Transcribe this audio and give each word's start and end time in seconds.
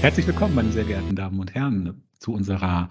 Herzlich 0.00 0.28
willkommen, 0.28 0.54
meine 0.54 0.70
sehr 0.70 0.84
geehrten 0.84 1.16
Damen 1.16 1.40
und 1.40 1.56
Herren, 1.56 2.04
zu 2.20 2.32
unserer 2.32 2.88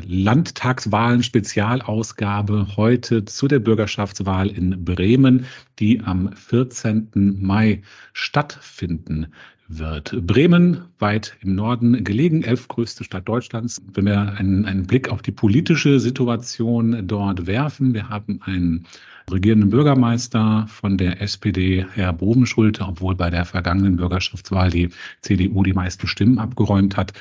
Landtagswahlen-Spezialausgabe 0.00 2.76
heute 2.76 3.24
zu 3.24 3.48
der 3.48 3.58
Bürgerschaftswahl 3.58 4.50
in 4.50 4.84
Bremen, 4.84 5.46
die 5.80 6.00
am 6.00 6.32
14. 6.32 7.38
Mai 7.40 7.82
stattfinden 8.12 9.32
wird. 9.68 10.14
Bremen, 10.26 10.84
weit 10.98 11.36
im 11.40 11.54
Norden 11.54 12.04
gelegen, 12.04 12.42
elfgrößte 12.42 13.04
Stadt 13.04 13.28
Deutschlands. 13.28 13.82
Wenn 13.92 14.06
wir 14.06 14.34
einen, 14.34 14.64
einen 14.66 14.86
Blick 14.86 15.08
auf 15.08 15.22
die 15.22 15.32
politische 15.32 16.00
Situation 16.00 17.06
dort 17.06 17.46
werfen, 17.46 17.94
wir 17.94 18.08
haben 18.08 18.40
einen 18.42 18.86
regierenden 19.30 19.70
Bürgermeister 19.70 20.66
von 20.68 20.98
der 20.98 21.20
SPD, 21.22 21.86
Herr 21.94 22.12
Bovenschulte, 22.12 22.84
obwohl 22.84 23.14
bei 23.14 23.30
der 23.30 23.44
vergangenen 23.44 23.96
Bürgerschaftswahl 23.96 24.70
die 24.70 24.90
CDU 25.22 25.62
die 25.62 25.72
meisten 25.72 26.06
Stimmen 26.06 26.38
abgeräumt 26.38 26.96
hat. 26.96 27.12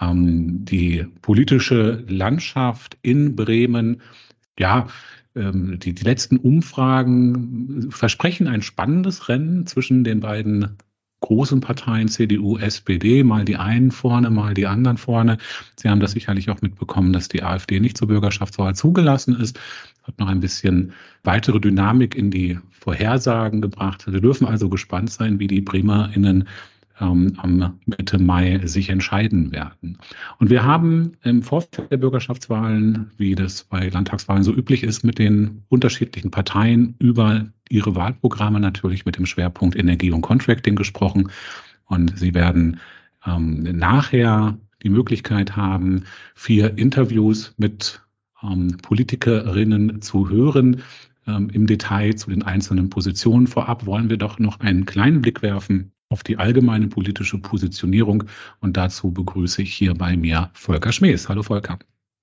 Ähm, 0.00 0.64
die 0.64 1.06
politische 1.22 2.04
Landschaft 2.08 2.98
in 3.02 3.36
Bremen, 3.36 4.00
ja, 4.58 4.88
ähm, 5.36 5.78
die, 5.78 5.94
die 5.94 6.04
letzten 6.04 6.38
Umfragen 6.38 7.90
versprechen 7.90 8.48
ein 8.48 8.62
spannendes 8.62 9.28
Rennen 9.28 9.66
zwischen 9.66 10.02
den 10.02 10.20
beiden 10.20 10.76
großen 11.24 11.60
Parteien, 11.60 12.08
CDU, 12.08 12.58
SPD, 12.58 13.24
mal 13.24 13.46
die 13.46 13.56
einen 13.56 13.90
vorne, 13.90 14.28
mal 14.28 14.52
die 14.52 14.66
anderen 14.66 14.98
vorne. 14.98 15.38
Sie 15.74 15.88
haben 15.88 16.00
das 16.00 16.12
sicherlich 16.12 16.50
auch 16.50 16.60
mitbekommen, 16.60 17.14
dass 17.14 17.28
die 17.28 17.42
AfD 17.42 17.80
nicht 17.80 17.96
zur 17.96 18.08
Bürgerschaftswahl 18.08 18.74
zugelassen 18.74 19.34
ist. 19.40 19.58
Hat 20.02 20.18
noch 20.18 20.28
ein 20.28 20.40
bisschen 20.40 20.92
weitere 21.22 21.60
Dynamik 21.60 22.14
in 22.14 22.30
die 22.30 22.58
Vorhersagen 22.78 23.62
gebracht. 23.62 24.04
Wir 24.06 24.20
dürfen 24.20 24.46
also 24.46 24.68
gespannt 24.68 25.10
sein, 25.10 25.38
wie 25.38 25.46
die 25.46 25.62
BremerInnen 25.62 26.46
ähm, 27.00 27.34
am 27.38 27.78
Mitte 27.86 28.18
Mai 28.18 28.60
sich 28.66 28.88
entscheiden 28.88 29.52
werden. 29.52 29.98
Und 30.38 30.50
wir 30.50 30.64
haben 30.64 31.12
im 31.22 31.42
Vorfeld 31.42 31.90
der 31.90 31.96
Bürgerschaftswahlen, 31.96 33.10
wie 33.16 33.34
das 33.34 33.64
bei 33.64 33.88
Landtagswahlen 33.88 34.44
so 34.44 34.52
üblich 34.52 34.82
ist, 34.84 35.02
mit 35.04 35.18
den 35.18 35.62
unterschiedlichen 35.68 36.30
Parteien 36.30 36.94
über 36.98 37.46
ihre 37.68 37.94
Wahlprogramme 37.94 38.60
natürlich 38.60 39.06
mit 39.06 39.16
dem 39.16 39.26
Schwerpunkt 39.26 39.76
Energie 39.76 40.10
und 40.10 40.22
Contracting 40.22 40.76
gesprochen. 40.76 41.30
Und 41.86 42.18
Sie 42.18 42.34
werden 42.34 42.80
ähm, 43.26 43.62
nachher 43.62 44.56
die 44.82 44.90
Möglichkeit 44.90 45.56
haben, 45.56 46.04
vier 46.34 46.78
Interviews 46.78 47.54
mit 47.56 48.02
ähm, 48.42 48.76
Politikerinnen 48.82 50.02
zu 50.02 50.28
hören. 50.28 50.82
Ähm, 51.26 51.48
Im 51.50 51.66
Detail 51.66 52.14
zu 52.14 52.30
den 52.30 52.42
einzelnen 52.42 52.90
Positionen. 52.90 53.46
Vorab 53.46 53.86
wollen 53.86 54.10
wir 54.10 54.18
doch 54.18 54.38
noch 54.38 54.60
einen 54.60 54.84
kleinen 54.84 55.22
Blick 55.22 55.40
werfen 55.40 55.93
auf 56.08 56.22
die 56.22 56.38
allgemeine 56.38 56.88
politische 56.88 57.38
Positionierung. 57.38 58.24
Und 58.60 58.76
dazu 58.76 59.10
begrüße 59.10 59.62
ich 59.62 59.74
hier 59.74 59.94
bei 59.94 60.16
mir 60.16 60.50
Volker 60.54 60.92
Schmees. 60.92 61.28
Hallo 61.28 61.42
Volker. 61.42 61.78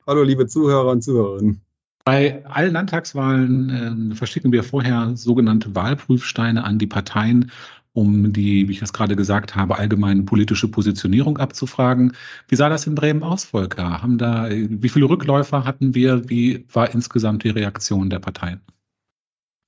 Hallo 0.07 0.23
liebe 0.23 0.47
Zuhörer 0.47 0.91
und 0.91 1.03
Zuhörerinnen. 1.03 1.61
Bei 2.03 2.43
allen 2.45 2.73
Landtagswahlen 2.73 4.11
äh, 4.11 4.15
verschicken 4.15 4.51
wir 4.51 4.63
vorher 4.63 5.15
sogenannte 5.15 5.75
Wahlprüfsteine 5.75 6.63
an 6.63 6.79
die 6.79 6.87
Parteien, 6.87 7.51
um 7.93 8.33
die, 8.33 8.67
wie 8.67 8.71
ich 8.71 8.79
das 8.79 8.93
gerade 8.93 9.15
gesagt 9.15 9.55
habe, 9.55 9.77
allgemeine 9.77 10.23
politische 10.23 10.67
Positionierung 10.67 11.37
abzufragen. 11.37 12.13
Wie 12.47 12.55
sah 12.55 12.69
das 12.69 12.87
in 12.87 12.95
Bremen 12.95 13.21
aus, 13.21 13.43
Volker? 13.43 14.01
Haben 14.01 14.17
da, 14.17 14.49
wie 14.49 14.89
viele 14.89 15.09
Rückläufer 15.09 15.65
hatten 15.65 15.93
wir? 15.93 16.27
Wie 16.29 16.65
war 16.73 16.93
insgesamt 16.93 17.43
die 17.43 17.49
Reaktion 17.49 18.09
der 18.09 18.19
Parteien? 18.19 18.61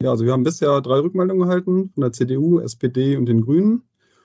Ja, 0.02 0.12
also 0.12 0.26
wir 0.26 0.34
haben 0.34 0.44
bisher 0.44 0.82
drei 0.82 1.00
Rückmeldungen 1.00 1.48
erhalten 1.48 1.92
von 1.94 2.02
der 2.02 2.14
CDU, 2.14 2.60
SPD 2.60 3.16
und 3.16 3.28
den 3.28 3.42
Grünen. 3.42 3.84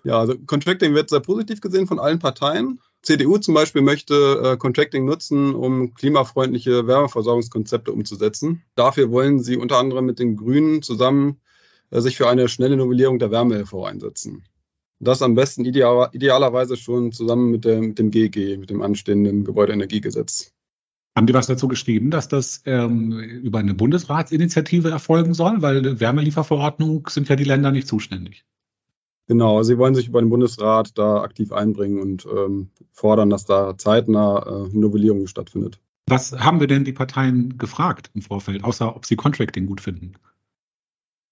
Ja, 0.08 0.20
also 0.20 0.38
Contracting 0.38 0.94
wird 0.94 1.10
sehr 1.10 1.20
positiv 1.20 1.60
gesehen 1.60 1.86
von 1.86 1.98
allen 1.98 2.18
Parteien. 2.18 2.80
CDU 3.02 3.36
zum 3.36 3.52
Beispiel 3.52 3.82
möchte 3.82 4.14
äh, 4.42 4.56
Contracting 4.56 5.04
nutzen, 5.04 5.54
um 5.54 5.92
klimafreundliche 5.92 6.86
Wärmeversorgungskonzepte 6.86 7.92
umzusetzen. 7.92 8.62
Dafür 8.74 9.10
wollen 9.10 9.38
sie 9.38 9.58
unter 9.58 9.76
anderem 9.76 10.06
mit 10.06 10.18
den 10.18 10.36
Grünen 10.36 10.80
zusammen 10.80 11.42
äh, 11.90 12.00
sich 12.00 12.16
für 12.16 12.26
eine 12.26 12.48
schnelle 12.48 12.78
Novellierung 12.78 13.18
der 13.18 13.30
Wärmehilfe 13.30 13.86
einsetzen. 13.86 14.44
Das 14.98 15.20
am 15.20 15.34
besten 15.34 15.66
ideal, 15.66 16.08
idealerweise 16.12 16.78
schon 16.78 17.12
zusammen 17.12 17.50
mit 17.50 17.66
dem, 17.66 17.88
mit 17.88 17.98
dem 17.98 18.10
GG, 18.10 18.56
mit 18.56 18.70
dem 18.70 18.80
anstehenden 18.80 19.44
Gebäudeenergiegesetz. 19.44 20.54
Haben 21.14 21.26
die 21.26 21.34
was 21.34 21.48
dazu 21.48 21.68
geschrieben, 21.68 22.10
dass 22.10 22.28
das 22.28 22.62
ähm, 22.64 23.12
über 23.12 23.58
eine 23.58 23.74
Bundesratsinitiative 23.74 24.88
erfolgen 24.88 25.34
soll? 25.34 25.60
Weil 25.60 26.00
Wärmelieferverordnung 26.00 27.08
sind 27.10 27.28
ja 27.28 27.36
die 27.36 27.44
Länder 27.44 27.72
nicht 27.72 27.88
zuständig. 27.88 28.46
Genau, 29.28 29.62
sie 29.62 29.76
wollen 29.76 29.94
sich 29.94 30.08
über 30.08 30.20
den 30.20 30.30
Bundesrat 30.30 30.96
da 30.96 31.20
aktiv 31.20 31.52
einbringen 31.52 32.00
und 32.00 32.26
ähm, 32.26 32.70
fordern, 32.92 33.28
dass 33.28 33.44
da 33.44 33.76
zeitnah 33.76 34.66
äh, 34.66 34.68
Novellierung 34.72 35.26
stattfindet. 35.26 35.78
Was 36.06 36.32
haben 36.32 36.60
wir 36.60 36.66
denn 36.66 36.84
die 36.84 36.94
Parteien 36.94 37.58
gefragt 37.58 38.10
im 38.14 38.22
Vorfeld, 38.22 38.64
außer 38.64 38.96
ob 38.96 39.04
sie 39.04 39.16
Contracting 39.16 39.66
gut 39.66 39.82
finden? 39.82 40.14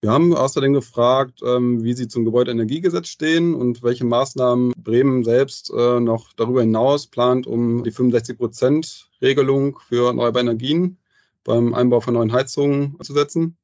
Wir 0.02 0.10
haben 0.10 0.34
außerdem 0.34 0.74
gefragt, 0.74 1.40
ähm, 1.42 1.82
wie 1.82 1.94
sie 1.94 2.06
zum 2.06 2.26
Gebäudeenergiegesetz 2.26 3.08
stehen 3.08 3.54
und 3.54 3.82
welche 3.82 4.04
Maßnahmen 4.04 4.74
Bremen 4.76 5.24
selbst 5.24 5.72
äh, 5.74 5.98
noch 5.98 6.34
darüber 6.34 6.60
hinaus 6.60 7.06
plant, 7.06 7.46
um 7.46 7.82
die 7.82 7.92
65-Prozent-Regelung 7.92 9.78
für 9.88 10.08
erneuerbare 10.08 10.44
Energien 10.44 10.98
beim 11.44 11.72
Einbau 11.72 12.00
von 12.00 12.12
neuen 12.12 12.32
Heizungen 12.32 12.98
zu 13.00 13.14
setzen. 13.14 13.56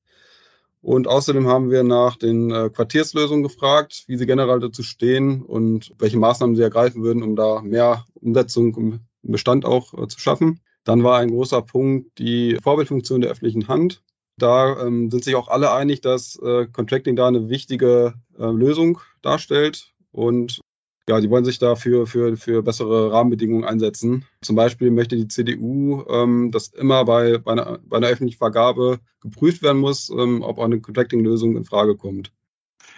Und 0.82 1.06
außerdem 1.06 1.46
haben 1.46 1.70
wir 1.70 1.84
nach 1.84 2.16
den 2.16 2.50
äh, 2.50 2.68
Quartierslösungen 2.68 3.44
gefragt, 3.44 4.02
wie 4.08 4.16
sie 4.16 4.26
generell 4.26 4.58
dazu 4.58 4.82
stehen 4.82 5.42
und 5.42 5.92
welche 5.98 6.18
Maßnahmen 6.18 6.56
sie 6.56 6.62
ergreifen 6.62 7.02
würden, 7.04 7.22
um 7.22 7.36
da 7.36 7.62
mehr 7.62 8.04
Umsetzung 8.20 8.74
im 8.76 9.00
Bestand 9.22 9.64
auch 9.64 9.94
äh, 9.94 10.08
zu 10.08 10.18
schaffen. 10.18 10.60
Dann 10.82 11.04
war 11.04 11.18
ein 11.18 11.30
großer 11.30 11.62
Punkt 11.62 12.18
die 12.18 12.58
Vorbildfunktion 12.60 13.20
der 13.20 13.30
öffentlichen 13.30 13.68
Hand. 13.68 14.02
Da 14.36 14.84
ähm, 14.84 15.08
sind 15.08 15.22
sich 15.22 15.36
auch 15.36 15.46
alle 15.46 15.72
einig, 15.72 16.00
dass 16.00 16.36
äh, 16.42 16.66
Contracting 16.66 17.14
da 17.14 17.28
eine 17.28 17.48
wichtige 17.48 18.14
äh, 18.36 18.46
Lösung 18.46 18.98
darstellt 19.20 19.92
und 20.10 20.60
ja, 21.08 21.20
die 21.20 21.30
wollen 21.30 21.44
sich 21.44 21.58
dafür 21.58 22.06
für, 22.06 22.36
für 22.36 22.62
bessere 22.62 23.12
Rahmenbedingungen 23.12 23.64
einsetzen. 23.64 24.24
Zum 24.40 24.56
Beispiel 24.56 24.90
möchte 24.90 25.16
die 25.16 25.28
CDU, 25.28 26.04
ähm, 26.08 26.50
dass 26.52 26.68
immer 26.68 27.04
bei, 27.04 27.38
bei, 27.38 27.52
einer, 27.52 27.80
bei 27.84 27.96
einer 27.96 28.08
öffentlichen 28.08 28.38
Vergabe 28.38 29.00
geprüft 29.20 29.62
werden 29.62 29.80
muss, 29.80 30.10
ähm, 30.10 30.42
ob 30.42 30.60
eine 30.60 30.80
Contracting-Lösung 30.80 31.56
in 31.56 31.64
Frage 31.64 31.96
kommt. 31.96 32.32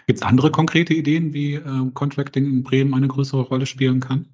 Gibt 0.06 0.18
es 0.18 0.22
andere 0.22 0.50
konkrete 0.50 0.92
Ideen, 0.92 1.32
wie 1.32 1.54
äh, 1.54 1.90
Contracting 1.94 2.44
in 2.44 2.62
Bremen 2.62 2.94
eine 2.94 3.08
größere 3.08 3.42
Rolle 3.42 3.64
spielen 3.64 4.00
kann? 4.00 4.28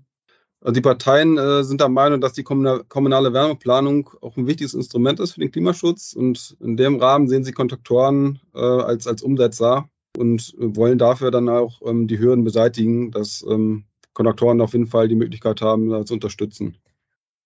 Also 0.60 0.74
die 0.74 0.80
Parteien 0.80 1.38
äh, 1.38 1.62
sind 1.64 1.80
der 1.80 1.88
Meinung, 1.88 2.20
dass 2.20 2.34
die 2.34 2.42
kommunale 2.42 3.32
Wärmeplanung 3.32 4.10
auch 4.20 4.36
ein 4.36 4.46
wichtiges 4.46 4.74
Instrument 4.74 5.20
ist 5.20 5.32
für 5.32 5.40
den 5.40 5.52
Klimaschutz. 5.52 6.12
Und 6.12 6.56
in 6.60 6.76
dem 6.76 6.96
Rahmen 6.96 7.28
sehen 7.28 7.44
sie 7.44 7.52
Kontraktoren 7.52 8.40
äh, 8.54 8.58
als, 8.58 9.06
als 9.06 9.22
Umsetzer 9.22 9.88
und 10.20 10.54
wollen 10.58 10.98
dafür 10.98 11.30
dann 11.30 11.48
auch 11.48 11.80
ähm, 11.84 12.06
die 12.06 12.18
Hürden 12.18 12.44
beseitigen, 12.44 13.10
dass 13.10 13.44
ähm, 13.48 13.84
Konduktoren 14.12 14.60
auf 14.60 14.72
jeden 14.74 14.86
Fall 14.86 15.08
die 15.08 15.14
Möglichkeit 15.14 15.62
haben, 15.62 15.88
da 15.88 16.04
zu 16.04 16.14
unterstützen. 16.14 16.76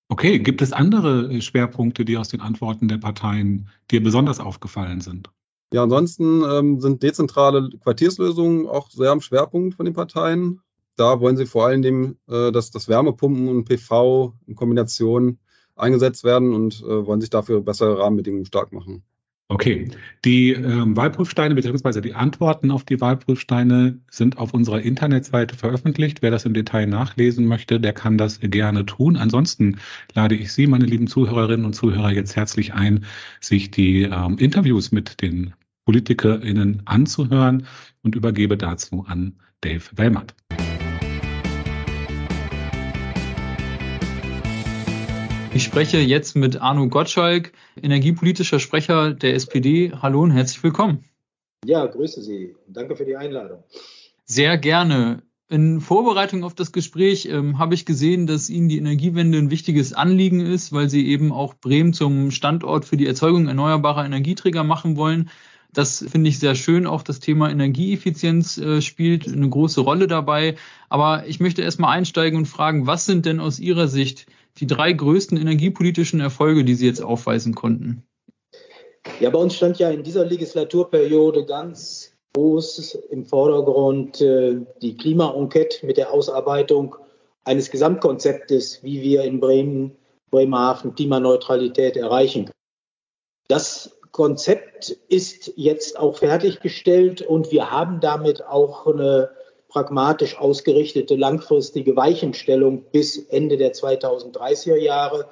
Okay, 0.08 0.38
gibt 0.38 0.60
es 0.60 0.72
andere 0.72 1.32
äh, 1.32 1.40
Schwerpunkte, 1.40 2.04
die 2.04 2.18
aus 2.18 2.28
den 2.28 2.40
Antworten 2.40 2.88
der 2.88 2.98
Parteien 2.98 3.70
dir 3.90 4.02
besonders 4.02 4.40
aufgefallen 4.40 5.00
sind? 5.00 5.30
Ja, 5.72 5.82
ansonsten 5.82 6.42
ähm, 6.48 6.80
sind 6.80 7.02
dezentrale 7.02 7.70
Quartierslösungen 7.82 8.66
auch 8.66 8.90
sehr 8.90 9.10
am 9.10 9.20
Schwerpunkt 9.20 9.74
von 9.74 9.86
den 9.86 9.94
Parteien. 9.94 10.60
Da 10.96 11.20
wollen 11.20 11.36
sie 11.36 11.46
vor 11.46 11.66
allen 11.66 11.82
Dingen, 11.82 12.18
äh, 12.28 12.52
dass 12.52 12.70
das 12.70 12.88
Wärmepumpen 12.88 13.48
und 13.48 13.64
PV 13.64 14.34
in 14.46 14.54
Kombination 14.54 15.38
eingesetzt 15.74 16.22
werden 16.22 16.54
und 16.54 16.80
äh, 16.82 17.06
wollen 17.06 17.20
sich 17.20 17.30
dafür 17.30 17.60
bessere 17.60 17.98
Rahmenbedingungen 17.98 18.46
stark 18.46 18.72
machen. 18.72 19.02
Okay, 19.48 19.90
die 20.24 20.52
ähm, 20.52 20.96
Wahlprüfsteine 20.96 21.54
bzw. 21.54 22.00
die 22.00 22.14
Antworten 22.14 22.70
auf 22.70 22.84
die 22.84 23.00
Wahlprüfsteine 23.00 23.98
sind 24.10 24.38
auf 24.38 24.54
unserer 24.54 24.80
Internetseite 24.80 25.54
veröffentlicht. 25.54 26.22
Wer 26.22 26.30
das 26.30 26.46
im 26.46 26.54
Detail 26.54 26.86
nachlesen 26.86 27.46
möchte, 27.46 27.78
der 27.78 27.92
kann 27.92 28.16
das 28.16 28.40
gerne 28.40 28.86
tun. 28.86 29.16
Ansonsten 29.16 29.76
lade 30.14 30.34
ich 30.34 30.50
Sie, 30.50 30.66
meine 30.66 30.86
lieben 30.86 31.08
Zuhörerinnen 31.08 31.66
und 31.66 31.74
Zuhörer, 31.74 32.10
jetzt 32.10 32.36
herzlich 32.36 32.72
ein, 32.72 33.04
sich 33.40 33.70
die 33.70 34.04
ähm, 34.04 34.38
Interviews 34.38 34.92
mit 34.92 35.20
den 35.20 35.52
PolitikerInnen 35.84 36.82
anzuhören 36.86 37.66
und 38.02 38.14
übergebe 38.14 38.56
dazu 38.56 39.04
an 39.06 39.34
Dave 39.60 39.84
Wellmatt. 39.94 40.34
Ich 45.54 45.62
spreche 45.62 45.98
jetzt 45.98 46.34
mit 46.34 46.60
Arno 46.60 46.88
Gottschalk, 46.88 47.52
energiepolitischer 47.80 48.58
Sprecher 48.58 49.14
der 49.14 49.34
SPD. 49.34 49.92
Hallo 50.02 50.20
und 50.22 50.32
herzlich 50.32 50.60
willkommen. 50.64 51.04
Ja, 51.64 51.86
grüße 51.86 52.22
Sie. 52.22 52.56
Danke 52.66 52.96
für 52.96 53.04
die 53.04 53.14
Einladung. 53.14 53.62
Sehr 54.24 54.58
gerne. 54.58 55.22
In 55.48 55.80
Vorbereitung 55.80 56.42
auf 56.42 56.56
das 56.56 56.72
Gespräch 56.72 57.26
ähm, 57.26 57.60
habe 57.60 57.74
ich 57.74 57.86
gesehen, 57.86 58.26
dass 58.26 58.50
Ihnen 58.50 58.68
die 58.68 58.78
Energiewende 58.78 59.38
ein 59.38 59.50
wichtiges 59.52 59.92
Anliegen 59.92 60.40
ist, 60.40 60.72
weil 60.72 60.90
Sie 60.90 61.06
eben 61.06 61.30
auch 61.30 61.54
Bremen 61.54 61.92
zum 61.92 62.32
Standort 62.32 62.84
für 62.84 62.96
die 62.96 63.06
Erzeugung 63.06 63.46
erneuerbarer 63.46 64.04
Energieträger 64.04 64.64
machen 64.64 64.96
wollen. 64.96 65.30
Das 65.72 66.04
finde 66.08 66.30
ich 66.30 66.40
sehr 66.40 66.56
schön. 66.56 66.84
Auch 66.84 67.02
das 67.04 67.20
Thema 67.20 67.48
Energieeffizienz 67.48 68.58
äh, 68.58 68.82
spielt 68.82 69.28
eine 69.28 69.48
große 69.48 69.82
Rolle 69.82 70.08
dabei. 70.08 70.56
Aber 70.88 71.28
ich 71.28 71.38
möchte 71.38 71.62
erstmal 71.62 71.96
einsteigen 71.96 72.38
und 72.38 72.46
fragen, 72.46 72.88
was 72.88 73.06
sind 73.06 73.24
denn 73.24 73.38
aus 73.38 73.60
Ihrer 73.60 73.86
Sicht 73.86 74.26
die 74.58 74.66
drei 74.66 74.92
größten 74.92 75.36
energiepolitischen 75.36 76.20
Erfolge, 76.20 76.64
die 76.64 76.74
Sie 76.74 76.86
jetzt 76.86 77.02
aufweisen 77.02 77.54
konnten? 77.54 78.04
Ja, 79.20 79.30
bei 79.30 79.38
uns 79.38 79.54
stand 79.54 79.78
ja 79.78 79.90
in 79.90 80.02
dieser 80.02 80.24
Legislaturperiode 80.24 81.44
ganz 81.44 82.12
groß 82.34 82.94
im 83.10 83.24
Vordergrund 83.24 84.20
äh, 84.20 84.60
die 84.82 84.96
Klima-Enquete 84.96 85.86
mit 85.86 85.96
der 85.96 86.12
Ausarbeitung 86.12 86.96
eines 87.44 87.70
Gesamtkonzeptes, 87.70 88.82
wie 88.82 89.02
wir 89.02 89.22
in 89.22 89.40
Bremen, 89.40 89.96
Bremerhaven 90.30 90.94
Klimaneutralität 90.94 91.96
erreichen. 91.96 92.50
Das 93.48 93.98
Konzept 94.10 94.90
ist 95.08 95.52
jetzt 95.56 95.98
auch 95.98 96.18
fertiggestellt 96.18 97.20
und 97.22 97.52
wir 97.52 97.70
haben 97.70 98.00
damit 98.00 98.44
auch 98.44 98.86
eine 98.86 99.30
pragmatisch 99.74 100.38
ausgerichtete 100.38 101.16
langfristige 101.16 101.96
Weichenstellung 101.96 102.84
bis 102.92 103.18
Ende 103.18 103.56
der 103.56 103.74
2030er 103.74 104.76
Jahre. 104.76 105.26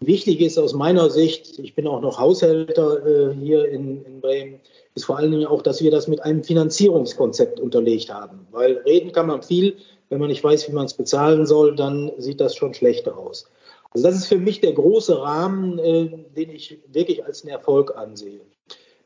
Wichtig 0.00 0.40
ist 0.40 0.58
aus 0.58 0.72
meiner 0.72 1.10
Sicht, 1.10 1.58
ich 1.58 1.74
bin 1.74 1.86
auch 1.86 2.00
noch 2.00 2.18
Haushälter 2.18 3.06
äh, 3.06 3.34
hier 3.34 3.68
in, 3.68 4.02
in 4.04 4.20
Bremen, 4.22 4.60
ist 4.94 5.04
vor 5.04 5.18
allen 5.18 5.30
Dingen 5.30 5.46
auch, 5.46 5.60
dass 5.60 5.82
wir 5.82 5.90
das 5.90 6.08
mit 6.08 6.22
einem 6.22 6.42
Finanzierungskonzept 6.42 7.60
unterlegt 7.60 8.12
haben. 8.12 8.46
Weil 8.50 8.78
reden 8.78 9.12
kann 9.12 9.26
man 9.26 9.42
viel, 9.42 9.76
wenn 10.08 10.18
man 10.18 10.28
nicht 10.28 10.42
weiß, 10.42 10.68
wie 10.68 10.72
man 10.72 10.86
es 10.86 10.94
bezahlen 10.94 11.44
soll, 11.44 11.76
dann 11.76 12.12
sieht 12.16 12.40
das 12.40 12.56
schon 12.56 12.72
schlechter 12.72 13.18
aus. 13.18 13.50
Also 13.90 14.06
das 14.06 14.16
ist 14.16 14.26
für 14.26 14.38
mich 14.38 14.62
der 14.62 14.72
große 14.72 15.20
Rahmen, 15.20 15.78
äh, 15.78 16.08
den 16.34 16.48
ich 16.48 16.78
wirklich 16.90 17.26
als 17.26 17.42
einen 17.42 17.52
Erfolg 17.52 17.94
ansehe. 17.94 18.40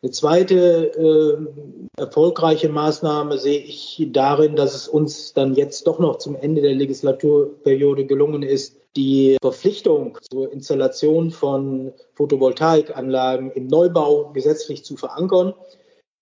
Eine 0.03 0.11
zweite 0.13 0.93
äh, 1.97 2.01
erfolgreiche 2.01 2.69
Maßnahme 2.69 3.39
sehe 3.39 3.61
ich 3.61 4.07
darin, 4.13 4.55
dass 4.55 4.75
es 4.75 4.89
uns 4.89 5.33
dann 5.33 5.55
jetzt 5.55 5.87
doch 5.87 5.99
noch 5.99 6.19
zum 6.19 6.37
Ende 6.37 6.61
der 6.61 6.75
Legislaturperiode 6.75 8.05
gelungen 8.05 8.43
ist, 8.43 8.77
die 8.95 9.37
Verpflichtung 9.41 10.19
zur 10.31 10.53
Installation 10.53 11.31
von 11.31 11.93
Photovoltaikanlagen 12.15 13.51
im 13.53 13.67
Neubau 13.67 14.31
gesetzlich 14.33 14.85
zu 14.85 14.97
verankern. 14.97 15.55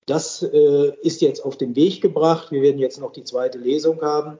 Das 0.06 0.42
äh, 0.42 0.92
ist 1.02 1.22
jetzt 1.22 1.44
auf 1.44 1.56
den 1.56 1.76
Weg 1.76 2.00
gebracht. 2.00 2.52
Wir 2.52 2.62
werden 2.62 2.78
jetzt 2.78 3.00
noch 3.00 3.12
die 3.12 3.24
zweite 3.24 3.58
Lesung 3.58 4.02
haben. 4.02 4.38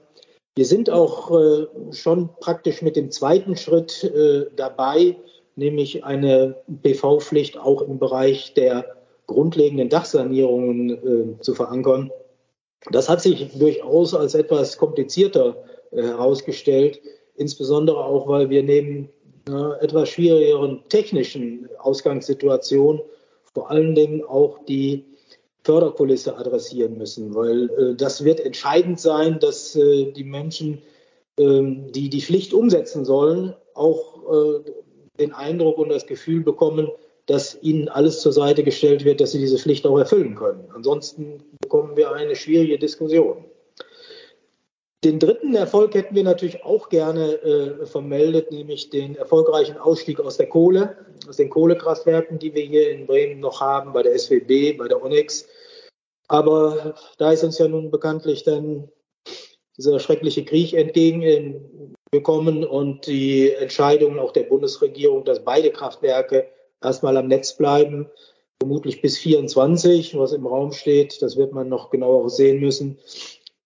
Wir 0.55 0.65
sind 0.65 0.89
auch 0.89 1.31
äh, 1.31 1.67
schon 1.91 2.29
praktisch 2.39 2.81
mit 2.81 2.95
dem 2.95 3.11
zweiten 3.11 3.57
Schritt 3.57 4.03
äh, 4.03 4.45
dabei, 4.55 5.17
nämlich 5.55 6.05
eine 6.05 6.63
PV-Pflicht 6.83 7.57
auch 7.57 7.81
im 7.81 7.99
Bereich 7.99 8.53
der 8.53 8.94
grundlegenden 9.27 9.89
Dachsanierungen 9.89 10.89
äh, 11.37 11.41
zu 11.41 11.53
verankern. 11.53 12.11
Das 12.91 13.09
hat 13.09 13.21
sich 13.21 13.57
durchaus 13.57 14.13
als 14.13 14.35
etwas 14.35 14.77
komplizierter 14.77 15.63
äh, 15.91 16.03
herausgestellt, 16.03 16.99
insbesondere 17.35 18.03
auch, 18.03 18.27
weil 18.27 18.49
wir 18.49 18.63
neben 18.63 19.09
einer 19.47 19.81
etwas 19.81 20.09
schwierigeren 20.09 20.83
technischen 20.89 21.69
Ausgangssituation 21.79 23.01
vor 23.53 23.71
allen 23.71 23.95
Dingen 23.95 24.23
auch 24.23 24.65
die 24.65 25.05
Förderkulisse 25.63 26.37
adressieren 26.37 26.97
müssen, 26.97 27.33
weil 27.33 27.69
äh, 27.71 27.95
das 27.95 28.23
wird 28.23 28.39
entscheidend 28.39 28.99
sein, 28.99 29.39
dass 29.39 29.75
äh, 29.75 30.11
die 30.11 30.23
Menschen, 30.23 30.81
ähm, 31.39 31.91
die 31.91 32.09
die 32.09 32.21
Pflicht 32.21 32.53
umsetzen 32.53 33.05
sollen, 33.05 33.55
auch 33.73 34.15
den 35.19 35.33
Eindruck 35.33 35.77
und 35.79 35.89
das 35.89 36.07
Gefühl 36.07 36.43
bekommen, 36.43 36.89
dass 37.25 37.57
ihnen 37.61 37.89
alles 37.89 38.21
zur 38.21 38.33
Seite 38.33 38.63
gestellt 38.63 39.03
wird, 39.03 39.19
dass 39.19 39.31
sie 39.31 39.39
diese 39.39 39.57
Pflicht 39.57 39.85
auch 39.87 39.97
erfüllen 39.97 40.35
können. 40.35 40.69
Ansonsten 40.73 41.43
bekommen 41.61 41.97
wir 41.97 42.11
eine 42.11 42.35
schwierige 42.35 42.77
Diskussion. 42.77 43.45
Den 45.03 45.19
dritten 45.19 45.53
Erfolg 45.55 45.93
hätten 45.93 46.15
wir 46.15 46.23
natürlich 46.23 46.63
auch 46.63 46.89
gerne 46.89 47.33
äh, 47.33 47.85
vermeldet, 47.85 48.51
nämlich 48.51 48.89
den 48.89 49.15
erfolgreichen 49.15 49.77
Ausstieg 49.77 50.19
aus 50.19 50.37
der 50.37 50.49
Kohle, 50.49 50.97
aus 51.29 51.37
den 51.37 51.51
Kohlekraftwerken, 51.51 52.39
die 52.39 52.55
wir 52.55 52.63
hier 52.63 52.89
in 52.89 53.05
Bremen 53.05 53.39
noch 53.39 53.61
haben, 53.61 53.93
bei 53.93 54.01
der 54.01 54.17
SWB, 54.17 54.73
bei 54.73 54.87
der 54.87 55.03
Onyx. 55.03 55.47
Aber 56.27 56.95
da 57.19 57.31
ist 57.31 57.43
uns 57.43 57.59
ja 57.59 57.67
nun 57.67 57.91
bekanntlich 57.91 58.43
dann 58.43 58.89
dieser 59.77 59.99
schreckliche 59.99 60.43
Krieg 60.43 60.73
entgegengekommen 60.73 62.63
und 62.63 63.05
die 63.05 63.51
Entscheidung 63.51 64.17
auch 64.17 64.31
der 64.31 64.43
Bundesregierung, 64.43 65.23
dass 65.23 65.43
beide 65.43 65.69
Kraftwerke 65.69 66.47
erstmal 66.85 67.17
am 67.17 67.27
Netz 67.27 67.57
bleiben, 67.57 68.07
vermutlich 68.59 69.01
bis 69.01 69.17
24, 69.17 70.17
was 70.17 70.33
im 70.33 70.47
Raum 70.47 70.71
steht. 70.71 71.21
Das 71.21 71.37
wird 71.37 71.53
man 71.53 71.69
noch 71.69 71.89
genauer 71.89 72.29
sehen 72.29 72.59
müssen. 72.59 72.97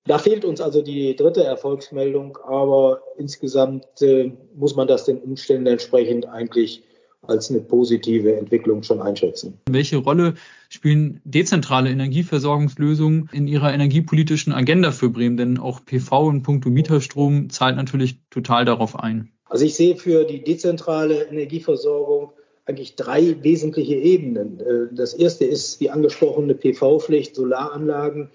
Da 0.05 0.17
fehlt 0.17 0.43
uns 0.43 0.59
also 0.59 0.81
die 0.81 1.15
dritte 1.15 1.43
Erfolgsmeldung, 1.43 2.37
aber 2.43 3.01
insgesamt 3.17 4.01
äh, 4.01 4.31
muss 4.55 4.75
man 4.75 4.87
das 4.87 5.05
den 5.05 5.19
Umständen 5.19 5.67
entsprechend 5.67 6.25
eigentlich 6.25 6.83
als 7.21 7.49
eine 7.49 7.59
positive 7.59 8.35
Entwicklung 8.35 8.81
schon 8.81 9.01
einschätzen. 9.01 9.59
Welche 9.69 9.97
Rolle 9.97 10.35
spielen 10.69 11.21
dezentrale 11.25 11.89
Energieversorgungslösungen 11.89 13.29
in 13.33 13.47
Ihrer 13.47 13.73
energiepolitischen 13.73 14.53
Agenda 14.53 14.91
für 14.91 15.09
Bremen? 15.09 15.37
Denn 15.37 15.59
auch 15.59 15.85
PV 15.85 16.27
und 16.27 16.43
Punkto 16.43 16.69
Mieterstrom 16.69 17.49
zahlt 17.49 17.75
natürlich 17.75 18.17
total 18.29 18.65
darauf 18.65 18.97
ein. 18.97 19.31
Also 19.45 19.65
ich 19.65 19.75
sehe 19.75 19.95
für 19.95 20.25
die 20.25 20.43
dezentrale 20.43 21.23
Energieversorgung 21.23 22.31
eigentlich 22.69 22.95
drei 22.95 23.35
wesentliche 23.43 23.95
Ebenen. 23.95 24.59
Äh, 24.59 24.95
das 24.95 25.15
erste 25.15 25.43
ist 25.43 25.81
die 25.81 25.89
angesprochene 25.89 26.53
PV-Pflicht, 26.53 27.35
Solaranlagen. 27.35 28.29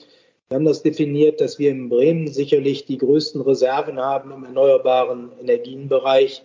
Wir 0.49 0.57
haben 0.57 0.65
das 0.65 0.83
definiert, 0.83 1.41
dass 1.41 1.59
wir 1.59 1.71
in 1.71 1.89
Bremen 1.89 2.27
sicherlich 2.27 2.85
die 2.85 2.99
größten 2.99 3.41
Reserven 3.41 3.99
haben 3.99 4.33
im 4.33 4.45
erneuerbaren 4.45 5.31
Energienbereich 5.41 6.43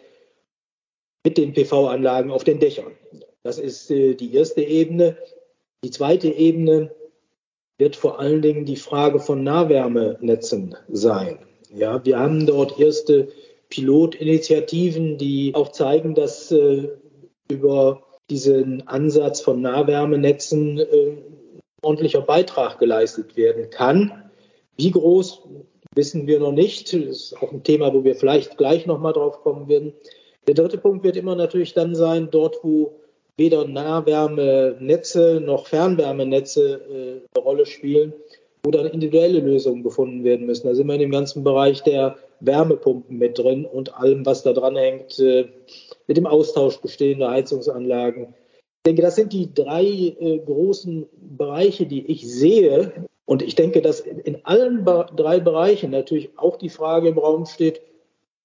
mit 1.26 1.38
den 1.38 1.54
PV-Anlagen 1.54 2.32
auf 2.32 2.44
den 2.44 2.60
Dächern. 2.60 2.92
Das 3.42 3.58
ist 3.58 3.90
äh, 3.90 4.14
die 4.14 4.36
erste 4.36 4.62
Ebene. 4.62 5.18
Die 5.84 5.92
zweite 5.92 6.30
Ebene 6.30 6.94
wird 7.80 7.96
vor 7.96 8.20
allen 8.20 8.44
Dingen 8.44 8.66
die 8.66 8.76
Frage 8.76 9.20
von 9.20 9.44
Nahwärmenetzen 9.44 10.76
sein. 10.90 11.40
Ja, 11.74 12.06
wir 12.06 12.20
haben 12.20 12.46
dort 12.46 12.80
erste 12.80 13.30
Pilotinitiativen, 13.70 15.18
die 15.18 15.54
auch 15.56 15.72
zeigen, 15.72 16.14
dass 16.14 16.52
äh, 16.52 16.90
über 17.50 18.04
diesen 18.30 18.88
Ansatz 18.88 19.42
von 19.42 19.62
Nahwärmenetzen 19.62 20.80
äh, 20.80 21.18
ordentlicher 21.82 22.22
Beitrag 22.22 22.80
geleistet 22.80 23.36
werden 23.36 23.70
kann. 23.70 24.30
Wie 24.78 24.92
groß, 24.92 25.44
wissen 25.96 26.28
wir 26.28 26.40
noch 26.40 26.52
nicht. 26.52 26.94
Das 26.94 27.02
ist 27.02 27.42
auch 27.42 27.52
ein 27.52 27.64
Thema, 27.64 27.94
wo 27.94 28.04
wir 28.04 28.16
vielleicht 28.16 28.58
gleich 28.58 28.86
nochmal 28.86 29.14
drauf 29.14 29.42
kommen 29.42 29.68
werden. 29.68 29.94
Der 30.48 30.56
dritte 30.56 30.78
Punkt 30.78 31.04
wird 31.04 31.18
immer 31.18 31.36
natürlich 31.36 31.74
dann 31.74 31.96
sein, 31.96 32.30
dort, 32.32 32.58
wo 32.64 32.94
weder 33.38 33.66
Nahwärmenetze 33.66 35.42
noch 35.44 35.68
Fernwärmenetze 35.68 36.82
äh, 36.90 37.38
eine 37.38 37.44
Rolle 37.44 37.66
spielen, 37.66 38.14
wo 38.64 38.72
dann 38.72 38.88
individuelle 38.88 39.40
Lösungen 39.40 39.84
gefunden 39.84 40.24
werden 40.24 40.46
müssen. 40.46 40.68
Da 40.68 40.76
sind 40.76 40.88
wir 40.88 40.96
in 40.96 41.00
dem 41.00 41.12
ganzen 41.12 41.44
Bereich 41.44 41.82
der 41.84 42.18
Wärmepumpen 42.40 43.18
mit 43.18 43.38
drin 43.38 43.66
und 43.66 43.96
allem, 43.96 44.26
was 44.26 44.44
da 44.44 44.54
dran 44.54 44.76
hängt, 44.76 45.20
äh, 45.20 45.50
mit 46.08 46.18
dem 46.18 46.28
Austausch 46.28 46.78
bestehender 46.80 47.32
Heizungsanlagen. 47.32 48.34
Ich 48.78 48.84
denke, 48.86 49.02
das 49.02 49.16
sind 49.16 49.34
die 49.34 49.54
drei 49.54 49.84
äh, 49.84 50.40
großen 50.40 51.08
Bereiche, 51.38 51.86
die 51.86 52.06
ich 52.06 52.30
sehe. 52.30 53.06
Und 53.26 53.42
ich 53.42 53.56
denke, 53.56 53.82
dass 53.82 54.00
in 54.00 54.44
allen 54.46 54.86
drei 54.86 55.40
Bereichen 55.40 55.92
natürlich 55.92 56.38
auch 56.38 56.58
die 56.58 56.70
Frage 56.70 57.10
im 57.10 57.20
Raum 57.20 57.46
steht, 57.46 57.82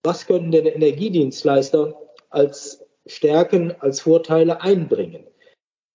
was 0.03 0.27
können 0.27 0.53
denn 0.53 0.67
Energiedienstleister 0.67 1.95
als 2.29 2.85
Stärken, 3.07 3.75
als 3.81 4.01
Vorteile 4.01 4.61
einbringen? 4.61 5.25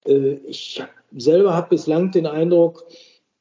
Äh, 0.05 0.39
ich 0.45 0.81
selber 1.15 1.53
habe 1.53 1.69
bislang 1.69 2.11
den 2.11 2.25
Eindruck, 2.25 2.85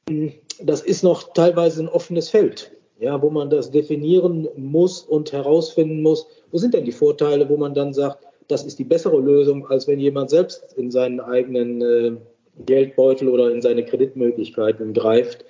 hm, 0.09 0.33
das 0.61 0.83
ist 0.83 1.05
noch 1.05 1.33
teilweise 1.33 1.83
ein 1.83 1.89
offenes 1.89 2.29
Feld 2.29 2.73
ja, 2.99 3.21
wo 3.23 3.31
man 3.31 3.51
das 3.51 3.71
definieren 3.71 4.49
muss 4.57 5.03
und 5.03 5.33
herausfinden 5.33 6.03
muss, 6.03 6.27
wo 6.51 6.59
sind 6.59 6.75
denn 6.75 6.85
die 6.85 6.93
Vorteile, 6.93 7.49
wo 7.49 7.57
man 7.57 7.75
dann 7.75 7.95
sagt, 7.95 8.27
das 8.49 8.65
ist 8.65 8.79
die 8.79 8.85
bessere 8.85 9.21
Lösung, 9.21 9.67
als 9.69 9.87
wenn 9.87 10.01
jemand 10.01 10.31
selbst 10.31 10.73
in 10.77 10.91
seinen 10.91 11.21
eigenen 11.21 11.83
äh, 11.83 12.17
Geldbeutel 12.65 13.29
oder 13.29 13.51
in 13.53 13.63
seine 13.63 13.85
Kreditmöglichkeiten 13.85 14.95
greift. 14.95 15.45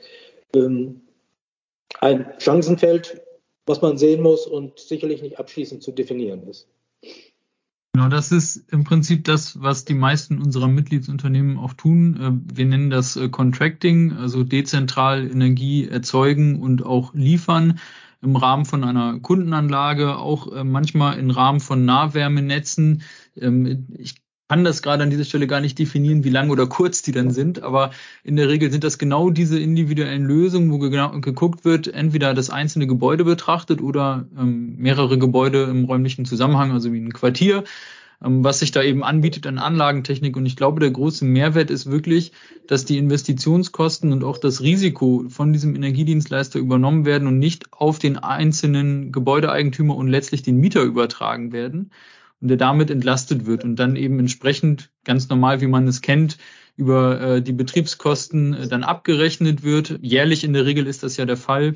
Ähm, 0.55 1.03
ein 2.01 2.27
Chancenfeld, 2.39 3.23
was 3.67 3.81
man 3.81 3.99
sehen 3.99 4.23
muss 4.23 4.47
und 4.47 4.79
sicherlich 4.79 5.23
nicht 5.23 5.39
abschließend 5.39 5.83
zu 5.83 5.93
definieren 5.93 6.47
ist. 6.49 6.69
Genau, 7.99 8.11
das 8.11 8.31
ist 8.31 8.73
im 8.73 8.85
Prinzip 8.85 9.25
das, 9.25 9.61
was 9.61 9.85
die 9.85 9.95
meisten 9.95 10.41
unserer 10.41 10.69
Mitgliedsunternehmen 10.69 11.59
auch 11.59 11.73
tun. 11.73 12.17
Äh, 12.17 12.57
wir 12.57 12.65
nennen 12.65 12.91
das 12.91 13.17
äh, 13.17 13.29
Contracting, 13.29 14.13
also 14.13 14.45
dezentral 14.45 15.29
Energie 15.29 15.89
erzeugen 15.89 16.63
und 16.63 16.87
auch 16.87 17.13
liefern 17.13 17.81
im 18.23 18.37
Rahmen 18.37 18.67
von 18.67 18.85
einer 18.85 19.19
Kundenanlage, 19.19 20.17
auch 20.17 20.47
äh, 20.53 20.63
manchmal 20.63 21.19
im 21.19 21.31
Rahmen 21.31 21.59
von 21.59 21.85
Nahwärmenetzen. 21.85 23.03
Ähm, 23.35 23.89
ich 23.99 24.15
kann 24.49 24.65
das 24.65 24.81
gerade 24.81 25.03
an 25.03 25.11
dieser 25.11 25.25
Stelle 25.25 25.47
gar 25.47 25.61
nicht 25.61 25.79
definieren, 25.79 26.25
wie 26.25 26.31
lang 26.31 26.49
oder 26.51 26.67
kurz 26.67 27.03
die 27.03 27.13
dann 27.13 27.31
sind, 27.31 27.63
aber 27.63 27.91
in 28.25 28.37
der 28.37 28.49
Regel 28.49 28.71
sind 28.71 28.83
das 28.83 28.99
genau 28.99 29.29
diese 29.29 29.61
individuellen 29.61 30.25
Lösungen, 30.25 30.73
wo 30.73 30.79
genau 30.79 31.11
geguckt 31.21 31.67
wird, 31.67 31.87
entweder 31.89 32.33
das 32.33 32.49
einzelne 32.49 32.87
Gebäude 32.87 33.25
betrachtet 33.25 33.83
oder 33.83 34.27
ähm, 34.39 34.77
mehrere 34.79 35.19
Gebäude 35.19 35.65
im 35.65 35.85
räumlichen 35.85 36.25
Zusammenhang, 36.25 36.73
also 36.73 36.93
wie 36.95 36.99
ein 36.99 37.13
Quartier, 37.13 37.65
ähm, 38.25 38.43
was 38.43 38.61
sich 38.61 38.71
da 38.71 38.83
eben 38.83 39.05
anbietet 39.05 39.47
an 39.47 39.59
Anlagentechnik. 39.59 40.35
Und 40.35 40.47
ich 40.47 40.57
glaube, 40.57 40.81
der 40.81 40.93
große 40.93 41.27
Mehrwert 41.27 41.71
ist 41.71 41.91
wirklich, 41.91 42.33
dass 42.67 42.87
die 42.87 42.97
Investitionskosten 42.97 44.13
und 44.13 44.25
auch 44.25 44.39
das 44.39 44.63
Risiko 44.63 45.27
von 45.29 45.53
diesem 45.53 45.77
Energiedienstleister 45.77 46.59
übernommen 46.59 47.05
werden 47.05 47.29
und 47.29 47.39
nicht 47.39 47.71
auf 47.75 47.99
den 47.99 48.17
einzelnen 48.17 49.13
Gebäudeeigentümer 49.13 49.95
und 49.95 50.09
letztlich 50.09 50.43
den 50.43 50.57
Mieter 50.57 50.83
übertragen 50.83 51.53
werden 51.53 51.91
und 52.41 52.49
der 52.49 52.57
damit 52.57 52.91
entlastet 52.91 53.47
wird 53.47 53.65
und 53.65 53.77
dann 53.77 53.97
eben 53.97 54.19
entsprechend 54.19 54.91
ganz 55.05 55.29
normal, 55.29 55.61
wie 55.61 55.67
man 55.67 55.89
es 55.89 56.01
kennt, 56.01 56.39
über 56.77 57.21
äh, 57.21 57.43
die 57.43 57.53
Betriebskosten 57.53 58.55
äh, 58.55 58.69
dann 58.69 58.85
abgerechnet 58.85 59.63
wird. 59.63 59.99
Jährlich 60.01 60.45
in 60.45 60.53
der 60.53 60.65
Regel 60.65 60.87
ist 60.87 61.03
das 61.03 61.17
ja 61.17 61.27
der 61.27 61.37
Fall. 61.37 61.75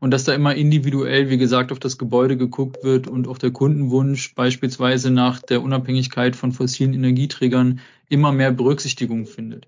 Und 0.00 0.12
dass 0.12 0.24
da 0.24 0.32
immer 0.32 0.54
individuell, 0.54 1.28
wie 1.28 1.38
gesagt, 1.38 1.72
auf 1.72 1.80
das 1.80 1.98
Gebäude 1.98 2.36
geguckt 2.36 2.84
wird 2.84 3.08
und 3.08 3.26
auch 3.26 3.38
der 3.38 3.50
Kundenwunsch 3.50 4.34
beispielsweise 4.34 5.10
nach 5.10 5.40
der 5.42 5.60
Unabhängigkeit 5.60 6.36
von 6.36 6.52
fossilen 6.52 6.94
Energieträgern 6.94 7.80
immer 8.08 8.30
mehr 8.30 8.52
Berücksichtigung 8.52 9.26
findet. 9.26 9.66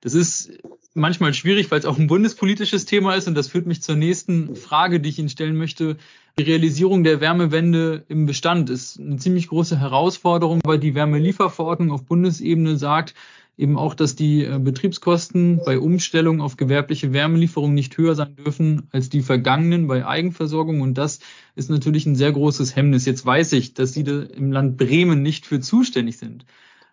Das 0.00 0.14
ist 0.14 0.58
manchmal 0.94 1.34
schwierig, 1.34 1.70
weil 1.70 1.80
es 1.80 1.84
auch 1.84 1.98
ein 1.98 2.06
bundespolitisches 2.06 2.86
Thema 2.86 3.14
ist 3.14 3.28
und 3.28 3.34
das 3.34 3.48
führt 3.48 3.66
mich 3.66 3.82
zur 3.82 3.96
nächsten 3.96 4.56
Frage, 4.56 5.00
die 5.00 5.08
ich 5.08 5.18
Ihnen 5.18 5.28
stellen 5.28 5.56
möchte. 5.56 5.96
Die 6.38 6.44
Realisierung 6.44 7.02
der 7.02 7.20
Wärmewende 7.20 8.04
im 8.08 8.24
Bestand 8.24 8.70
ist 8.70 9.00
eine 9.00 9.16
ziemlich 9.16 9.48
große 9.48 9.80
Herausforderung, 9.80 10.60
weil 10.64 10.78
die 10.78 10.94
Wärmelieferverordnung 10.94 11.90
auf 11.90 12.04
Bundesebene 12.04 12.76
sagt, 12.76 13.14
eben 13.56 13.76
auch, 13.76 13.92
dass 13.92 14.14
die 14.14 14.44
äh, 14.44 14.60
Betriebskosten 14.60 15.60
bei 15.66 15.80
Umstellung 15.80 16.40
auf 16.40 16.56
gewerbliche 16.56 17.12
Wärmelieferung 17.12 17.74
nicht 17.74 17.98
höher 17.98 18.14
sein 18.14 18.36
dürfen 18.36 18.86
als 18.92 19.08
die 19.08 19.22
vergangenen 19.22 19.88
bei 19.88 20.06
Eigenversorgung. 20.06 20.80
Und 20.80 20.96
das 20.96 21.18
ist 21.56 21.70
natürlich 21.70 22.06
ein 22.06 22.14
sehr 22.14 22.30
großes 22.30 22.76
Hemmnis. 22.76 23.04
Jetzt 23.04 23.26
weiß 23.26 23.52
ich, 23.54 23.74
dass 23.74 23.92
Sie 23.92 24.02
im 24.02 24.52
Land 24.52 24.76
Bremen 24.76 25.22
nicht 25.22 25.44
für 25.44 25.58
zuständig 25.58 26.18
sind. 26.18 26.46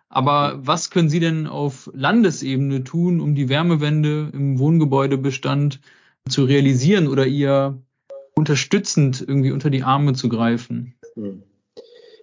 Aber 0.08 0.58
was 0.60 0.90
können 0.90 1.08
Sie 1.08 1.20
denn 1.20 1.46
auf 1.46 1.88
Landesebene 1.94 2.82
tun, 2.82 3.20
um 3.20 3.36
die 3.36 3.48
Wärmewende 3.48 4.30
im 4.32 4.58
Wohngebäudebestand 4.58 5.78
zu 6.28 6.42
realisieren 6.42 7.06
oder 7.06 7.28
ihr 7.28 7.80
unterstützend 8.36 9.24
irgendwie 9.26 9.50
unter 9.50 9.70
die 9.70 9.82
Arme 9.82 10.12
zu 10.14 10.28
greifen? 10.28 10.94
Hm. 11.14 11.42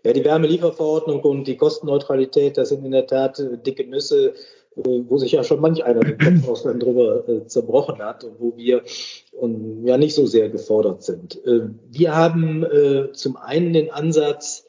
Ja, 0.06 0.14
die 0.14 0.24
Wärmelieferverordnung 0.24 1.22
und 1.22 1.48
die 1.48 1.58
Kostenneutralität, 1.58 2.58
das 2.58 2.70
sind 2.70 2.86
in 2.86 2.92
der 2.92 3.08
Tat 3.08 3.40
äh, 3.40 3.58
dicke 3.58 3.86
Nüsse, 3.86 4.34
äh, 4.76 4.82
wo 5.08 5.18
sich 5.18 5.32
ja 5.32 5.44
schon 5.44 5.62
manch 5.62 5.84
einer 5.84 6.02
den 6.02 6.18
Kopf 6.18 6.48
aus 6.50 6.64
drüber 6.64 7.28
äh, 7.28 7.48
zerbrochen 7.48 8.00
hat 8.00 8.24
und 8.24 8.40
wo 8.40 8.58
wir 8.58 8.84
und, 9.32 9.86
ja 9.86 9.98
nicht 9.98 10.14
so 10.14 10.26
sehr 10.26 10.50
gefordert 10.50 11.04
sind. 11.04 11.42
wir 11.44 12.16
haben 12.16 12.66
zum 13.14 13.36
einen 13.36 13.74
den 13.74 13.90
Ansatz, 13.92 14.68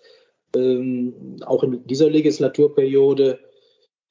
ähm, 0.55 1.37
auch 1.45 1.63
in 1.63 1.87
dieser 1.87 2.09
Legislaturperiode, 2.09 3.39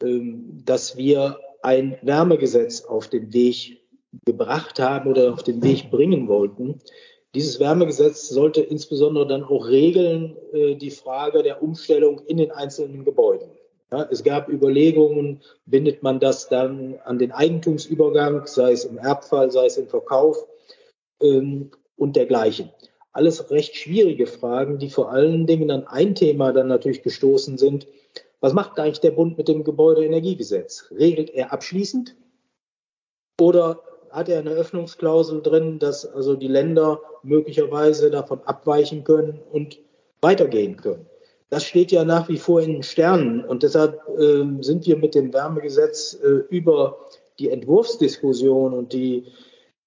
ähm, 0.01 0.61
dass 0.65 0.97
wir 0.97 1.39
ein 1.61 1.97
Wärmegesetz 2.01 2.83
auf 2.83 3.07
den 3.07 3.33
Weg 3.33 3.81
gebracht 4.25 4.79
haben 4.79 5.09
oder 5.09 5.33
auf 5.33 5.43
den 5.43 5.63
Weg 5.63 5.89
bringen 5.89 6.27
wollten. 6.27 6.79
Dieses 7.35 7.59
Wärmegesetz 7.59 8.29
sollte 8.29 8.61
insbesondere 8.61 9.27
dann 9.27 9.43
auch 9.43 9.67
regeln 9.67 10.37
äh, 10.53 10.75
die 10.75 10.91
Frage 10.91 11.41
der 11.41 11.63
Umstellung 11.63 12.19
in 12.27 12.37
den 12.37 12.51
einzelnen 12.51 13.05
Gebäuden. 13.05 13.49
Ja, 13.91 14.07
es 14.09 14.23
gab 14.23 14.49
Überlegungen, 14.49 15.41
bindet 15.65 16.03
man 16.03 16.19
das 16.19 16.47
dann 16.47 16.99
an 17.05 17.19
den 17.19 17.31
Eigentumsübergang, 17.31 18.45
sei 18.47 18.71
es 18.71 18.85
im 18.85 18.97
Erbfall, 18.97 19.51
sei 19.51 19.67
es 19.67 19.77
im 19.77 19.87
Verkauf 19.87 20.47
ähm, 21.21 21.71
und 21.95 22.15
dergleichen 22.15 22.71
alles 23.13 23.51
recht 23.51 23.75
schwierige 23.75 24.25
Fragen, 24.25 24.79
die 24.79 24.89
vor 24.89 25.11
allen 25.11 25.45
Dingen 25.45 25.69
an 25.71 25.87
ein 25.87 26.15
Thema 26.15 26.51
dann 26.51 26.67
natürlich 26.67 27.03
gestoßen 27.03 27.57
sind. 27.57 27.87
Was 28.41 28.53
macht 28.53 28.77
eigentlich 28.79 28.99
der 28.99 29.11
Bund 29.11 29.37
mit 29.37 29.47
dem 29.47 29.63
Gebäudeenergiegesetz? 29.63 30.91
Regelt 30.91 31.29
er 31.29 31.53
abschließend 31.53 32.15
oder 33.39 33.81
hat 34.13 34.29
er 34.29 34.39
eine 34.39 34.51
Öffnungsklausel 34.51 35.41
drin, 35.41 35.79
dass 35.79 36.05
also 36.05 36.35
die 36.35 36.47
Länder 36.47 37.01
möglicherweise 37.23 38.11
davon 38.11 38.41
abweichen 38.45 39.03
können 39.03 39.39
und 39.51 39.79
weitergehen 40.21 40.77
können? 40.77 41.07
Das 41.49 41.65
steht 41.65 41.91
ja 41.91 42.05
nach 42.05 42.29
wie 42.29 42.37
vor 42.37 42.61
in 42.61 42.73
den 42.73 42.83
Sternen 42.83 43.43
und 43.43 43.63
deshalb 43.63 44.01
äh, 44.17 44.43
sind 44.61 44.85
wir 44.85 44.97
mit 44.97 45.15
dem 45.15 45.33
Wärmegesetz 45.33 46.13
äh, 46.13 46.27
über 46.49 46.97
die 47.39 47.49
Entwurfsdiskussion 47.49 48.73
und 48.73 48.93
die 48.93 49.25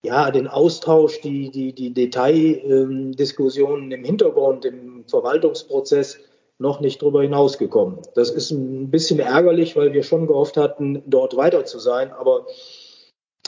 ja, 0.02 0.30
den 0.30 0.46
Austausch, 0.46 1.20
die, 1.20 1.50
die, 1.50 1.72
die 1.72 1.92
Detaildiskussionen 1.92 3.90
im 3.90 4.04
Hintergrund, 4.04 4.64
im 4.64 5.04
Verwaltungsprozess 5.08 6.18
noch 6.58 6.80
nicht 6.80 7.02
darüber 7.02 7.22
hinausgekommen. 7.22 7.98
Das 8.14 8.30
ist 8.30 8.50
ein 8.52 8.90
bisschen 8.90 9.18
ärgerlich, 9.18 9.74
weil 9.76 9.92
wir 9.92 10.04
schon 10.04 10.26
gehofft 10.28 10.56
hatten, 10.56 11.02
dort 11.06 11.36
weiter 11.36 11.64
zu 11.64 11.78
sein. 11.80 12.12
Aber 12.12 12.46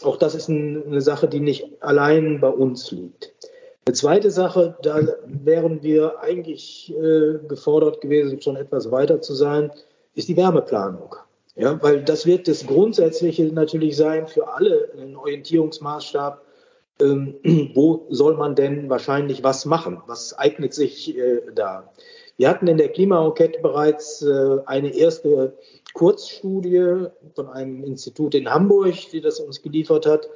auch 0.02 0.16
das 0.16 0.34
ist 0.34 0.48
eine 0.48 1.00
Sache, 1.00 1.28
die 1.28 1.40
nicht 1.40 1.82
allein 1.82 2.40
bei 2.40 2.48
uns 2.48 2.90
liegt. 2.90 3.32
Eine 3.84 3.94
zweite 3.94 4.30
Sache, 4.30 4.76
da 4.82 5.00
wären 5.24 5.82
wir 5.82 6.20
eigentlich 6.20 6.94
äh, 6.94 7.38
gefordert 7.48 8.00
gewesen, 8.00 8.40
schon 8.40 8.56
etwas 8.56 8.90
weiter 8.90 9.20
zu 9.20 9.34
sein, 9.34 9.70
ist 10.14 10.28
die 10.28 10.36
Wärmeplanung. 10.36 11.16
Ja, 11.56 11.82
weil 11.82 12.04
das 12.04 12.26
wird 12.26 12.46
das 12.46 12.66
Grundsätzliche 12.66 13.44
natürlich 13.46 13.96
sein 13.96 14.28
für 14.28 14.52
alle 14.52 14.90
ein 14.96 15.16
Orientierungsmaßstab, 15.16 16.42
ähm, 17.00 17.36
wo 17.74 18.06
soll 18.10 18.36
man 18.36 18.54
denn 18.54 18.90
wahrscheinlich 18.90 19.42
was 19.42 19.64
machen? 19.64 20.02
Was 20.06 20.38
eignet 20.38 20.74
sich 20.74 21.16
äh, 21.16 21.40
da? 21.54 21.90
Wir 22.38 22.48
hatten 22.48 22.68
in 22.68 22.78
der 22.78 22.90
Klimaenquete 22.90 23.60
bereits 23.60 24.22
äh, 24.22 24.58
eine 24.64 24.94
erste 24.94 25.58
Kurzstudie 25.92 27.06
von 27.34 27.48
einem 27.48 27.82
Institut 27.82 28.36
in 28.36 28.48
Hamburg, 28.48 28.94
die 29.12 29.20
das 29.20 29.40
uns 29.40 29.60
geliefert 29.60 30.06
hat, 30.06 30.26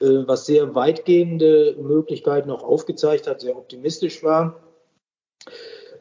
äh, 0.00 0.26
was 0.26 0.44
sehr 0.44 0.74
weitgehende 0.74 1.74
Möglichkeiten 1.80 2.50
auch 2.50 2.62
aufgezeigt 2.62 3.26
hat, 3.26 3.40
sehr 3.40 3.56
optimistisch 3.56 4.22
war. 4.22 4.62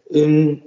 Ähm, 0.09 0.63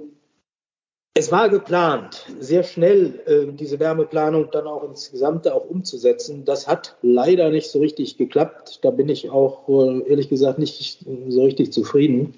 es 1.13 1.31
war 1.31 1.47
geplant, 1.49 2.25
sehr 2.39 2.63
schnell 2.63 3.21
äh, 3.27 3.53
diese 3.53 3.79
Wärmeplanung 3.79 4.49
dann 4.51 4.65
auch 4.65 4.83
ins 4.83 5.11
Gesamte 5.11 5.53
auch 5.53 5.69
umzusetzen. 5.69 6.43
Das 6.43 6.67
hat 6.67 6.97
leider 7.03 7.51
nicht 7.51 7.69
so 7.69 7.79
richtig 7.79 8.17
geklappt. 8.17 8.79
Da 8.81 8.89
bin 8.89 9.09
ich 9.09 9.29
auch 9.29 9.69
ehrlich 9.69 10.27
gesagt 10.27 10.57
nicht 10.57 11.05
so 11.29 11.43
richtig 11.43 11.71
zufrieden. 11.71 12.33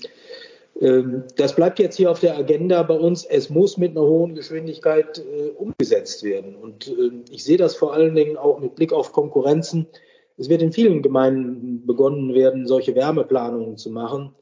Ähm, 0.80 1.24
das 1.36 1.56
bleibt 1.56 1.80
jetzt 1.80 1.96
hier 1.96 2.12
auf 2.12 2.20
der 2.20 2.38
Agenda 2.38 2.84
bei 2.84 2.98
uns. 2.98 3.26
Es 3.26 3.50
muss 3.50 3.78
mit 3.78 3.92
einer 3.92 4.06
hohen 4.06 4.36
Geschwindigkeit 4.36 5.20
äh, 5.20 5.50
umgesetzt 5.50 6.24
werden. 6.24 6.56
Und 6.56 6.88
äh, 6.88 7.12
ich 7.32 7.44
sehe 7.44 7.58
das 7.58 7.76
vor 7.76 7.94
allen 7.94 8.16
Dingen 8.16 8.38
auch 8.38 8.60
mit 8.60 8.76
Blick 8.76 8.94
auf 8.94 9.12
Konkurrenzen. 9.12 9.88
Es 10.38 10.50
wird 10.50 10.62
in 10.62 10.72
vielen 10.72 11.02
Gemeinden 11.02 11.86
begonnen 11.86 12.34
werden, 12.34 12.68
solche 12.68 12.96
Wärmeplanungen 12.96 13.78
zu 13.78 13.90
machen 13.90 14.36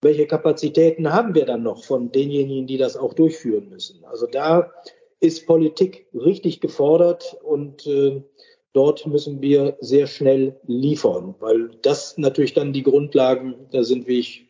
welche 0.00 0.26
Kapazitäten 0.26 1.12
haben 1.12 1.34
wir 1.34 1.44
dann 1.44 1.62
noch 1.62 1.84
von 1.84 2.12
denjenigen, 2.12 2.66
die 2.66 2.78
das 2.78 2.96
auch 2.96 3.14
durchführen 3.14 3.68
müssen? 3.68 4.04
Also 4.04 4.26
da 4.26 4.72
ist 5.20 5.46
Politik 5.46 6.06
richtig 6.14 6.60
gefordert 6.60 7.36
und 7.42 7.86
äh, 7.86 8.22
dort 8.72 9.06
müssen 9.06 9.42
wir 9.42 9.76
sehr 9.80 10.06
schnell 10.06 10.56
liefern, 10.66 11.34
weil 11.40 11.70
das 11.82 12.16
natürlich 12.16 12.54
dann 12.54 12.72
die 12.72 12.84
Grundlagen 12.84 13.54
da 13.72 13.82
sind, 13.82 14.06
wie 14.06 14.20
ich 14.20 14.46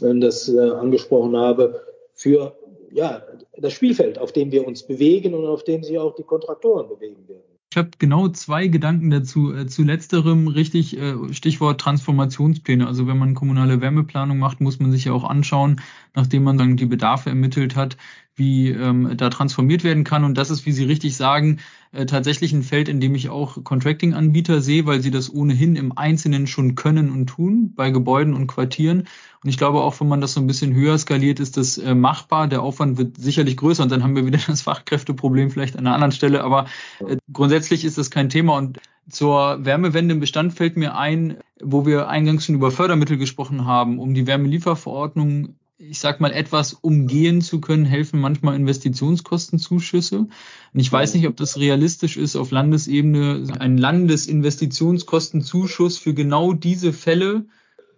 das 0.00 0.48
äh, 0.48 0.58
angesprochen 0.58 1.36
habe, 1.36 1.80
für 2.14 2.56
ja, 2.92 3.22
das 3.56 3.72
Spielfeld, 3.72 4.18
auf 4.18 4.32
dem 4.32 4.50
wir 4.50 4.66
uns 4.66 4.82
bewegen 4.82 5.34
und 5.34 5.46
auf 5.46 5.64
dem 5.64 5.82
sich 5.82 5.98
auch 5.98 6.14
die 6.14 6.22
Kontraktoren 6.22 6.88
bewegen 6.88 7.28
werden. 7.28 7.42
Ich 7.70 7.76
habe 7.76 7.90
genau 7.98 8.28
zwei 8.28 8.66
Gedanken 8.66 9.10
dazu. 9.10 9.54
Äh, 9.54 9.66
zu 9.66 9.82
letzterem 9.82 10.48
richtig 10.48 10.96
äh, 10.96 11.14
Stichwort 11.32 11.80
Transformationspläne. 11.80 12.86
Also 12.86 13.06
wenn 13.06 13.18
man 13.18 13.34
kommunale 13.34 13.82
Wärmeplanung 13.82 14.38
macht, 14.38 14.60
muss 14.60 14.80
man 14.80 14.90
sich 14.90 15.04
ja 15.04 15.12
auch 15.12 15.24
anschauen, 15.24 15.80
nachdem 16.14 16.44
man 16.44 16.56
dann 16.56 16.76
die 16.76 16.86
Bedarfe 16.86 17.28
ermittelt 17.28 17.76
hat, 17.76 17.98
wie 18.38 18.70
ähm, 18.70 19.16
da 19.16 19.30
transformiert 19.30 19.84
werden 19.84 20.04
kann. 20.04 20.24
Und 20.24 20.38
das 20.38 20.50
ist, 20.50 20.64
wie 20.66 20.72
Sie 20.72 20.84
richtig 20.84 21.16
sagen, 21.16 21.58
äh, 21.92 22.06
tatsächlich 22.06 22.52
ein 22.52 22.62
Feld, 22.62 22.88
in 22.88 23.00
dem 23.00 23.14
ich 23.14 23.30
auch 23.30 23.64
Contracting-Anbieter 23.64 24.60
sehe, 24.60 24.84
weil 24.84 25.00
sie 25.00 25.10
das 25.10 25.32
ohnehin 25.32 25.74
im 25.74 25.96
Einzelnen 25.96 26.46
schon 26.46 26.74
können 26.74 27.10
und 27.10 27.26
tun, 27.26 27.72
bei 27.74 27.90
Gebäuden 27.90 28.34
und 28.34 28.46
Quartieren. 28.46 29.08
Und 29.42 29.50
ich 29.50 29.56
glaube 29.56 29.80
auch, 29.80 29.98
wenn 30.00 30.08
man 30.08 30.20
das 30.20 30.34
so 30.34 30.40
ein 30.40 30.46
bisschen 30.46 30.74
höher 30.74 30.98
skaliert, 30.98 31.40
ist 31.40 31.56
das 31.56 31.78
äh, 31.78 31.94
machbar. 31.94 32.48
Der 32.48 32.62
Aufwand 32.62 32.98
wird 32.98 33.16
sicherlich 33.16 33.56
größer 33.56 33.82
und 33.82 33.90
dann 33.90 34.02
haben 34.02 34.16
wir 34.16 34.26
wieder 34.26 34.38
das 34.46 34.62
Fachkräfteproblem 34.62 35.50
vielleicht 35.50 35.76
an 35.76 35.86
einer 35.86 35.94
anderen 35.94 36.12
Stelle. 36.12 36.44
Aber 36.44 36.66
äh, 37.06 37.16
grundsätzlich 37.32 37.84
ist 37.84 37.96
das 37.96 38.10
kein 38.10 38.28
Thema. 38.28 38.56
Und 38.56 38.80
zur 39.08 39.64
Wärmewende 39.64 40.14
im 40.14 40.20
Bestand 40.20 40.52
fällt 40.52 40.76
mir 40.76 40.96
ein, 40.96 41.38
wo 41.62 41.86
wir 41.86 42.08
eingangs 42.08 42.44
schon 42.44 42.54
über 42.54 42.70
Fördermittel 42.70 43.16
gesprochen 43.16 43.64
haben, 43.64 43.98
um 43.98 44.12
die 44.12 44.26
Wärmelieferverordnung 44.26 45.54
ich 45.78 46.00
sag 46.00 46.20
mal, 46.20 46.32
etwas 46.32 46.74
umgehen 46.74 47.40
zu 47.40 47.60
können, 47.60 47.84
helfen 47.84 48.20
manchmal 48.20 48.56
Investitionskostenzuschüsse. 48.56 50.18
Und 50.18 50.32
ich 50.74 50.92
weiß 50.92 51.14
nicht, 51.14 51.28
ob 51.28 51.36
das 51.36 51.56
realistisch 51.56 52.16
ist, 52.16 52.34
auf 52.36 52.50
Landesebene 52.50 53.44
einen 53.58 53.78
Landesinvestitionskostenzuschuss 53.78 55.98
für 55.98 56.14
genau 56.14 56.52
diese 56.52 56.92
Fälle 56.92 57.46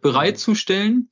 bereitzustellen 0.03 1.09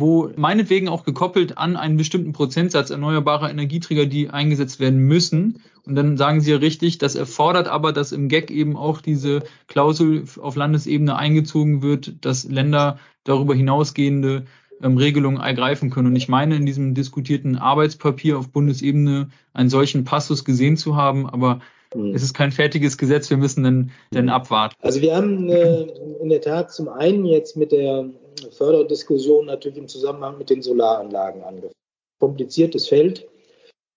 wo 0.00 0.30
meinetwegen 0.36 0.88
auch 0.88 1.04
gekoppelt 1.04 1.58
an 1.58 1.76
einen 1.76 1.96
bestimmten 1.96 2.32
Prozentsatz 2.32 2.90
erneuerbarer 2.90 3.50
Energieträger, 3.50 4.06
die 4.06 4.30
eingesetzt 4.30 4.80
werden 4.80 4.98
müssen. 4.98 5.62
Und 5.84 5.94
dann 5.94 6.16
sagen 6.16 6.40
Sie 6.40 6.50
ja 6.50 6.58
richtig, 6.58 6.98
das 6.98 7.14
erfordert 7.14 7.68
aber, 7.68 7.92
dass 7.92 8.12
im 8.12 8.28
GEC 8.28 8.50
eben 8.50 8.76
auch 8.76 9.00
diese 9.00 9.42
Klausel 9.66 10.24
auf 10.40 10.56
Landesebene 10.56 11.16
eingezogen 11.16 11.82
wird, 11.82 12.24
dass 12.24 12.44
Länder 12.44 12.98
darüber 13.24 13.54
hinausgehende 13.54 14.46
ähm, 14.82 14.96
Regelungen 14.96 15.40
ergreifen 15.40 15.90
können. 15.90 16.08
Und 16.08 16.16
ich 16.16 16.28
meine, 16.28 16.56
in 16.56 16.66
diesem 16.66 16.94
diskutierten 16.94 17.56
Arbeitspapier 17.56 18.38
auf 18.38 18.50
Bundesebene 18.50 19.30
einen 19.52 19.70
solchen 19.70 20.04
Passus 20.04 20.44
gesehen 20.44 20.76
zu 20.76 20.96
haben, 20.96 21.28
aber 21.28 21.60
mhm. 21.94 22.14
es 22.14 22.22
ist 22.22 22.34
kein 22.34 22.52
fertiges 22.52 22.98
Gesetz, 22.98 23.30
wir 23.30 23.36
müssen 23.36 23.64
dann, 23.64 23.90
dann 24.10 24.28
abwarten. 24.28 24.74
Also 24.82 25.00
wir 25.00 25.16
haben 25.16 25.48
äh, 25.50 25.86
in 26.20 26.28
der 26.28 26.40
Tat 26.40 26.72
zum 26.72 26.88
einen 26.88 27.24
jetzt 27.24 27.56
mit 27.56 27.72
der 27.72 28.08
Förderdiskussion 28.52 29.46
natürlich 29.46 29.78
im 29.78 29.88
Zusammenhang 29.88 30.38
mit 30.38 30.50
den 30.50 30.62
Solaranlagen 30.62 31.42
angefangen. 31.42 31.72
Kompliziertes 32.20 32.88
Feld, 32.88 33.28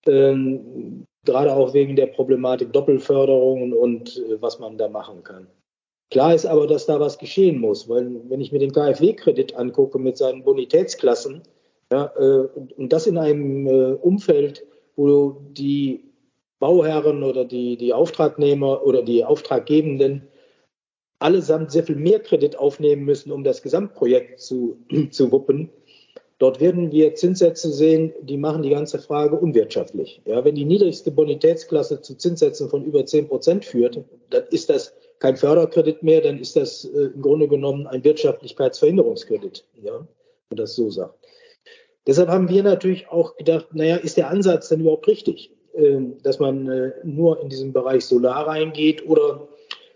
ähm, 0.07 1.05
gerade 1.25 1.53
auch 1.53 1.73
wegen 1.73 1.95
der 1.95 2.07
Problematik 2.07 2.73
Doppelförderung 2.73 3.73
und 3.73 4.17
äh, 4.17 4.41
was 4.41 4.59
man 4.59 4.77
da 4.77 4.89
machen 4.89 5.23
kann. 5.23 5.47
Klar 6.11 6.35
ist 6.35 6.45
aber, 6.45 6.67
dass 6.67 6.85
da 6.85 6.99
was 6.99 7.17
geschehen 7.17 7.59
muss, 7.59 7.87
weil 7.87 8.21
wenn 8.27 8.41
ich 8.41 8.51
mir 8.51 8.59
den 8.59 8.73
KfW-Kredit 8.73 9.55
angucke 9.55 9.97
mit 9.97 10.17
seinen 10.17 10.43
Bonitätsklassen, 10.43 11.41
ja, 11.89 12.11
äh, 12.17 12.47
und, 12.53 12.77
und, 12.77 12.93
das 12.93 13.07
in 13.07 13.17
einem 13.17 13.65
äh, 13.65 13.93
Umfeld, 13.93 14.65
wo 14.97 15.41
die 15.51 16.03
Bauherren 16.59 17.23
oder 17.23 17.45
die, 17.45 17.77
die 17.77 17.93
Auftragnehmer 17.93 18.85
oder 18.85 19.03
die 19.03 19.23
Auftraggebenden 19.23 20.27
allesamt 21.19 21.71
sehr 21.71 21.83
viel 21.83 21.95
mehr 21.95 22.19
Kredit 22.19 22.57
aufnehmen 22.57 23.05
müssen, 23.05 23.31
um 23.31 23.43
das 23.43 23.61
Gesamtprojekt 23.61 24.41
zu, 24.41 24.77
zu 25.11 25.31
wuppen. 25.31 25.69
Dort 26.39 26.59
werden 26.59 26.91
wir 26.91 27.15
Zinssätze 27.15 27.71
sehen, 27.71 28.13
die 28.21 28.37
machen 28.37 28.63
die 28.63 28.71
ganze 28.71 28.99
Frage 28.99 29.37
unwirtschaftlich. 29.37 30.21
Ja, 30.25 30.43
wenn 30.43 30.55
die 30.55 30.65
niedrigste 30.65 31.11
Bonitätsklasse 31.11 32.01
zu 32.01 32.17
Zinssätzen 32.17 32.69
von 32.69 32.83
über 32.83 33.05
10 33.05 33.27
Prozent 33.27 33.63
führt, 33.63 34.03
dann 34.29 34.43
ist 34.49 34.69
das 34.69 34.93
kein 35.21 35.37
Förderkredit 35.37 36.01
mehr, 36.01 36.19
dann 36.19 36.39
ist 36.39 36.55
das 36.55 36.83
äh, 36.83 37.11
im 37.13 37.21
Grunde 37.21 37.47
genommen 37.47 37.85
ein 37.85 38.03
Wirtschaftlichkeitsverhinderungskredit, 38.03 39.63
ja, 39.83 39.93
wenn 39.93 40.07
man 40.49 40.57
das 40.57 40.75
so 40.75 40.89
sagt. 40.89 41.15
Deshalb 42.07 42.29
haben 42.29 42.49
wir 42.49 42.63
natürlich 42.63 43.07
auch 43.07 43.37
gedacht, 43.37 43.67
naja, 43.71 43.97
ist 43.97 44.17
der 44.17 44.29
Ansatz 44.29 44.69
denn 44.69 44.81
überhaupt 44.81 45.07
richtig, 45.07 45.51
äh, 45.73 45.99
dass 46.23 46.39
man 46.39 46.67
äh, 46.67 46.93
nur 47.03 47.39
in 47.39 47.49
diesen 47.49 47.71
Bereich 47.71 48.03
Solar 48.03 48.47
reingeht 48.47 49.07
oder 49.07 49.47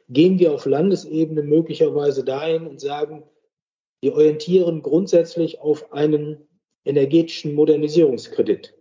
gehen 0.09 0.37
wir 0.37 0.53
auf 0.53 0.67
Landesebene 0.67 1.41
möglicherweise 1.41 2.23
dahin 2.23 2.67
und 2.67 2.79
sagen, 2.79 3.23
wir 4.01 4.13
orientieren 4.13 4.83
grundsätzlich 4.83 5.59
auf 5.59 5.91
einen 5.91 6.47
energetischen 6.85 7.55
Modernisierungskredit. 7.55 8.75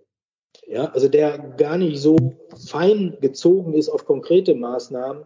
Ja, 0.67 0.91
also 0.93 1.09
der 1.09 1.39
gar 1.39 1.79
nicht 1.79 1.99
so 1.99 2.17
fein 2.69 3.17
gezogen 3.23 3.73
ist 3.73 3.89
auf 3.89 4.05
konkrete 4.05 4.55
Maßnahmen, 4.55 5.25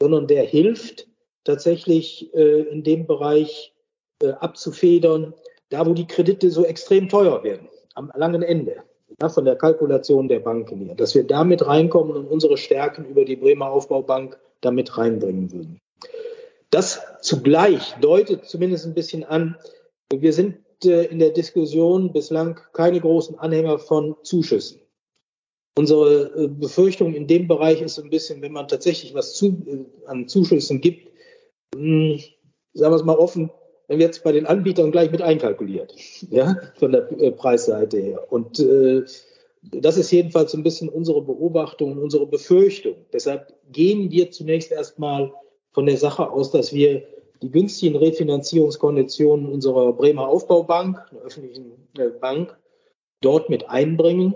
sondern 0.00 0.26
der 0.26 0.44
hilft 0.44 1.08
tatsächlich 1.44 2.32
äh, 2.34 2.62
in 2.62 2.82
dem 2.82 3.06
Bereich 3.06 3.74
äh, 4.22 4.30
abzufedern, 4.30 5.34
da 5.70 5.86
wo 5.86 5.94
die 5.94 6.06
Kredite 6.06 6.50
so 6.50 6.64
extrem 6.64 7.08
teuer 7.08 7.42
werden, 7.42 7.68
am 7.94 8.12
langen 8.14 8.42
Ende, 8.42 8.82
ja, 9.20 9.28
von 9.28 9.44
der 9.44 9.56
Kalkulation 9.56 10.28
der 10.28 10.40
Banken 10.40 10.86
her, 10.86 10.94
dass 10.94 11.14
wir 11.14 11.24
damit 11.24 11.66
reinkommen 11.66 12.16
und 12.16 12.26
unsere 12.26 12.56
Stärken 12.56 13.04
über 13.06 13.24
die 13.24 13.36
Bremer 13.36 13.70
Aufbaubank 13.70 14.38
damit 14.60 14.96
reinbringen 14.96 15.50
würden. 15.52 15.80
Das 16.70 17.02
zugleich 17.20 17.94
deutet 18.00 18.46
zumindest 18.46 18.86
ein 18.86 18.94
bisschen 18.94 19.24
an, 19.24 19.56
wir 20.10 20.32
sind 20.32 20.58
äh, 20.84 21.04
in 21.04 21.18
der 21.18 21.30
Diskussion 21.30 22.12
bislang 22.12 22.60
keine 22.72 23.00
großen 23.00 23.38
Anhänger 23.38 23.78
von 23.78 24.16
Zuschüssen. 24.22 24.81
Unsere 25.76 26.32
äh, 26.36 26.48
Befürchtung 26.48 27.14
in 27.14 27.26
dem 27.26 27.48
Bereich 27.48 27.80
ist 27.80 27.94
so 27.94 28.02
ein 28.02 28.10
bisschen, 28.10 28.42
wenn 28.42 28.52
man 28.52 28.68
tatsächlich 28.68 29.14
was 29.14 29.34
zu, 29.34 29.46
äh, 29.66 30.06
an 30.06 30.28
Zuschüssen 30.28 30.80
gibt, 30.80 31.08
hm, 31.74 32.20
sagen 32.74 32.92
wir 32.92 32.96
es 32.96 33.04
mal 33.04 33.16
offen, 33.16 33.50
wenn 33.88 33.98
wir 33.98 34.06
jetzt 34.06 34.22
bei 34.22 34.32
den 34.32 34.46
Anbietern 34.46 34.92
gleich 34.92 35.10
mit 35.10 35.22
einkalkuliert, 35.22 35.94
ja, 36.30 36.56
von 36.78 36.92
der 36.92 37.02
Preisseite 37.32 37.98
her. 37.98 38.30
Und 38.30 38.58
äh, 38.60 39.02
das 39.62 39.96
ist 39.96 40.10
jedenfalls 40.10 40.54
ein 40.54 40.62
bisschen 40.62 40.88
unsere 40.88 41.22
Beobachtung 41.22 41.92
und 41.92 41.98
unsere 41.98 42.26
Befürchtung. 42.26 42.96
Deshalb 43.12 43.54
gehen 43.70 44.10
wir 44.10 44.30
zunächst 44.30 44.72
erstmal 44.72 45.32
von 45.72 45.86
der 45.86 45.96
Sache 45.96 46.30
aus, 46.30 46.50
dass 46.50 46.72
wir 46.72 47.04
die 47.42 47.50
günstigen 47.50 47.96
Refinanzierungskonditionen 47.96 49.46
unserer 49.46 49.92
Bremer 49.92 50.28
Aufbaubank, 50.28 51.00
einer 51.10 51.22
öffentlichen 51.22 51.72
äh, 51.98 52.08
Bank, 52.08 52.56
dort 53.20 53.50
mit 53.50 53.68
einbringen. 53.68 54.34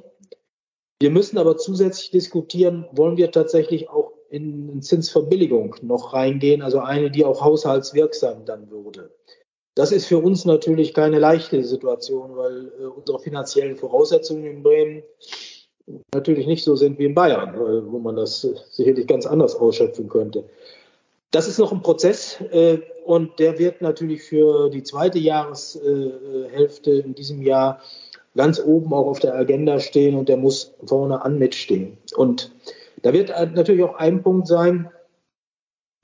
Wir 1.01 1.11
müssen 1.11 1.39
aber 1.39 1.57
zusätzlich 1.57 2.11
diskutieren, 2.11 2.87
wollen 2.93 3.17
wir 3.17 3.31
tatsächlich 3.31 3.91
auch 3.91 4.13
in 4.31 4.83
Zinsverbilligung 4.83 5.77
noch 5.83 6.13
reingehen, 6.13 6.63
also 6.63 6.81
eine, 6.81 7.11
die 7.11 7.25
auch 7.25 7.43
haushaltswirksam 7.43 8.45
dann 8.45 8.71
würde. 8.71 9.11
Das 9.77 9.93
ist 9.93 10.07
für 10.07 10.19
uns 10.19 10.47
natürlich 10.47 10.95
keine 10.95 11.19
leichte 11.19 11.63
Situation, 11.63 12.35
weil 12.35 12.73
äh, 12.81 12.85
unsere 12.87 13.19
finanziellen 13.19 13.77
Voraussetzungen 13.77 14.45
in 14.45 14.63
Bremen 14.63 15.03
natürlich 16.15 16.47
nicht 16.47 16.65
so 16.65 16.77
sind 16.77 16.99
wie 16.99 17.05
in 17.05 17.15
Bayern, 17.15 17.55
äh, 17.55 17.93
wo 17.93 17.99
man 17.99 18.17
das 18.17 18.43
äh, 18.45 18.55
sicherlich 18.71 19.07
ganz 19.07 19.27
anders 19.27 19.55
ausschöpfen 19.55 20.09
könnte. 20.09 20.45
Das 21.31 21.47
ist 21.47 21.59
noch 21.59 21.73
ein 21.73 21.83
Prozess 21.83 22.39
und 23.05 23.39
der 23.41 23.59
wird 23.59 23.83
natürlich 23.83 24.23
für 24.23 24.71
die 24.71 24.85
zweite 24.85 25.19
Jahreshälfte 25.19 26.93
in 26.93 27.15
diesem 27.15 27.43
Jahr 27.43 27.83
ganz 28.37 28.61
oben 28.61 28.93
auch 28.93 29.07
auf 29.07 29.19
der 29.19 29.35
Agenda 29.35 29.81
stehen 29.81 30.17
und 30.17 30.29
der 30.29 30.37
muss 30.37 30.75
vorne 30.85 31.23
an 31.23 31.39
mitstehen. 31.39 31.99
Und 32.17 32.53
da 33.03 33.13
wird 33.13 33.29
natürlich 33.55 33.83
auch 33.83 33.97
ein 33.97 34.23
Punkt 34.23 34.47
sein, 34.47 34.91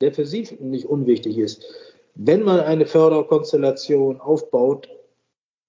der 0.01 0.12
für 0.12 0.27
Sie 0.27 0.49
nicht 0.61 0.87
unwichtig 0.87 1.38
ist 1.38 1.64
wenn 2.14 2.42
man 2.42 2.61
eine 2.61 2.87
Förderkonstellation 2.87 4.21
aufbaut, 4.21 4.88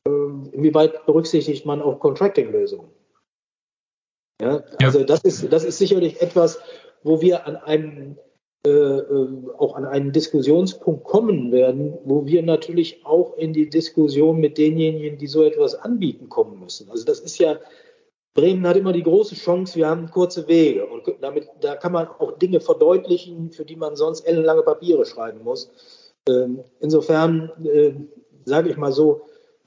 äh, 0.05 0.09
inwieweit 0.09 1.05
berücksichtigt 1.05 1.65
man 1.65 1.81
auch 1.81 1.99
Contracting-Lösungen? 1.99 2.89
Ja, 4.41 4.63
also 4.81 5.03
das 5.03 5.21
ist, 5.21 5.51
das 5.51 5.63
ist 5.63 5.77
sicherlich 5.77 6.21
etwas, 6.21 6.59
wo 7.03 7.21
wir 7.21 7.47
an 7.47 7.55
einem 7.55 8.17
äh, 8.65 8.69
äh, 8.69 9.27
auch 9.57 9.75
an 9.75 9.83
einen 9.83 10.13
Diskussionspunkt 10.13 11.03
kommen 11.03 11.51
werden, 11.51 11.97
wo 12.05 12.25
wir 12.25 12.41
natürlich 12.43 13.05
auch 13.05 13.35
in 13.35 13.51
die 13.51 13.69
Diskussion 13.69 14.39
mit 14.39 14.57
denjenigen, 14.57 15.17
die 15.17 15.27
so 15.27 15.43
etwas 15.43 15.75
anbieten, 15.75 16.29
kommen 16.29 16.61
müssen. 16.61 16.89
Also 16.89 17.03
das 17.03 17.19
ist 17.19 17.39
ja, 17.39 17.59
Bremen 18.33 18.65
hat 18.65 18.77
immer 18.77 18.93
die 18.93 19.03
große 19.03 19.35
Chance, 19.35 19.75
wir 19.75 19.89
haben 19.89 20.09
kurze 20.09 20.47
Wege 20.47 20.85
und 20.85 21.03
damit, 21.19 21.49
da 21.59 21.75
kann 21.75 21.91
man 21.91 22.07
auch 22.07 22.37
Dinge 22.37 22.61
verdeutlichen, 22.61 23.51
für 23.51 23.65
die 23.65 23.75
man 23.75 23.97
sonst 23.97 24.21
ellenlange 24.21 24.61
Papiere 24.61 25.05
schreiben 25.05 25.43
muss. 25.43 25.69
Ähm, 26.29 26.63
insofern 26.79 27.51
äh, 27.65 27.91
sage 28.45 28.69
ich 28.69 28.77
mal 28.77 28.93
so, 28.93 29.23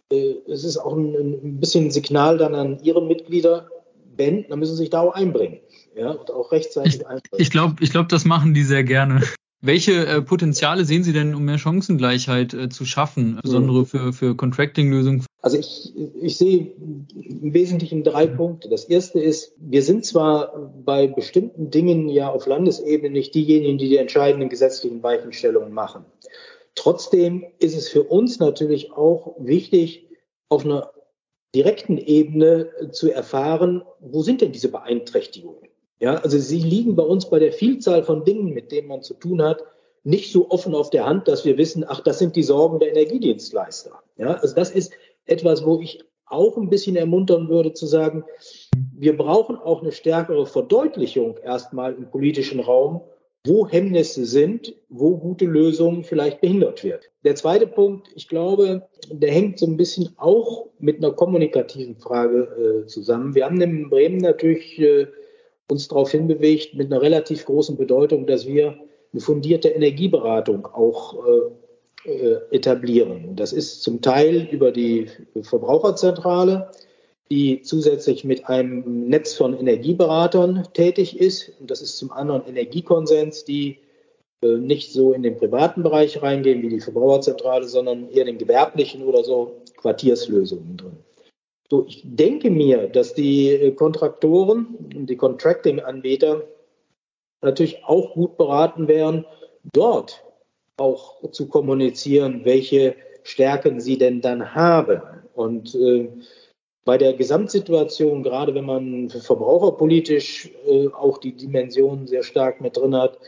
es 0.09 0.65
ist 0.65 0.79
auch 0.79 0.95
ein, 0.95 1.15
ein 1.15 1.61
bisschen 1.61 1.87
ein 1.87 1.91
Signal 1.91 2.39
dann 2.39 2.55
an 2.55 2.79
Ihre 2.83 3.03
Mitglieder, 3.03 3.69
Ben, 4.17 4.47
da 4.49 4.57
müssen 4.57 4.77
Sie 4.77 4.83
sich 4.83 4.91
da 4.91 5.01
auch 5.01 5.15
einbringen. 5.15 5.61
Ja, 5.97 6.11
und 6.11 6.31
auch 6.31 6.53
rechtzeitig 6.53 6.97
ich, 6.97 7.07
einbringen. 7.07 7.39
Ich 7.39 7.51
glaube, 7.51 7.77
ich 7.81 7.91
glaub, 7.91 8.09
das 8.09 8.25
machen 8.25 8.55
die 8.55 8.65
sehr 8.65 8.85
gerne. 8.85 9.23
Welche 9.63 10.07
äh, 10.07 10.23
Potenziale 10.23 10.85
sehen 10.85 11.03
Sie 11.03 11.13
denn, 11.13 11.35
um 11.35 11.45
mehr 11.45 11.59
Chancengleichheit 11.59 12.53
äh, 12.53 12.69
zu 12.69 12.85
schaffen, 12.85 13.33
insbesondere 13.33 13.81
mhm. 13.81 13.87
für, 13.87 14.13
für 14.13 14.37
Contracting-Lösungen? 14.37 15.25
Also 15.41 15.59
ich, 15.59 15.93
ich 16.21 16.37
sehe 16.37 16.73
im 16.77 17.55
Wesentlichen 17.55 18.05
drei 18.05 18.27
Punkte. 18.27 18.69
Das 18.69 18.85
erste 18.85 19.19
ist, 19.21 19.55
wir 19.59 19.83
sind 19.83 20.05
zwar 20.05 20.73
bei 20.85 21.07
bestimmten 21.07 21.71
Dingen 21.71 22.09
ja 22.09 22.31
auf 22.31 22.47
Landesebene 22.47 23.11
nicht 23.11 23.35
diejenigen, 23.35 23.79
die 23.79 23.89
die 23.89 23.97
entscheidenden 23.97 24.49
gesetzlichen 24.49 25.03
Weichenstellungen 25.03 25.73
machen. 25.73 26.05
Trotzdem 26.75 27.45
ist 27.59 27.77
es 27.77 27.89
für 27.89 28.03
uns 28.03 28.39
natürlich 28.39 28.93
auch 28.93 29.37
wichtig, 29.39 30.07
auf 30.49 30.65
einer 30.65 30.91
direkten 31.57 31.97
Ebene 31.97 32.69
zu 32.93 33.11
erfahren, 33.11 33.83
wo 34.01 34.23
sind 34.23 34.43
denn 34.43 34.53
diese 34.53 34.71
Beeinträchtigungen? 34.71 35.69
Ja, 35.99 36.17
also 36.17 36.39
sie 36.39 36.61
liegen 36.61 36.95
bei 36.95 37.03
uns 37.03 37.31
bei 37.31 37.39
der 37.39 37.53
Vielzahl 37.53 38.05
von 38.05 38.25
Dingen, 38.25 38.53
mit 38.53 38.71
denen 38.71 38.89
man 38.89 39.03
zu 39.03 39.15
tun 39.15 39.43
hat, 39.43 39.65
nicht 40.05 40.31
so 40.31 40.51
offen 40.51 40.75
auf 40.75 40.91
der 40.91 41.07
Hand, 41.07 41.27
dass 41.29 41.47
wir 41.47 41.57
wissen, 41.57 41.85
ach, 41.89 42.01
das 42.01 42.19
sind 42.19 42.37
die 42.37 42.43
Sorgen 42.43 42.79
der 42.79 42.91
Energiedienstleister. 42.91 44.03
Ja, 44.19 44.35
also 44.35 44.55
das 44.55 44.71
ist 44.71 44.93
etwas, 45.25 45.65
wo 45.65 45.81
ich 45.81 46.05
auch 46.27 46.59
ein 46.59 46.69
bisschen 46.69 46.97
ermuntern 46.97 47.49
würde 47.49 47.73
zu 47.73 47.87
sagen, 47.87 48.25
wir 48.95 49.17
brauchen 49.17 49.57
auch 49.57 49.81
eine 49.81 49.93
stärkere 49.93 50.47
Verdeutlichung 50.47 51.39
erstmal 51.39 51.95
im 51.95 52.11
politischen 52.11 52.61
Raum, 52.61 53.01
wo 53.47 53.69
Hemmnisse 53.69 54.25
sind, 54.25 54.75
wo 54.89 55.17
gute 55.17 55.45
Lösungen 55.45 56.05
vielleicht 56.05 56.41
behindert 56.41 56.85
wird. 56.85 57.11
Der 57.25 57.35
zweite 57.35 57.67
Punkt, 57.67 58.09
ich 58.15 58.29
glaube, 58.29 58.89
der 59.11 59.31
hängt 59.31 59.59
so 59.59 59.67
ein 59.67 59.77
bisschen 59.77 60.11
auch 60.17 60.67
mit 60.79 60.99
einer 60.99 61.13
kommunikativen 61.13 61.97
Frage 61.97 62.83
äh, 62.85 62.87
zusammen. 62.87 63.35
Wir 63.35 63.45
haben 63.45 63.61
in 63.61 63.89
Bremen 63.89 64.19
natürlich 64.19 64.79
äh, 64.79 65.07
uns 65.69 65.89
darauf 65.89 66.11
hinbewegt, 66.11 66.75
mit 66.75 66.93
einer 66.93 67.03
relativ 67.03 67.45
großen 67.45 67.77
Bedeutung, 67.77 68.27
dass 68.27 68.47
wir 68.47 68.79
eine 69.13 69.21
fundierte 69.21 69.69
Energieberatung 69.69 70.67
auch 70.67 71.17
äh, 71.27 72.11
äh 72.11 72.39
etablieren. 72.51 73.35
Das 73.37 73.53
ist 73.53 73.83
zum 73.83 74.03
Teil 74.03 74.49
über 74.51 74.71
die 74.71 75.07
Verbraucherzentrale, 75.43 76.71
die 77.31 77.63
zusätzlich 77.63 78.25
mit 78.25 78.47
einem 78.49 79.09
Netz 79.09 79.35
von 79.35 79.59
Energieberatern 79.59 80.69
tätig 80.73 81.19
ist. 81.19 81.53
Und 81.61 81.71
das 81.71 81.83
ist 81.83 81.99
zum 81.99 82.13
anderen 82.13 82.47
Energiekonsens, 82.47 83.45
die 83.45 83.79
äh, 84.43 84.57
nicht 84.57 84.93
so 84.93 85.13
in 85.13 85.23
den 85.23 85.37
privaten 85.37 85.83
Bereich 85.83 86.23
reingehen 86.23 86.63
wie 86.63 86.69
die 86.69 86.81
Verbraucherzentrale, 86.81 87.67
sondern 87.67 88.11
eher 88.11 88.25
den 88.25 88.39
gewerblichen 88.39 89.03
oder 89.03 89.25
so 89.25 89.63
Quartierslösungen 89.77 90.77
drin. 90.77 90.97
So, 91.69 91.85
ich 91.89 92.03
denke 92.05 92.51
mir, 92.51 92.87
dass 92.87 93.15
die 93.15 93.49
äh, 93.51 93.73
Kontraktoren 93.73 94.77
und 94.95 95.11
die 95.11 95.17
Contracting-Anbieter 95.17 96.43
natürlich 97.43 97.85
auch 97.85 98.15
gut 98.15 98.37
beraten 98.37 98.87
wären, 98.89 99.25
dort 99.73 100.23
auch 100.77 101.31
zu 101.33 101.49
kommunizieren, 101.49 102.45
welche 102.45 102.95
Stärken 103.25 103.81
sie 103.81 103.99
denn 103.99 104.21
dann 104.21 104.55
haben. 104.55 105.03
Und 105.35 105.75
äh, 105.75 106.09
bei 106.87 106.97
der 106.99 107.15
Gesamtsituation, 107.15 108.23
gerade 108.23 108.55
wenn 108.55 108.65
man 108.65 109.11
verbraucherpolitisch 109.11 110.53
äh, 110.67 110.87
auch 110.87 111.19
die 111.19 111.37
Dimensionen 111.37 112.07
sehr 112.07 112.23
stark 112.23 112.61
mit 112.61 112.77
drin 112.77 112.95
hat, 112.95 113.19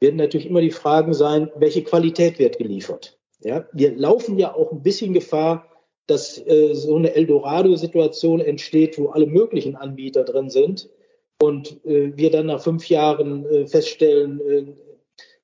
werden 0.00 0.16
natürlich 0.16 0.48
immer 0.48 0.60
die 0.60 0.72
Fragen 0.72 1.14
sein, 1.14 1.50
welche 1.54 1.84
Qualität 1.84 2.40
wird 2.40 2.58
geliefert. 2.58 3.16
Ja, 3.40 3.66
wir 3.72 3.94
laufen 3.94 4.36
ja 4.36 4.52
auch 4.52 4.72
ein 4.72 4.82
bisschen 4.82 5.14
Gefahr, 5.14 5.68
dass 6.08 6.44
äh, 6.44 6.74
so 6.74 6.96
eine 6.96 7.14
Eldorado-Situation 7.14 8.40
entsteht, 8.40 8.98
wo 8.98 9.10
alle 9.10 9.26
möglichen 9.26 9.76
Anbieter 9.76 10.24
drin 10.24 10.50
sind 10.50 10.90
und 11.40 11.84
äh, 11.86 12.16
wir 12.16 12.32
dann 12.32 12.46
nach 12.46 12.60
fünf 12.60 12.88
Jahren 12.88 13.46
äh, 13.46 13.66
feststellen, 13.68 14.40
äh, 14.40 14.64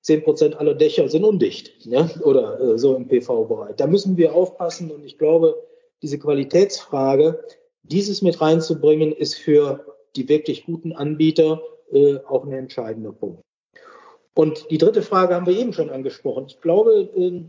zehn 0.00 0.24
Prozent 0.24 0.58
aller 0.58 0.74
Dächer 0.74 1.08
sind 1.08 1.22
undicht 1.24 1.86
ja? 1.86 2.10
oder 2.24 2.60
äh, 2.60 2.78
so 2.78 2.96
im 2.96 3.06
PV-Bereich. 3.06 3.76
Da 3.76 3.86
müssen 3.86 4.16
wir 4.16 4.34
aufpassen 4.34 4.90
und 4.90 5.04
ich 5.04 5.18
glaube, 5.18 5.56
diese 6.02 6.18
Qualitätsfrage 6.18 7.44
dieses 7.82 8.22
mit 8.22 8.40
reinzubringen, 8.40 9.12
ist 9.12 9.34
für 9.34 9.84
die 10.16 10.28
wirklich 10.28 10.66
guten 10.66 10.92
Anbieter 10.92 11.62
äh, 11.92 12.18
auch 12.28 12.44
ein 12.44 12.52
entscheidender 12.52 13.12
Punkt. 13.12 13.42
Und 14.34 14.70
die 14.70 14.78
dritte 14.78 15.02
Frage 15.02 15.34
haben 15.34 15.46
wir 15.46 15.58
eben 15.58 15.72
schon 15.72 15.90
angesprochen. 15.90 16.46
Ich 16.48 16.60
glaube, 16.60 17.10
äh, 17.16 17.42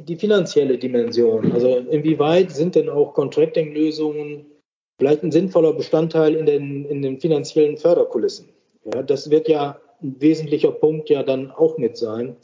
die 0.00 0.16
finanzielle 0.16 0.78
Dimension, 0.78 1.52
also 1.52 1.76
inwieweit 1.76 2.50
sind 2.50 2.74
denn 2.74 2.88
auch 2.88 3.14
Contracting-Lösungen 3.14 4.46
vielleicht 4.98 5.22
ein 5.22 5.32
sinnvoller 5.32 5.72
Bestandteil 5.72 6.34
in 6.34 6.46
den, 6.46 6.84
in 6.84 7.02
den 7.02 7.18
finanziellen 7.18 7.78
Förderkulissen? 7.78 8.50
Ja, 8.84 9.02
das 9.02 9.30
wird 9.30 9.48
ja 9.48 9.80
ein 10.02 10.20
wesentlicher 10.20 10.72
Punkt 10.72 11.08
ja 11.08 11.22
dann 11.22 11.50
auch 11.50 11.78
mit 11.78 11.96
sein. 11.96 12.36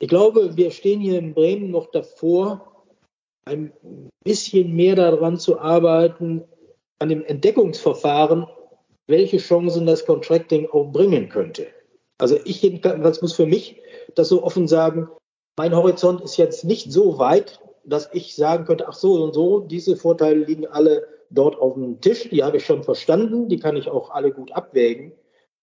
Ich 0.00 0.08
glaube, 0.08 0.56
wir 0.56 0.70
stehen 0.70 1.00
hier 1.00 1.18
in 1.18 1.34
Bremen 1.34 1.70
noch 1.70 1.90
davor, 1.90 2.69
ein 3.50 3.72
bisschen 4.24 4.74
mehr 4.74 4.94
daran 4.94 5.38
zu 5.38 5.58
arbeiten, 5.58 6.44
an 6.98 7.08
dem 7.08 7.24
Entdeckungsverfahren, 7.24 8.46
welche 9.06 9.38
Chancen 9.38 9.86
das 9.86 10.06
Contracting 10.06 10.68
auch 10.70 10.92
bringen 10.92 11.28
könnte. 11.28 11.66
Also 12.18 12.36
ich 12.44 12.62
jedenfalls 12.62 13.22
muss 13.22 13.32
für 13.32 13.46
mich 13.46 13.80
das 14.14 14.28
so 14.28 14.42
offen 14.42 14.68
sagen, 14.68 15.08
mein 15.58 15.74
Horizont 15.74 16.20
ist 16.20 16.36
jetzt 16.36 16.64
nicht 16.64 16.92
so 16.92 17.18
weit, 17.18 17.60
dass 17.84 18.10
ich 18.12 18.36
sagen 18.36 18.64
könnte, 18.64 18.86
ach 18.88 18.94
so 18.94 19.22
und 19.22 19.34
so, 19.34 19.60
diese 19.60 19.96
Vorteile 19.96 20.44
liegen 20.44 20.66
alle 20.66 21.06
dort 21.30 21.58
auf 21.58 21.74
dem 21.74 22.00
Tisch, 22.00 22.28
die 22.28 22.42
habe 22.42 22.58
ich 22.58 22.66
schon 22.66 22.84
verstanden, 22.84 23.48
die 23.48 23.58
kann 23.58 23.76
ich 23.76 23.88
auch 23.88 24.10
alle 24.10 24.32
gut 24.32 24.52
abwägen, 24.52 25.12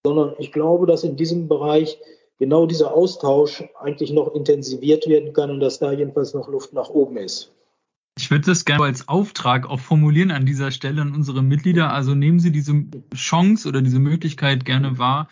sondern 0.05 0.35
ich 0.39 0.51
glaube, 0.51 0.87
dass 0.87 1.03
in 1.03 1.15
diesem 1.15 1.47
Bereich 1.47 1.99
genau 2.39 2.65
dieser 2.65 2.93
Austausch 2.93 3.63
eigentlich 3.79 4.11
noch 4.11 4.33
intensiviert 4.33 5.07
werden 5.07 5.33
kann 5.33 5.51
und 5.51 5.59
dass 5.59 5.79
da 5.79 5.91
jedenfalls 5.91 6.33
noch 6.33 6.47
Luft 6.47 6.73
nach 6.73 6.89
oben 6.89 7.17
ist. 7.17 7.53
Ich 8.17 8.31
würde 8.31 8.45
das 8.45 8.65
gerne 8.65 8.83
als 8.83 9.07
Auftrag 9.07 9.67
auch 9.67 9.79
formulieren 9.79 10.31
an 10.31 10.45
dieser 10.45 10.71
Stelle 10.71 11.01
an 11.01 11.13
unsere 11.13 11.43
Mitglieder. 11.43 11.93
Also 11.93 12.15
nehmen 12.15 12.39
Sie 12.39 12.51
diese 12.51 12.85
Chance 13.13 13.67
oder 13.67 13.81
diese 13.81 13.99
Möglichkeit 13.99 14.65
gerne 14.65 14.97
wahr, 14.97 15.29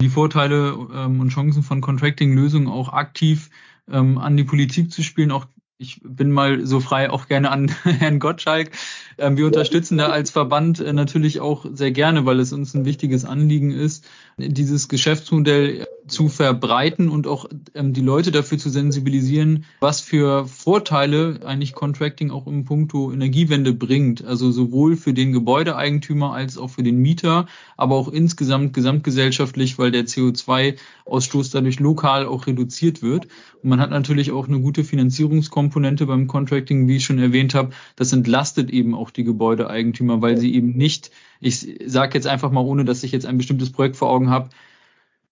die 0.00 0.08
Vorteile 0.08 0.76
ähm, 0.92 1.20
und 1.20 1.28
Chancen 1.28 1.62
von 1.62 1.80
Contracting-Lösungen 1.80 2.68
auch 2.68 2.92
aktiv 2.92 3.50
ähm, 3.88 4.18
an 4.18 4.36
die 4.36 4.44
Politik 4.44 4.90
zu 4.90 5.02
spielen, 5.02 5.30
auch 5.30 5.46
ich 5.76 6.00
bin 6.04 6.30
mal 6.30 6.66
so 6.66 6.80
frei 6.80 7.10
auch 7.10 7.26
gerne 7.26 7.50
an 7.50 7.68
Herrn 7.84 8.20
Gottschalk. 8.20 8.70
Ähm, 9.18 9.36
wir 9.36 9.46
unterstützen 9.46 9.98
da 9.98 10.08
als 10.08 10.30
Verband 10.30 10.80
äh, 10.80 10.92
natürlich 10.92 11.40
auch 11.40 11.66
sehr 11.72 11.90
gerne, 11.90 12.26
weil 12.26 12.40
es 12.40 12.52
uns 12.52 12.74
ein 12.74 12.84
wichtiges 12.84 13.24
Anliegen 13.24 13.70
ist, 13.70 14.08
dieses 14.36 14.88
Geschäftsmodell 14.88 15.86
zu 16.06 16.28
verbreiten 16.28 17.08
und 17.08 17.26
auch 17.26 17.46
ähm, 17.74 17.92
die 17.92 18.00
Leute 18.00 18.30
dafür 18.30 18.58
zu 18.58 18.68
sensibilisieren, 18.68 19.64
was 19.80 20.00
für 20.00 20.46
Vorteile 20.46 21.40
eigentlich 21.44 21.74
Contracting 21.74 22.30
auch 22.30 22.46
im 22.46 22.64
Punkto 22.64 23.10
Energiewende 23.10 23.72
bringt. 23.72 24.24
Also 24.24 24.50
sowohl 24.50 24.96
für 24.96 25.14
den 25.14 25.32
Gebäudeeigentümer 25.32 26.34
als 26.34 26.58
auch 26.58 26.68
für 26.68 26.82
den 26.82 26.98
Mieter, 26.98 27.46
aber 27.76 27.94
auch 27.94 28.08
insgesamt 28.08 28.74
gesamtgesellschaftlich, 28.74 29.78
weil 29.78 29.92
der 29.92 30.04
CO2-Ausstoß 30.04 31.52
dadurch 31.52 31.80
lokal 31.80 32.26
auch 32.26 32.46
reduziert 32.46 33.02
wird. 33.02 33.28
Und 33.62 33.70
man 33.70 33.80
hat 33.80 33.90
natürlich 33.90 34.30
auch 34.30 34.46
eine 34.46 34.60
gute 34.60 34.84
Finanzierungskomponente 34.84 36.06
beim 36.06 36.26
Contracting, 36.26 36.86
wie 36.86 36.96
ich 36.96 37.04
schon 37.04 37.18
erwähnt 37.18 37.54
habe. 37.54 37.70
Das 37.96 38.12
entlastet 38.12 38.70
eben 38.70 38.94
auch 38.94 39.10
die 39.10 39.24
Gebäudeeigentümer, 39.24 40.20
weil 40.20 40.36
sie 40.36 40.54
eben 40.54 40.76
nicht, 40.76 41.10
ich 41.44 41.78
sage 41.84 42.14
jetzt 42.14 42.26
einfach 42.26 42.50
mal, 42.50 42.64
ohne 42.64 42.84
dass 42.84 43.02
ich 43.02 43.12
jetzt 43.12 43.26
ein 43.26 43.36
bestimmtes 43.36 43.70
Projekt 43.70 43.96
vor 43.96 44.08
Augen 44.10 44.30
habe, 44.30 44.48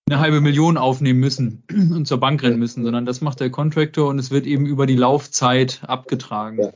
eine 0.09 0.21
halbe 0.21 0.41
Million 0.41 0.77
aufnehmen 0.77 1.21
müssen 1.21 1.63
und 1.71 2.07
zur 2.07 2.19
Bank 2.19 2.43
rennen 2.43 2.59
müssen, 2.59 2.85
sondern 2.85 3.07
das 3.07 3.23
macht 3.23 3.41
der 3.41 3.51
Contractor 3.51 4.09
und 4.09 4.19
es 4.19 4.31
wird 4.31 4.47
eben 4.47 4.67
über 4.67 4.87
die 4.87 4.97
Laufzeit 4.97 5.81
abgetragen. 5.87 6.59
Ja. 6.59 6.73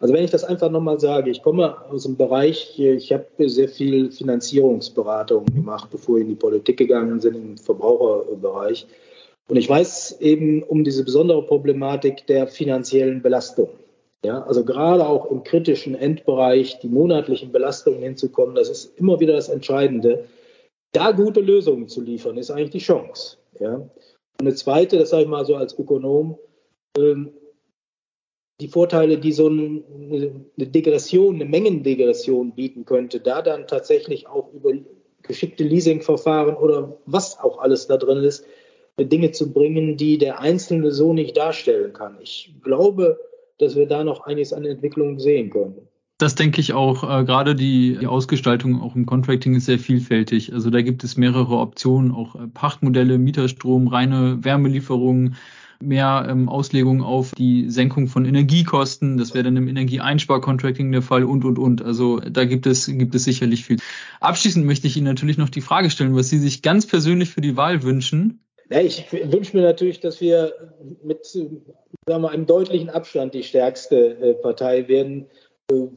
Also 0.00 0.12
wenn 0.12 0.24
ich 0.24 0.30
das 0.30 0.44
einfach 0.44 0.70
nochmal 0.70 0.98
sage, 0.98 1.30
ich 1.30 1.42
komme 1.42 1.76
aus 1.88 2.02
dem 2.02 2.16
Bereich, 2.16 2.78
ich 2.78 3.12
habe 3.12 3.48
sehr 3.48 3.68
viel 3.68 4.10
Finanzierungsberatung 4.10 5.46
gemacht, 5.46 5.88
bevor 5.90 6.16
wir 6.16 6.22
in 6.22 6.28
die 6.28 6.34
Politik 6.34 6.78
gegangen 6.78 7.20
sind, 7.20 7.36
im 7.36 7.58
Verbraucherbereich. 7.58 8.86
Und 9.48 9.56
ich 9.56 9.68
weiß 9.68 10.20
eben 10.20 10.62
um 10.62 10.84
diese 10.84 11.04
besondere 11.04 11.44
Problematik 11.44 12.26
der 12.26 12.46
finanziellen 12.46 13.22
Belastung. 13.22 13.68
Ja, 14.24 14.42
also 14.42 14.64
gerade 14.64 15.06
auch 15.06 15.30
im 15.30 15.44
kritischen 15.44 15.94
Endbereich 15.94 16.78
die 16.80 16.88
monatlichen 16.88 17.52
Belastungen 17.52 18.02
hinzukommen, 18.02 18.54
das 18.54 18.68
ist 18.68 18.98
immer 18.98 19.18
wieder 19.18 19.32
das 19.32 19.48
Entscheidende. 19.48 20.26
Da 20.92 21.12
gute 21.12 21.40
Lösungen 21.40 21.88
zu 21.88 22.02
liefern, 22.02 22.36
ist 22.36 22.50
eigentlich 22.50 22.70
die 22.70 22.78
Chance. 22.78 23.38
Ja. 23.58 23.76
Und 23.76 23.90
eine 24.40 24.54
zweite, 24.54 24.98
das 24.98 25.10
sage 25.10 25.22
ich 25.22 25.28
mal 25.28 25.46
so 25.46 25.54
als 25.54 25.78
Ökonom, 25.78 26.38
ähm, 26.98 27.32
die 28.60 28.68
Vorteile, 28.68 29.16
die 29.16 29.32
so 29.32 29.46
eine 29.46 30.44
Degression, 30.58 31.36
eine 31.36 31.46
Mengendegression 31.46 32.52
bieten 32.52 32.84
könnte, 32.84 33.20
da 33.20 33.40
dann 33.40 33.66
tatsächlich 33.66 34.28
auch 34.28 34.52
über 34.52 34.72
geschickte 35.22 35.64
Leasingverfahren 35.64 36.56
oder 36.56 36.98
was 37.06 37.40
auch 37.40 37.58
alles 37.58 37.86
da 37.86 37.96
drin 37.96 38.22
ist, 38.22 38.44
Dinge 38.98 39.30
zu 39.30 39.52
bringen, 39.52 39.96
die 39.96 40.18
der 40.18 40.40
Einzelne 40.40 40.90
so 40.90 41.14
nicht 41.14 41.36
darstellen 41.36 41.94
kann. 41.94 42.18
Ich 42.20 42.54
glaube, 42.62 43.18
dass 43.60 43.76
wir 43.76 43.86
da 43.86 44.04
noch 44.04 44.20
einiges 44.22 44.52
an 44.52 44.64
Entwicklung 44.64 45.18
sehen 45.18 45.50
können. 45.50 45.88
Das 46.20 46.34
denke 46.34 46.60
ich 46.60 46.74
auch. 46.74 47.02
Äh, 47.02 47.24
gerade 47.24 47.54
die, 47.54 47.96
die 47.98 48.06
Ausgestaltung 48.06 48.82
auch 48.82 48.94
im 48.94 49.06
Contracting 49.06 49.54
ist 49.54 49.64
sehr 49.64 49.78
vielfältig. 49.78 50.52
Also 50.52 50.68
da 50.68 50.82
gibt 50.82 51.02
es 51.02 51.16
mehrere 51.16 51.56
Optionen, 51.56 52.12
auch 52.12 52.34
äh, 52.34 52.46
Pachtmodelle, 52.46 53.16
Mieterstrom, 53.16 53.88
reine 53.88 54.44
Wärmelieferungen, 54.44 55.36
mehr 55.82 56.26
ähm, 56.28 56.50
Auslegung 56.50 57.02
auf 57.02 57.34
die 57.34 57.70
Senkung 57.70 58.06
von 58.06 58.26
Energiekosten. 58.26 59.16
Das 59.16 59.32
wäre 59.32 59.44
dann 59.44 59.56
im 59.56 59.66
Energieeinsparcontracting 59.66 60.92
der 60.92 61.00
Fall 61.00 61.24
und, 61.24 61.46
und, 61.46 61.58
und. 61.58 61.82
Also 61.82 62.20
da 62.20 62.44
gibt 62.44 62.66
es, 62.66 62.86
gibt 62.86 63.14
es 63.14 63.24
sicherlich 63.24 63.64
viel. 63.64 63.78
Abschließend 64.20 64.66
möchte 64.66 64.88
ich 64.88 64.98
Ihnen 64.98 65.06
natürlich 65.06 65.38
noch 65.38 65.48
die 65.48 65.62
Frage 65.62 65.88
stellen, 65.88 66.14
was 66.14 66.28
Sie 66.28 66.38
sich 66.38 66.60
ganz 66.60 66.86
persönlich 66.86 67.30
für 67.30 67.40
die 67.40 67.56
Wahl 67.56 67.82
wünschen. 67.82 68.40
Ja, 68.70 68.80
ich 68.80 69.12
wünsche 69.12 69.56
mir 69.56 69.64
natürlich, 69.64 69.98
dass 69.98 70.20
wir 70.20 70.54
mit 71.02 71.24
sagen 71.26 71.64
wir, 72.06 72.30
einem 72.30 72.46
deutlichen 72.46 72.88
Abstand 72.88 73.34
die 73.34 73.42
stärkste 73.42 74.16
äh, 74.20 74.34
Partei 74.34 74.86
werden. 74.86 75.26
Äh, 75.70 75.88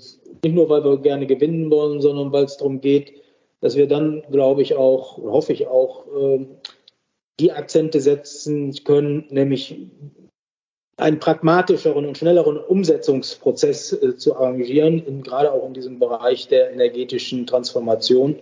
nicht 0.43 0.55
nur, 0.55 0.69
weil 0.69 0.83
wir 0.83 0.97
gerne 0.97 1.27
gewinnen 1.27 1.69
wollen, 1.69 2.01
sondern 2.01 2.31
weil 2.31 2.45
es 2.45 2.57
darum 2.57 2.81
geht, 2.81 3.13
dass 3.61 3.75
wir 3.75 3.87
dann, 3.87 4.23
glaube 4.31 4.63
ich 4.63 4.75
auch, 4.75 5.17
hoffe 5.17 5.53
ich 5.53 5.67
auch, 5.67 6.05
ähm, 6.19 6.57
die 7.39 7.51
Akzente 7.51 7.99
setzen 8.01 8.73
können, 8.83 9.25
nämlich 9.29 9.87
einen 10.97 11.19
pragmatischeren 11.19 12.05
und 12.05 12.17
schnelleren 12.17 12.57
Umsetzungsprozess 12.57 13.93
äh, 13.93 14.17
zu 14.17 14.35
arrangieren, 14.35 15.05
in, 15.05 15.21
gerade 15.21 15.51
auch 15.51 15.65
in 15.67 15.73
diesem 15.73 15.99
Bereich 15.99 16.47
der 16.47 16.71
energetischen 16.71 17.45
Transformation 17.45 18.35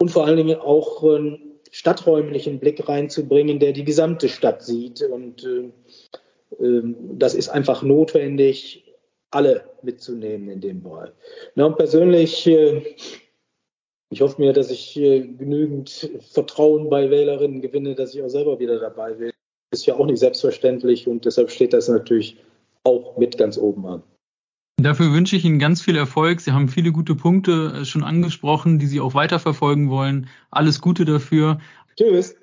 und 0.00 0.10
vor 0.10 0.26
allen 0.26 0.36
Dingen 0.36 0.58
auch 0.58 1.02
äh, 1.04 1.38
stadträumlichen 1.72 2.60
Blick 2.60 2.86
reinzubringen, 2.88 3.58
der 3.58 3.72
die 3.72 3.84
gesamte 3.84 4.28
Stadt 4.28 4.62
sieht. 4.62 5.02
Und 5.02 5.42
äh, 5.42 5.70
ähm, 6.64 6.96
das 7.18 7.34
ist 7.34 7.48
einfach 7.48 7.82
notwendig, 7.82 8.94
alle 9.30 9.64
mitzunehmen 9.82 10.50
in 10.50 10.60
dem 10.60 10.82
Bereich. 10.82 11.10
Na, 11.54 11.64
und 11.64 11.78
persönlich, 11.78 12.46
äh, 12.46 12.82
ich 14.10 14.20
hoffe 14.20 14.40
mir, 14.40 14.52
dass 14.52 14.70
ich 14.70 14.96
äh, 14.98 15.20
genügend 15.20 16.10
Vertrauen 16.30 16.90
bei 16.90 17.10
Wählerinnen 17.10 17.62
gewinne, 17.62 17.94
dass 17.94 18.14
ich 18.14 18.22
auch 18.22 18.28
selber 18.28 18.58
wieder 18.58 18.78
dabei 18.78 19.14
bin. 19.14 19.32
Ist 19.70 19.86
ja 19.86 19.94
auch 19.96 20.04
nicht 20.04 20.18
selbstverständlich 20.18 21.08
und 21.08 21.24
deshalb 21.24 21.50
steht 21.50 21.72
das 21.72 21.88
natürlich 21.88 22.36
auch 22.84 23.16
mit 23.16 23.38
ganz 23.38 23.56
oben 23.56 23.86
an. 23.86 24.02
Dafür 24.78 25.12
wünsche 25.12 25.36
ich 25.36 25.44
Ihnen 25.44 25.58
ganz 25.58 25.82
viel 25.82 25.96
Erfolg. 25.96 26.40
Sie 26.40 26.52
haben 26.52 26.68
viele 26.68 26.92
gute 26.92 27.14
Punkte 27.14 27.80
äh, 27.80 27.84
schon 27.84 28.02
angesprochen, 28.02 28.78
die 28.78 28.86
Sie 28.86 29.00
auch 29.00 29.14
weiterverfolgen 29.14 29.90
wollen. 29.90 30.28
Alles 30.50 30.80
Gute 30.80 31.04
dafür. 31.04 31.60
Tschüss. 31.96 32.34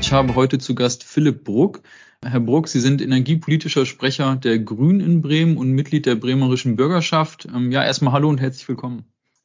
Ich 0.00 0.12
habe 0.12 0.34
heute 0.34 0.58
zu 0.58 0.74
Gast 0.74 1.04
Philipp 1.04 1.44
Bruck. 1.44 1.82
Herr 2.24 2.40
Bruck, 2.40 2.66
Sie 2.68 2.80
sind 2.80 3.02
energiepolitischer 3.02 3.86
Sprecher 3.86 4.36
der 4.36 4.58
Grünen 4.58 5.00
in 5.00 5.22
Bremen 5.22 5.58
und 5.58 5.70
Mitglied 5.72 6.06
der 6.06 6.14
bremerischen 6.14 6.76
Bürgerschaft. 6.76 7.46
Ähm, 7.54 7.70
ja, 7.70 7.84
erstmal 7.84 8.14
hallo 8.14 8.28
und 8.28 8.40
herzlich 8.40 8.66
willkommen. 8.68 9.04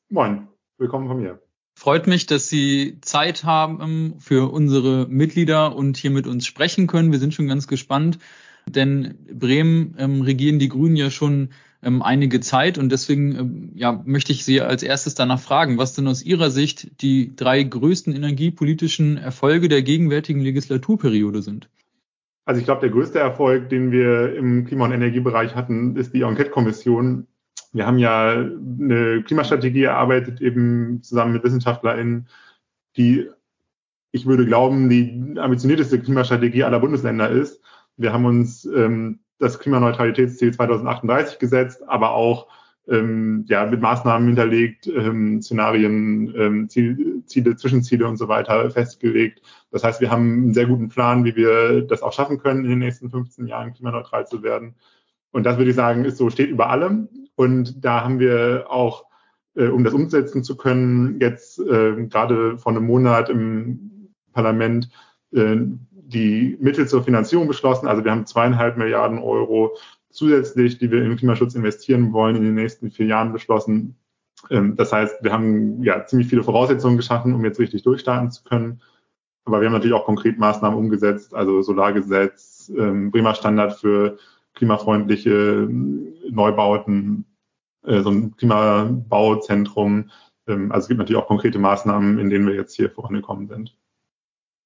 Moin, 0.09 0.47
willkommen 0.77 1.07
von 1.07 1.19
mir. 1.19 1.41
Freut 1.75 2.07
mich, 2.07 2.25
dass 2.27 2.47
Sie 2.47 2.99
Zeit 3.01 3.43
haben 3.43 4.15
für 4.19 4.51
unsere 4.51 5.07
Mitglieder 5.09 5.75
und 5.75 5.97
hier 5.97 6.11
mit 6.11 6.27
uns 6.27 6.45
sprechen 6.45 6.87
können. 6.87 7.11
Wir 7.11 7.19
sind 7.19 7.33
schon 7.33 7.47
ganz 7.47 7.67
gespannt 7.67 8.19
denn 8.67 9.15
Bremen 9.31 9.95
ähm, 9.97 10.21
regieren 10.21 10.59
die 10.59 10.69
Grünen 10.69 10.95
ja 10.95 11.09
schon 11.09 11.49
ähm, 11.83 12.01
einige 12.01 12.39
Zeit 12.39 12.77
und 12.77 12.91
deswegen 12.91 13.35
ähm, 13.35 13.71
ja, 13.75 14.01
möchte 14.05 14.31
ich 14.31 14.45
Sie 14.45 14.61
als 14.61 14.83
erstes 14.83 15.15
danach 15.15 15.39
fragen, 15.39 15.77
was 15.77 15.93
denn 15.93 16.07
aus 16.07 16.23
Ihrer 16.23 16.51
Sicht 16.51 17.01
die 17.01 17.35
drei 17.35 17.63
größten 17.63 18.15
energiepolitischen 18.15 19.17
Erfolge 19.17 19.67
der 19.67 19.81
gegenwärtigen 19.81 20.41
Legislaturperiode 20.41 21.41
sind. 21.41 21.69
Also 22.45 22.59
ich 22.59 22.65
glaube, 22.65 22.81
der 22.81 22.89
größte 22.89 23.19
Erfolg, 23.19 23.69
den 23.69 23.91
wir 23.91 24.35
im 24.35 24.65
Klima- 24.65 24.85
und 24.85 24.91
Energiebereich 24.91 25.55
hatten, 25.55 25.95
ist 25.95 26.13
die 26.13 26.21
Enquete-Kommission. 26.21 27.27
Wir 27.71 27.87
haben 27.87 27.99
ja 27.99 28.31
eine 28.31 29.23
Klimastrategie 29.23 29.83
erarbeitet, 29.83 30.41
eben 30.41 31.01
zusammen 31.03 31.33
mit 31.33 31.43
WissenschaftlerInnen, 31.43 32.27
die, 32.97 33.29
ich 34.11 34.25
würde 34.25 34.45
glauben, 34.45 34.89
die 34.89 35.39
ambitionierteste 35.39 36.01
Klimastrategie 36.01 36.63
aller 36.63 36.79
Bundesländer 36.79 37.29
ist. 37.29 37.61
Wir 37.97 38.13
haben 38.13 38.25
uns 38.25 38.65
ähm, 38.65 39.19
das 39.39 39.59
Klimaneutralitätsziel 39.59 40.53
2038 40.53 41.39
gesetzt, 41.39 41.83
aber 41.87 42.11
auch 42.11 42.47
ähm, 42.87 43.45
ja, 43.47 43.65
mit 43.65 43.81
Maßnahmen 43.81 44.27
hinterlegt, 44.27 44.87
ähm, 44.87 45.41
Szenarien, 45.41 46.33
ähm, 46.35 46.69
Ziel, 46.69 47.23
Ziele, 47.25 47.55
Zwischenziele 47.55 48.07
und 48.07 48.17
so 48.17 48.27
weiter 48.27 48.69
festgelegt. 48.71 49.41
Das 49.71 49.83
heißt, 49.83 50.01
wir 50.01 50.11
haben 50.11 50.43
einen 50.43 50.53
sehr 50.53 50.65
guten 50.65 50.89
Plan, 50.89 51.23
wie 51.23 51.35
wir 51.35 51.81
das 51.83 52.01
auch 52.01 52.13
schaffen 52.13 52.39
können, 52.39 52.65
in 52.65 52.71
den 52.71 52.79
nächsten 52.79 53.09
15 53.09 53.47
Jahren 53.47 53.73
klimaneutral 53.73 54.27
zu 54.27 54.43
werden. 54.43 54.75
Und 55.31 55.45
das 55.45 55.57
würde 55.57 55.71
ich 55.71 55.75
sagen, 55.75 56.05
ist 56.05 56.17
so, 56.17 56.29
steht 56.29 56.49
über 56.49 56.69
allem. 56.69 57.07
Und 57.35 57.83
da 57.83 58.03
haben 58.03 58.19
wir 58.19 58.65
auch, 58.69 59.05
äh, 59.55 59.67
um 59.67 59.83
das 59.83 59.93
umsetzen 59.93 60.43
zu 60.43 60.57
können, 60.57 61.19
jetzt 61.19 61.59
äh, 61.59 62.05
gerade 62.07 62.57
vor 62.57 62.71
einem 62.71 62.85
Monat 62.85 63.29
im 63.29 64.11
Parlament 64.33 64.89
äh, 65.33 65.57
die 66.11 66.57
Mittel 66.59 66.87
zur 66.87 67.03
Finanzierung 67.03 67.47
beschlossen. 67.47 67.87
Also 67.87 68.03
wir 68.03 68.11
haben 68.11 68.25
zweieinhalb 68.25 68.77
Milliarden 68.77 69.19
Euro 69.19 69.77
zusätzlich, 70.09 70.77
die 70.77 70.91
wir 70.91 71.03
in 71.03 71.15
Klimaschutz 71.15 71.55
investieren 71.55 72.13
wollen, 72.13 72.35
in 72.35 72.43
den 72.43 72.55
nächsten 72.55 72.91
vier 72.91 73.05
Jahren 73.05 73.33
beschlossen. 73.33 73.95
Ähm, 74.49 74.75
das 74.75 74.91
heißt, 74.91 75.23
wir 75.23 75.31
haben 75.31 75.83
ja 75.83 76.05
ziemlich 76.05 76.27
viele 76.27 76.43
Voraussetzungen 76.43 76.97
geschaffen, 76.97 77.33
um 77.33 77.43
jetzt 77.45 77.59
richtig 77.59 77.83
durchstarten 77.83 78.31
zu 78.31 78.43
können. 78.43 78.81
Aber 79.45 79.59
wir 79.59 79.67
haben 79.67 79.73
natürlich 79.73 79.95
auch 79.95 80.05
konkret 80.05 80.37
Maßnahmen 80.37 80.77
umgesetzt, 80.77 81.33
also 81.33 81.61
Solargesetz, 81.61 82.71
ähm, 82.77 83.09
Bremer 83.09 83.33
Standard 83.33 83.73
für 83.73 84.17
klimafreundliche 84.53 85.67
ähm, 85.69 86.13
Neubauten, 86.29 87.25
äh, 87.85 88.01
so 88.01 88.09
ein 88.11 88.35
Klimabauzentrum. 88.35 90.11
Also 90.47 90.79
es 90.79 90.87
gibt 90.87 90.97
natürlich 90.97 91.21
auch 91.21 91.27
konkrete 91.27 91.59
Maßnahmen, 91.59 92.19
in 92.19 92.29
denen 92.29 92.45
wir 92.45 92.55
jetzt 92.55 92.75
hier 92.75 92.89
vorangekommen 92.89 93.47
sind. 93.47 93.77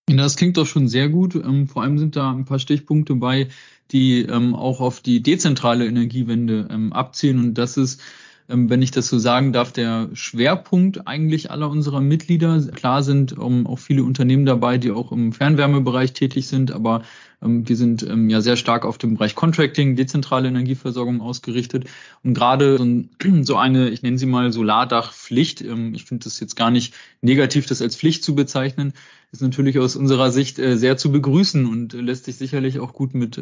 Das 0.08 0.36
klingt 0.36 0.58
doch 0.58 0.68
schon 0.68 0.88
sehr 0.88 1.10
gut. 1.10 1.36
Ähm, 1.36 1.68
vor 1.68 1.82
allem 1.82 1.98
sind 1.98 2.16
da 2.16 2.32
ein 2.32 2.46
paar 2.46 2.60
Stichpunkte 2.60 3.16
bei, 3.16 3.48
die 3.92 4.22
ähm, 4.22 4.54
auch 4.56 4.80
auf 4.80 5.02
die 5.02 5.22
dezentrale 5.22 5.88
Energiewende 5.88 6.68
ähm, 6.70 6.94
abzielen. 6.94 7.40
Und 7.40 7.54
das 7.56 7.78
ist, 7.78 8.02
wenn 8.48 8.84
ich 8.84 8.92
das 8.92 9.08
so 9.08 9.18
sagen 9.18 9.54
darf, 9.54 9.72
der 9.72 10.10
Schwerpunkt 10.14 11.08
eigentlich 11.08 11.50
aller 11.50 11.68
unserer 11.68 12.02
Mitglieder. 12.02 12.62
Klar 12.68 13.02
sind 13.02 13.40
auch 13.40 13.80
viele 13.80 14.04
Unternehmen 14.04 14.46
dabei, 14.46 14.78
die 14.78 14.92
auch 14.92 15.12
im 15.12 15.34
Fernwärmebereich 15.34 16.14
tätig 16.14 16.46
sind, 16.46 16.72
aber 16.72 17.02
wir 17.46 17.76
sind 17.76 18.04
ähm, 18.04 18.30
ja 18.30 18.42
sehr 18.42 18.56
stark 18.56 18.86
auf 18.86 18.98
dem 18.98 19.16
Bereich 19.16 19.36
Contracting, 19.36 19.96
dezentrale 19.96 20.48
Energieversorgung 20.48 21.22
ausgerichtet. 21.22 21.86
Und 22.24 22.34
gerade 22.34 22.78
so 23.44 23.56
eine, 23.56 23.90
ich 23.90 24.02
nenne 24.02 24.18
sie 24.18 24.26
mal 24.26 24.52
Solardachpflicht, 24.52 25.62
ähm, 25.62 25.94
ich 25.94 26.06
finde 26.06 26.24
das 26.24 26.40
jetzt 26.40 26.56
gar 26.56 26.72
nicht 26.72 26.94
negativ, 27.22 27.66
das 27.66 27.82
als 27.82 27.96
Pflicht 27.96 28.24
zu 28.24 28.36
bezeichnen, 28.36 28.94
ist 29.32 29.42
natürlich 29.42 29.80
aus 29.80 29.96
unserer 29.96 30.32
Sicht 30.32 30.60
äh, 30.60 30.78
sehr 30.78 30.98
zu 30.98 31.12
begrüßen 31.12 31.66
und 31.66 31.94
lässt 31.94 32.26
sich 32.26 32.38
sicherlich 32.38 32.80
auch 32.80 32.94
gut 32.94 33.14
mit, 33.14 33.38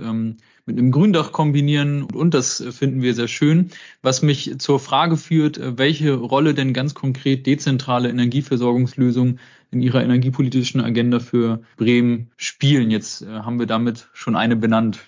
mit 0.66 0.78
einem 0.78 0.92
Gründach 0.92 1.32
kombinieren. 1.32 2.04
Und 2.04 2.34
das 2.34 2.64
finden 2.72 3.02
wir 3.02 3.14
sehr 3.14 3.28
schön. 3.28 3.70
Was 4.02 4.22
mich 4.22 4.56
zur 4.60 4.80
Frage 4.80 5.18
führt, 5.18 5.58
äh, 5.58 5.78
welche 5.78 6.14
Rolle 6.14 6.54
denn 6.54 6.74
ganz 6.74 6.94
konkret 6.94 7.46
dezentrale 7.46 8.10
Energieversorgungslösungen 8.10 9.40
in 9.74 9.82
ihrer 9.82 10.04
energiepolitischen 10.04 10.82
Agenda 10.82 11.20
für 11.20 11.62
Bremen 11.78 12.32
spielen. 12.38 12.92
Jetzt 12.92 13.24
äh, 13.24 13.28
haben 13.28 13.60
wir 13.60 13.66
damit 13.66 14.10
schon 14.14 14.36
eine 14.36 14.56
benannt. 14.56 15.00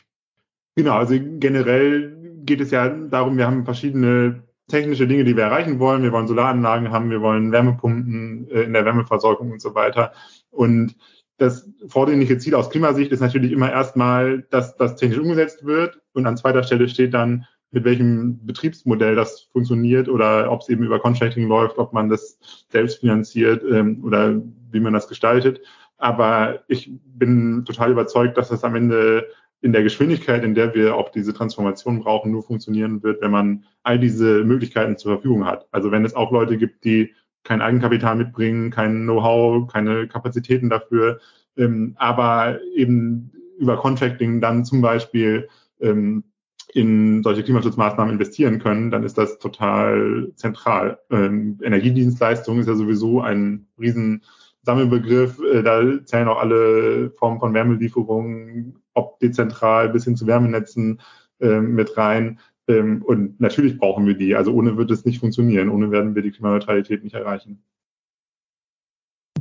Genau, 0.75 0.95
also 0.95 1.15
generell 1.39 2.17
geht 2.45 2.61
es 2.61 2.71
ja 2.71 2.89
darum, 2.89 3.37
wir 3.37 3.47
haben 3.47 3.65
verschiedene 3.65 4.43
technische 4.67 5.07
Dinge, 5.07 5.23
die 5.23 5.35
wir 5.35 5.43
erreichen 5.43 5.79
wollen. 5.79 6.03
Wir 6.03 6.11
wollen 6.11 6.27
Solaranlagen 6.27 6.91
haben, 6.91 7.09
wir 7.09 7.21
wollen 7.21 7.51
Wärmepumpen 7.51 8.49
äh, 8.49 8.63
in 8.63 8.73
der 8.73 8.85
Wärmeversorgung 8.85 9.51
und 9.51 9.61
so 9.61 9.75
weiter. 9.75 10.11
Und 10.49 10.95
das 11.37 11.69
vordringliche 11.87 12.37
Ziel 12.37 12.55
aus 12.55 12.69
Klimasicht 12.69 13.11
ist 13.11 13.19
natürlich 13.19 13.51
immer 13.51 13.71
erstmal, 13.71 14.43
dass 14.49 14.77
das 14.77 14.95
technisch 14.95 15.19
umgesetzt 15.19 15.65
wird. 15.65 16.01
Und 16.13 16.25
an 16.25 16.37
zweiter 16.37 16.63
Stelle 16.63 16.87
steht 16.87 17.13
dann, 17.13 17.45
mit 17.75 17.83
welchem 17.83 18.39
Betriebsmodell 18.45 19.15
das 19.15 19.49
funktioniert 19.51 20.07
oder 20.07 20.49
ob 20.49 20.61
es 20.61 20.69
eben 20.69 20.85
über 20.85 20.97
Contracting 20.97 21.49
läuft, 21.49 21.77
ob 21.77 21.91
man 21.91 22.07
das 22.07 22.39
selbst 22.69 23.01
finanziert 23.01 23.63
ähm, 23.69 24.01
oder 24.01 24.41
wie 24.71 24.79
man 24.79 24.93
das 24.93 25.09
gestaltet. 25.09 25.59
Aber 25.97 26.63
ich 26.69 26.89
bin 27.03 27.65
total 27.65 27.91
überzeugt, 27.91 28.37
dass 28.37 28.47
das 28.47 28.63
am 28.63 28.75
Ende 28.75 29.27
in 29.59 29.73
der 29.73 29.83
Geschwindigkeit, 29.83 30.45
in 30.45 30.55
der 30.55 30.73
wir 30.73 30.95
auch 30.95 31.09
diese 31.09 31.33
Transformation 31.33 31.99
brauchen, 31.99 32.31
nur 32.31 32.43
funktionieren 32.43 33.03
wird, 33.03 33.21
wenn 33.21 33.31
man 33.31 33.65
all 33.83 33.99
diese 33.99 34.45
Möglichkeiten 34.45 34.97
zur 34.97 35.15
Verfügung 35.15 35.45
hat. 35.45 35.67
Also 35.71 35.91
wenn 35.91 36.05
es 36.05 36.15
auch 36.15 36.31
Leute 36.31 36.57
gibt, 36.57 36.85
die 36.85 37.13
kein 37.43 37.61
Eigenkapital 37.61 38.15
mitbringen, 38.15 38.71
kein 38.71 39.03
Know-how, 39.03 39.67
keine 39.67 40.07
Kapazitäten 40.07 40.69
dafür, 40.69 41.19
ähm, 41.57 41.95
aber 41.97 42.57
eben 42.73 43.31
über 43.59 43.75
Contracting 43.75 44.39
dann 44.39 44.63
zum 44.63 44.79
Beispiel 44.79 45.49
ähm, 45.81 46.23
in 46.73 47.23
solche 47.23 47.43
Klimaschutzmaßnahmen 47.43 48.13
investieren 48.13 48.59
können, 48.59 48.91
dann 48.91 49.03
ist 49.03 49.17
das 49.17 49.39
total 49.39 50.31
zentral. 50.35 50.99
Ähm, 51.09 51.59
Energiedienstleistung 51.61 52.59
ist 52.59 52.67
ja 52.67 52.75
sowieso 52.75 53.21
ein 53.21 53.67
riesen 53.79 54.23
Sammelbegriff. 54.63 55.39
Äh, 55.39 55.63
da 55.63 55.81
zählen 56.05 56.27
auch 56.27 56.39
alle 56.39 57.11
Formen 57.11 57.39
von 57.39 57.53
Wärmelieferungen, 57.53 58.79
ob 58.93 59.19
dezentral 59.19 59.89
bis 59.89 60.05
hin 60.05 60.15
zu 60.15 60.27
Wärmenetzen 60.27 61.01
äh, 61.39 61.59
mit 61.59 61.97
rein. 61.97 62.39
Ähm, 62.67 63.03
und 63.03 63.39
natürlich 63.39 63.77
brauchen 63.77 64.07
wir 64.07 64.15
die. 64.15 64.35
Also 64.35 64.53
ohne 64.53 64.77
wird 64.77 64.91
es 64.91 65.05
nicht 65.05 65.19
funktionieren. 65.19 65.69
Ohne 65.69 65.91
werden 65.91 66.15
wir 66.15 66.21
die 66.21 66.31
Klimaneutralität 66.31 67.03
nicht 67.03 67.15
erreichen. 67.15 67.63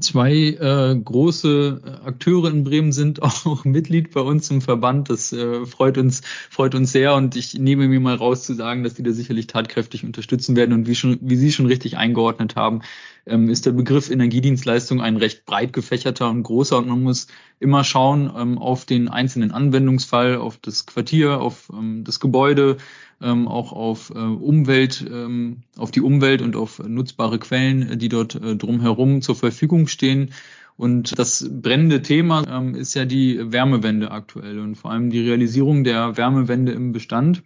Zwei 0.05 0.33
äh, 0.33 0.95
große 0.95 1.81
äh, 1.83 2.07
Akteure 2.07 2.51
in 2.51 2.63
Bremen 2.63 2.93
sind 2.93 3.23
auch 3.23 3.65
Mitglied 3.65 4.13
bei 4.13 4.21
uns 4.21 4.51
im 4.51 4.61
Verband. 4.61 5.09
Das 5.09 5.33
äh, 5.33 5.65
freut 5.65 5.97
uns, 5.97 6.21
freut 6.51 6.75
uns 6.75 6.93
sehr 6.93 7.15
und 7.15 7.37
ich 7.37 7.55
nehme 7.55 7.89
mir 7.89 8.01
mal 8.01 8.15
raus 8.15 8.45
zu 8.45 8.53
sagen, 8.53 8.85
dass 8.85 8.95
die 8.95 9.03
da 9.03 9.13
sicherlich 9.13 9.47
tatkräftig 9.47 10.05
unterstützen 10.05 10.57
werden. 10.57 10.75
Und 10.75 10.87
wie 10.87 10.95
schon, 10.95 11.19
wie 11.23 11.37
Sie 11.37 11.53
schon 11.53 11.67
richtig 11.67 11.97
eingeordnet 11.97 12.55
haben, 12.55 12.83
ähm, 13.27 13.49
ist 13.49 13.65
der 13.65 13.73
Begriff 13.73 14.11
Energiedienstleistung 14.11 15.01
ein 15.01 15.17
recht 15.17 15.47
breit 15.47 15.73
gefächerter 15.73 16.29
und 16.29 16.43
großer 16.43 16.77
und 16.77 16.89
man 16.89 17.03
muss 17.03 17.29
immer 17.59 17.83
schauen 17.83 18.31
ähm, 18.37 18.59
auf 18.59 18.85
den 18.85 19.09
einzelnen 19.09 19.53
Anwendungsfall, 19.53 20.37
auf 20.37 20.59
das 20.59 20.85
Quartier, 20.85 21.41
auf 21.41 21.71
ähm, 21.73 22.05
das 22.05 22.21
Gebäude, 22.21 22.77
ähm, 23.21 23.49
auch 23.49 23.73
auf 23.73 24.11
äh, 24.11 24.19
Umwelt, 24.19 25.05
ähm, 25.11 25.63
auf 25.77 25.91
die 25.91 26.01
Umwelt 26.01 26.43
und 26.43 26.57
auf 26.57 26.79
nutzbare 26.79 27.39
Quellen, 27.39 27.99
die 27.99 28.09
dort 28.09 28.35
äh, 28.35 28.57
drumherum 28.57 29.23
zur 29.23 29.37
Verfügung 29.37 29.87
stehen. 29.87 30.31
Und 30.77 31.19
das 31.19 31.49
brennende 31.49 32.03
Thema 32.03 32.45
ähm, 32.49 32.75
ist 32.75 32.95
ja 32.95 33.05
die 33.05 33.53
Wärmewende 33.53 34.11
aktuell 34.11 34.59
und 34.59 34.75
vor 34.75 34.91
allem 34.91 35.11
die 35.11 35.21
Realisierung 35.21 35.85
der 35.85 36.17
Wärmewende 36.17 36.73
im 36.73 36.93
Bestand. 36.93 37.43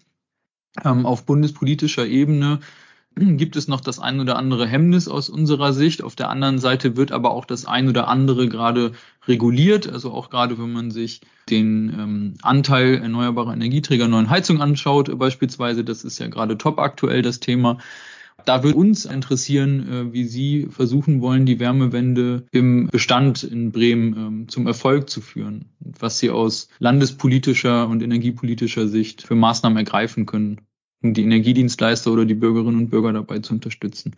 Ähm, 0.84 1.06
auf 1.06 1.26
bundespolitischer 1.26 2.06
Ebene 2.06 2.60
gibt 3.18 3.56
es 3.56 3.68
noch 3.68 3.80
das 3.80 3.98
ein 3.98 4.20
oder 4.20 4.36
andere 4.36 4.66
Hemmnis 4.66 5.08
aus 5.08 5.28
unserer 5.28 5.72
Sicht. 5.72 6.02
Auf 6.02 6.14
der 6.14 6.30
anderen 6.30 6.58
Seite 6.58 6.96
wird 6.96 7.12
aber 7.12 7.32
auch 7.32 7.44
das 7.44 7.64
ein 7.64 7.88
oder 7.88 8.08
andere 8.08 8.48
gerade 8.48 8.92
reguliert. 9.26 9.88
Also 9.88 10.12
auch 10.12 10.30
gerade 10.30 10.58
wenn 10.58 10.72
man 10.72 10.90
sich 10.90 11.20
den 11.50 11.88
ähm, 11.98 12.34
Anteil 12.42 12.96
erneuerbarer 12.96 13.52
Energieträger 13.52 14.08
neuen 14.08 14.30
Heizungen 14.30 14.62
anschaut, 14.62 15.16
beispielsweise, 15.18 15.84
das 15.84 16.04
ist 16.04 16.18
ja 16.18 16.28
gerade 16.28 16.58
top 16.58 16.78
aktuell 16.78 17.22
das 17.22 17.40
Thema. 17.40 17.78
Da 18.44 18.62
würde 18.62 18.78
uns 18.78 19.04
interessieren, 19.04 19.88
äh, 19.88 20.12
wie 20.12 20.24
Sie 20.24 20.68
versuchen 20.70 21.20
wollen, 21.20 21.44
die 21.44 21.58
Wärmewende 21.58 22.46
im 22.52 22.86
Bestand 22.86 23.42
in 23.42 23.72
Bremen 23.72 24.16
ähm, 24.16 24.48
zum 24.48 24.66
Erfolg 24.66 25.10
zu 25.10 25.20
führen. 25.20 25.66
Was 25.80 26.20
Sie 26.20 26.30
aus 26.30 26.68
landespolitischer 26.78 27.88
und 27.88 28.02
energiepolitischer 28.02 28.86
Sicht 28.86 29.22
für 29.22 29.34
Maßnahmen 29.34 29.76
ergreifen 29.76 30.24
können 30.24 30.60
um 31.02 31.14
die 31.14 31.22
Energiedienstleister 31.22 32.12
oder 32.12 32.24
die 32.24 32.34
Bürgerinnen 32.34 32.78
und 32.78 32.90
Bürger 32.90 33.12
dabei 33.12 33.38
zu 33.38 33.54
unterstützen. 33.54 34.14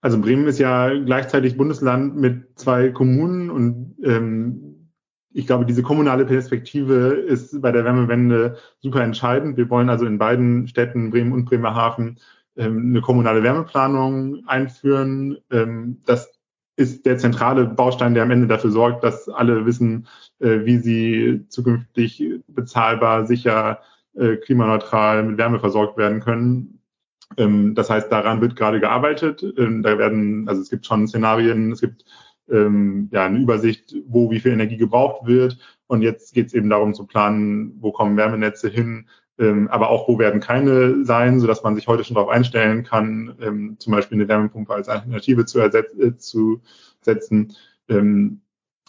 Also 0.00 0.20
Bremen 0.20 0.46
ist 0.48 0.58
ja 0.58 0.92
gleichzeitig 0.92 1.56
Bundesland 1.56 2.16
mit 2.16 2.58
zwei 2.58 2.90
Kommunen 2.90 3.50
und 3.50 3.94
ähm, 4.02 4.90
ich 5.34 5.46
glaube, 5.46 5.64
diese 5.64 5.82
kommunale 5.82 6.26
Perspektive 6.26 7.08
ist 7.14 7.62
bei 7.62 7.72
der 7.72 7.84
Wärmewende 7.84 8.58
super 8.80 9.02
entscheidend. 9.02 9.56
Wir 9.56 9.70
wollen 9.70 9.88
also 9.88 10.04
in 10.04 10.18
beiden 10.18 10.68
Städten, 10.68 11.10
Bremen 11.10 11.32
und 11.32 11.46
Bremerhaven, 11.46 12.18
ähm, 12.56 12.90
eine 12.90 13.00
kommunale 13.00 13.42
Wärmeplanung 13.42 14.46
einführen. 14.46 15.38
Ähm, 15.50 16.00
das 16.04 16.32
ist 16.76 17.06
der 17.06 17.18
zentrale 17.18 17.66
Baustein, 17.66 18.14
der 18.14 18.24
am 18.24 18.30
Ende 18.30 18.46
dafür 18.46 18.70
sorgt, 18.70 19.04
dass 19.04 19.28
alle 19.28 19.66
wissen, 19.66 20.06
äh, 20.40 20.64
wie 20.64 20.78
sie 20.78 21.44
zukünftig 21.48 22.24
bezahlbar, 22.48 23.26
sicher 23.26 23.80
äh, 24.14 24.36
klimaneutral 24.36 25.22
mit 25.22 25.38
Wärme 25.38 25.60
versorgt 25.60 25.96
werden 25.96 26.20
können. 26.20 26.80
Ähm, 27.36 27.74
das 27.74 27.90
heißt, 27.90 28.10
daran 28.10 28.40
wird 28.40 28.56
gerade 28.56 28.80
gearbeitet. 28.80 29.42
Ähm, 29.56 29.82
da 29.82 29.98
werden, 29.98 30.48
also 30.48 30.60
es 30.60 30.70
gibt 30.70 30.86
schon 30.86 31.08
Szenarien, 31.08 31.72
es 31.72 31.80
gibt 31.80 32.04
ähm, 32.50 33.08
ja 33.12 33.26
eine 33.26 33.38
Übersicht, 33.38 33.94
wo 34.06 34.30
wie 34.30 34.40
viel 34.40 34.52
Energie 34.52 34.76
gebraucht 34.76 35.26
wird. 35.26 35.58
Und 35.86 36.02
jetzt 36.02 36.34
geht 36.34 36.46
es 36.46 36.54
eben 36.54 36.70
darum 36.70 36.94
zu 36.94 37.06
planen, 37.06 37.76
wo 37.80 37.92
kommen 37.92 38.16
Wärmenetze 38.16 38.68
hin, 38.68 39.08
ähm, 39.38 39.68
aber 39.68 39.90
auch 39.90 40.08
wo 40.08 40.18
werden 40.18 40.40
keine 40.40 41.04
sein, 41.04 41.40
so 41.40 41.46
dass 41.46 41.62
man 41.62 41.74
sich 41.74 41.88
heute 41.88 42.04
schon 42.04 42.14
darauf 42.14 42.30
einstellen 42.30 42.84
kann, 42.84 43.34
ähm, 43.40 43.76
zum 43.78 43.92
Beispiel 43.92 44.18
eine 44.18 44.28
Wärmepumpe 44.28 44.74
als 44.74 44.88
Alternative 44.88 45.44
zu, 45.46 45.60
äh, 45.60 46.16
zu 46.16 46.62
setzen. 47.00 47.54
Ähm, 47.88 48.40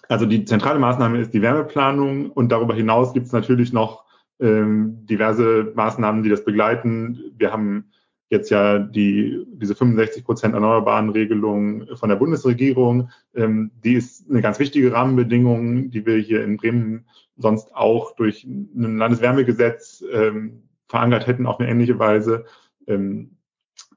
also 0.10 0.26
die 0.26 0.46
zentrale 0.46 0.80
Maßnahme 0.80 1.20
ist 1.20 1.34
die 1.34 1.42
Wärmeplanung 1.42 2.30
und 2.32 2.52
darüber 2.52 2.76
hinaus 2.76 3.14
gibt 3.14 3.26
es 3.26 3.32
natürlich 3.32 3.74
noch 3.74 4.03
ähm, 4.39 5.06
diverse 5.06 5.72
Maßnahmen, 5.76 6.24
die 6.24 6.30
das 6.30 6.43
begleiten. 6.43 7.34
Wir 7.38 7.52
haben 7.52 7.86
jetzt 8.30 8.50
ja 8.50 8.80
die, 8.80 9.46
diese 9.54 9.76
65 9.76 10.26
Prozent 10.26 10.54
erneuerbaren 10.54 11.10
Regelung 11.10 11.86
von 11.96 12.10
der 12.10 12.15
Bundesregierung. 12.15 13.10
Ähm, 13.36 13.72
die 13.84 13.93
ist 13.93 14.30
eine 14.30 14.41
ganz 14.41 14.60
wichtige 14.60 14.91
Rahmenbedingung, 14.91 15.91
die 15.91 16.06
wir 16.06 16.17
hier 16.17 16.43
in 16.43 16.58
Bremen 16.58 17.06
sonst 17.38 17.74
auch 17.76 18.15
durch 18.15 18.43
ein 18.43 18.98
Landeswärmegesetz 18.98 20.04
ähm, 20.12 20.63
verankert 20.88 21.28
hätten 21.28 21.46
auf 21.46 21.60
eine 21.60 21.69
ähnliche 21.69 21.98
Weise. 22.00 22.46
Ähm, 22.88 23.38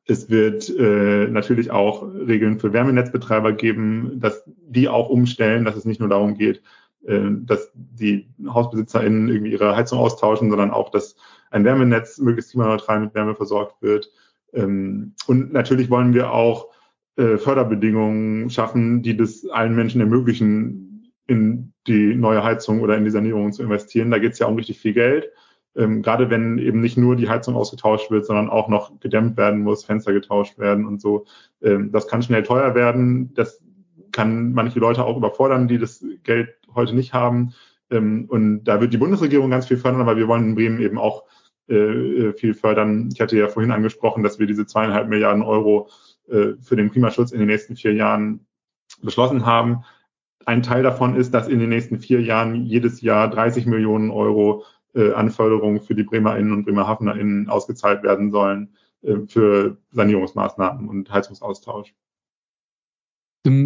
es 0.07 0.31
wird 0.31 0.69
äh, 0.71 1.27
natürlich 1.27 1.71
auch 1.71 2.03
Regeln 2.03 2.61
für 2.61 2.73
Wärmenetzbetreiber 2.73 3.53
geben, 3.53 4.21
dass 4.21 4.45
die 4.47 4.89
auch 4.89 5.09
umstellen, 5.09 5.65
dass 5.65 5.77
es 5.77 5.85
nicht 5.85 5.99
nur 5.99 6.09
darum 6.09 6.37
geht, 6.37 6.63
dass 7.07 7.71
die 7.75 8.29
HausbesitzerInnen 8.47 9.29
irgendwie 9.29 9.53
ihre 9.53 9.77
Heizung 9.77 10.01
austauschen, 10.01 10.51
sondern 10.51 10.73
auch, 10.73 10.91
dass 10.91 11.17
ein 11.51 11.65
Wärmenetz 11.65 12.19
möglichst 12.19 12.51
klimaneutral 12.51 13.01
mit 13.01 13.15
Wärme 13.15 13.35
versorgt 13.35 13.81
wird. 13.81 14.11
Ähm, 14.53 15.15
und 15.27 15.53
natürlich 15.53 15.91
wollen 15.91 16.15
wir 16.15 16.33
auch 16.33 16.69
äh, 17.17 17.37
Förderbedingungen 17.39 18.51
schaffen, 18.51 19.03
die 19.03 19.17
das 19.17 19.47
allen 19.47 19.75
Menschen 19.75 20.01
ermöglichen, 20.01 21.13
in 21.27 21.73
die 21.87 22.15
neue 22.15 22.45
Heizung 22.45 22.81
oder 22.81 22.97
in 22.97 23.05
die 23.05 23.11
Sanierung 23.11 23.53
zu 23.53 23.63
investieren. 23.63 24.11
Da 24.11 24.19
geht 24.19 24.33
es 24.33 24.39
ja 24.39 24.47
um 24.47 24.57
richtig 24.57 24.79
viel 24.79 24.93
Geld. 24.93 25.31
Ähm, 25.75 26.03
gerade 26.03 26.31
wenn 26.31 26.59
eben 26.59 26.81
nicht 26.81 26.97
nur 26.97 27.17
die 27.17 27.29
Heizung 27.29 27.55
ausgetauscht 27.55 28.11
wird, 28.11 28.25
sondern 28.25 28.49
auch 28.49 28.69
noch 28.69 28.99
gedämmt 29.01 29.37
werden 29.37 29.61
muss, 29.61 29.85
Fenster 29.85 30.13
getauscht 30.13 30.59
werden 30.59 30.87
und 30.87 31.01
so. 31.01 31.27
Ähm, 31.63 31.93
das 31.93 32.09
kann 32.09 32.23
schnell 32.23 32.45
teuer 32.45 32.75
werden. 32.75 33.35
Das 33.35 33.63
kann 34.17 34.53
manche 34.53 34.79
Leute 34.79 35.05
auch 35.05 35.19
überfordern, 35.19 35.69
die 35.69 35.77
das 35.77 36.03
Geld 36.23 36.49
heute 36.75 36.95
nicht 36.95 37.13
haben. 37.13 37.53
Ähm, 37.91 38.25
und 38.29 38.65
da 38.65 38.81
wird 38.81 38.95
die 38.95 38.99
Bundesregierung 38.99 39.51
ganz 39.51 39.67
viel 39.67 39.77
fördern, 39.77 40.01
aber 40.01 40.17
wir 40.17 40.27
wollen 40.27 40.45
in 40.45 40.55
Bremen 40.55 40.81
eben 40.81 40.97
auch 40.97 41.25
äh, 41.69 41.75
äh, 41.75 42.33
viel 42.33 42.55
fördern. 42.55 43.11
Ich 43.13 43.21
hatte 43.21 43.37
ja 43.37 43.49
vorhin 43.49 43.73
angesprochen, 43.73 44.23
dass 44.23 44.39
wir 44.39 44.47
diese 44.47 44.65
zweieinhalb 44.65 45.09
Milliarden 45.09 45.43
Euro 45.43 45.91
äh, 46.29 46.55
für 46.63 46.77
den 46.77 46.91
Klimaschutz 46.91 47.31
in 47.31 47.41
den 47.41 47.49
nächsten 47.49 47.77
vier 47.77 47.93
Jahren 47.93 48.47
beschlossen 49.03 49.45
haben. 49.45 49.85
Ein 50.47 50.63
Teil 50.63 50.83
davon 50.83 51.15
ist, 51.15 51.35
dass 51.35 51.47
in 51.47 51.59
den 51.59 51.69
nächsten 51.69 51.99
vier 51.99 52.23
Jahren 52.23 52.65
jedes 52.65 53.03
Jahr 53.03 53.29
30 53.29 53.67
Millionen 53.67 54.11
Euro 54.11 54.65
an 55.15 55.29
Förderung 55.29 55.83
für 55.83 55.95
die 55.95 56.05
BremerInnen 56.05 56.55
und 56.55 56.65
BremerhavenerInnen 56.65 57.51
ausgezahlt 57.51 58.03
werden 58.03 58.31
sollen 58.31 58.73
für 59.27 59.77
Sanierungsmaßnahmen 59.91 60.89
und 60.89 61.13
Heizungsaustausch. 61.13 61.93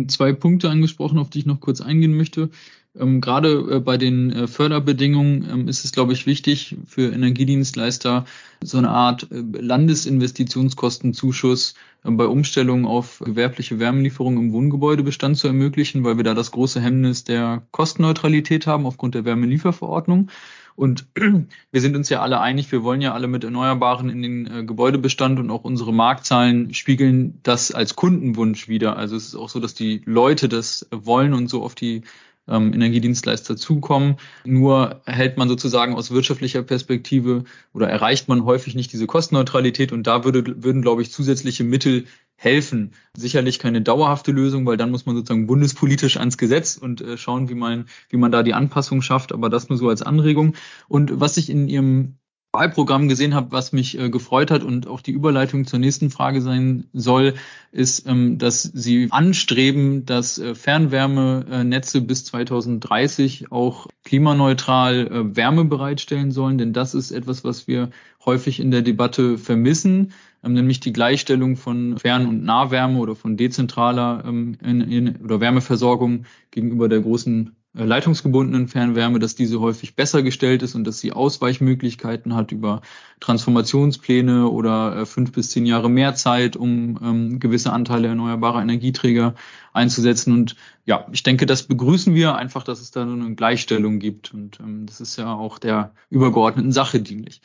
Zwei 0.09 0.33
Punkte 0.33 0.71
angesprochen, 0.71 1.19
auf 1.19 1.31
die 1.31 1.41
ich 1.41 1.47
noch 1.47 1.61
kurz 1.61 1.81
eingehen 1.81 2.17
möchte. 2.17 2.51
Ähm, 2.99 3.21
gerade 3.21 3.67
äh, 3.71 3.79
bei 3.81 3.97
den 3.97 4.33
äh, 4.33 4.49
Förderbedingungen 4.49 5.49
ähm, 5.49 5.69
ist 5.69 5.85
es, 5.85 5.93
glaube 5.93 6.13
ich, 6.13 6.27
wichtig 6.27 6.77
für 6.87 7.13
Energiedienstleister 7.13 8.25
so 8.63 8.79
eine 8.79 8.91
Art 8.91 9.29
äh, 9.31 9.37
Landesinvestitionskostenzuschuss 9.37 11.75
äh, 12.03 12.11
bei 12.11 12.27
Umstellung 12.27 12.87
auf 12.87 13.21
gewerbliche 13.21 13.79
Wärmelieferung 13.79 14.39
im 14.39 14.53
Wohngebäudebestand 14.53 15.37
zu 15.37 15.47
ermöglichen, 15.47 16.03
weil 16.03 16.17
wir 16.17 16.25
da 16.25 16.35
das 16.35 16.51
große 16.51 16.81
Hemmnis 16.81 17.23
der 17.23 17.63
Kostenneutralität 17.71 18.67
haben 18.67 18.87
aufgrund 18.87 19.15
der 19.15 19.25
Wärmelieferverordnung. 19.25 20.29
Und 20.77 21.07
wir 21.71 21.81
sind 21.81 21.97
uns 21.97 22.09
ja 22.09 22.21
alle 22.21 22.41
einig, 22.41 22.71
wir 22.73 22.83
wollen 22.83 23.01
ja 23.01 23.13
alle 23.13 23.29
mit 23.29 23.45
Erneuerbaren 23.45 24.09
in 24.09 24.23
den 24.23 24.47
äh, 24.47 24.65
Gebäudebestand 24.65 25.39
und 25.39 25.51
auch 25.51 25.65
unsere 25.65 25.93
Marktzahlen 25.93 26.75
spiegeln 26.75 27.39
das 27.43 27.73
als 27.73 27.97
Kundenwunsch 27.97 28.69
wieder. 28.69 28.97
Also 28.97 29.17
es 29.17 29.29
ist 29.29 29.35
auch 29.35 29.49
so, 29.49 29.61
dass 29.61 29.75
die 29.75 30.03
Leute 30.05 30.49
das 30.49 30.87
wollen 30.91 31.35
und 31.35 31.49
so 31.49 31.63
auf 31.63 31.75
die 31.75 32.03
ähm, 32.51 32.75
Energiedienstleister 32.75 33.57
zukommen. 33.57 34.17
Nur 34.45 35.01
hält 35.07 35.37
man 35.37 35.49
sozusagen 35.49 35.95
aus 35.95 36.11
wirtschaftlicher 36.11 36.63
Perspektive 36.63 37.45
oder 37.73 37.89
erreicht 37.89 38.29
man 38.29 38.45
häufig 38.45 38.75
nicht 38.75 38.93
diese 38.93 39.07
Kostenneutralität 39.07 39.93
und 39.93 40.07
da 40.07 40.25
würde, 40.25 40.63
würden, 40.63 40.83
glaube 40.83 41.03
ich, 41.03 41.13
zusätzliche 41.13 41.65
Mittel 41.65 42.07
helfen. 42.37 42.93
Sicherlich 43.17 43.59
keine 43.59 43.83
dauerhafte 43.83 44.33
Lösung, 44.33 44.65
weil 44.67 44.77
dann 44.77 44.91
muss 44.91 45.07
man 45.07 45.15
sozusagen 45.15 45.47
bundespolitisch 45.47 46.17
ans 46.17 46.39
Gesetz 46.39 46.77
und 46.77 47.01
äh, 47.03 47.17
schauen, 47.17 47.49
wie 47.49 47.55
man, 47.55 47.87
wie 48.09 48.17
man 48.17 48.33
da 48.33 48.43
die 48.43 48.55
Anpassung 48.55 49.03
schafft, 49.03 49.33
aber 49.33 49.51
das 49.51 49.69
nur 49.69 49.79
so 49.79 49.89
als 49.89 50.03
Anregung. 50.03 50.55
Und 50.89 51.21
was 51.21 51.37
ich 51.37 51.51
in 51.51 51.69
Ihrem 51.69 52.17
Wahlprogramm 52.53 53.07
gesehen 53.07 53.35
habe, 53.35 53.53
was 53.53 53.73
mich 53.73 53.97
äh, 53.97 54.11
gefreut 54.11 54.51
hat 54.51 54.65
und 54.65 54.89
auch 54.89 55.01
die 55.01 55.13
Überleitung 55.13 55.67
zur 55.67 55.79
nächsten 55.79 56.11
Frage 56.11 56.41
sein 56.41 56.89
soll, 56.93 57.35
ist, 57.71 58.09
ähm, 58.09 58.39
dass 58.39 58.63
Sie 58.63 59.07
anstreben, 59.11 60.05
dass 60.05 60.39
äh, 60.39 60.57
Fernwärmenetze 60.57 62.01
bis 62.01 62.25
2030 62.25 63.53
auch 63.53 63.87
klimaneutral 64.03 65.07
äh, 65.07 65.37
Wärme 65.37 65.65
bereitstellen 65.65 66.33
sollen, 66.33 66.59
denn 66.59 66.73
das 66.73 66.95
ist 66.95 67.13
etwas, 67.13 67.45
was 67.45 67.69
wir 67.69 67.91
häufig 68.25 68.59
in 68.59 68.73
der 68.73 68.83
Debatte 68.83 69.39
vermissen, 69.39 70.13
ähm, 70.43 70.55
nämlich 70.55 70.81
die 70.81 70.93
Gleichstellung 70.93 71.57
von 71.57 71.99
Fern- 71.99 72.27
und 72.27 72.43
Nahwärme 72.43 72.99
oder 72.99 73.15
von 73.15 73.37
dezentraler 73.37 74.25
ähm, 74.27 74.59
in, 74.61 74.81
in, 74.81 75.17
oder 75.23 75.39
Wärmeversorgung 75.39 76.25
gegenüber 76.51 76.89
der 76.89 77.01
großen 77.01 77.55
leitungsgebundenen 77.73 78.67
Fernwärme, 78.67 79.21
dass 79.21 79.37
diese 79.37 79.61
häufig 79.61 79.95
besser 79.95 80.23
gestellt 80.23 80.63
ist 80.63 80.75
und 80.75 80.85
dass 80.85 80.99
sie 80.99 81.13
Ausweichmöglichkeiten 81.13 82.35
hat 82.35 82.51
über 82.51 82.81
Transformationspläne 83.21 84.49
oder 84.49 84.97
äh, 84.97 85.07
fünf 85.07 85.33
bis 85.33 85.51
zehn 85.51 85.67
Jahre 85.67 85.89
mehr 85.89 86.15
Zeit, 86.15 86.57
um 86.57 86.99
ähm, 87.03 87.41
gewisse 87.41 87.73
Anteile 87.73 88.09
erneuerbarer 88.09 88.61
Energieträger 88.61 89.35
einzusetzen. 89.73 90.33
Und 90.33 90.57
ja, 90.85 91.07
ich 91.13 91.23
denke, 91.23 91.47
das 91.47 91.63
begrüßen 91.63 92.15
wir 92.15 92.35
einfach, 92.35 92.65
dass 92.65 92.81
es 92.81 92.91
da 92.91 93.07
so 93.07 93.13
eine 93.13 93.37
Gleichstellung 93.37 94.01
gibt. 94.01 94.35
Und 94.35 94.59
ähm, 94.59 94.87
das 94.87 95.01
ist 95.01 95.17
ja 95.17 95.33
auch 95.33 95.61
der 95.61 95.93
übergeordneten 96.09 96.73
Sache 96.73 97.01
dienlich. 97.01 97.41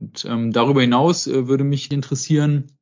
Und 0.00 0.24
ähm, 0.24 0.52
darüber 0.52 0.80
hinaus 0.80 1.28
äh, 1.28 1.46
würde 1.46 1.62
mich 1.64 1.92
interessieren, 1.92 2.72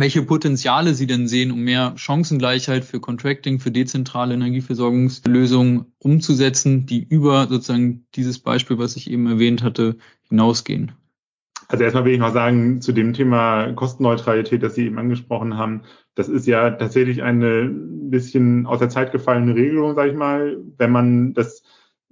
welche 0.00 0.22
Potenziale 0.22 0.94
Sie 0.94 1.06
denn 1.06 1.28
sehen, 1.28 1.50
um 1.50 1.60
mehr 1.60 1.92
Chancengleichheit 1.96 2.84
für 2.84 3.00
Contracting, 3.00 3.60
für 3.60 3.70
dezentrale 3.70 4.34
Energieversorgungslösungen 4.34 5.86
umzusetzen, 5.98 6.86
die 6.86 7.02
über 7.02 7.46
sozusagen 7.48 8.06
dieses 8.14 8.38
Beispiel, 8.38 8.78
was 8.78 8.96
ich 8.96 9.10
eben 9.10 9.26
erwähnt 9.26 9.62
hatte, 9.62 9.96
hinausgehen. 10.28 10.92
Also 11.68 11.84
erstmal 11.84 12.04
will 12.04 12.14
ich 12.14 12.18
noch 12.18 12.32
sagen, 12.32 12.80
zu 12.80 12.92
dem 12.92 13.12
Thema 13.12 13.72
Kostenneutralität, 13.74 14.62
das 14.62 14.74
Sie 14.74 14.86
eben 14.86 14.98
angesprochen 14.98 15.56
haben, 15.56 15.82
das 16.16 16.28
ist 16.28 16.46
ja 16.46 16.70
tatsächlich 16.70 17.22
eine 17.22 17.70
bisschen 17.70 18.66
aus 18.66 18.80
der 18.80 18.88
Zeit 18.88 19.12
gefallene 19.12 19.54
Regelung, 19.54 19.94
sage 19.94 20.10
ich 20.10 20.16
mal, 20.16 20.58
wenn 20.78 20.90
man 20.90 21.32
das 21.32 21.62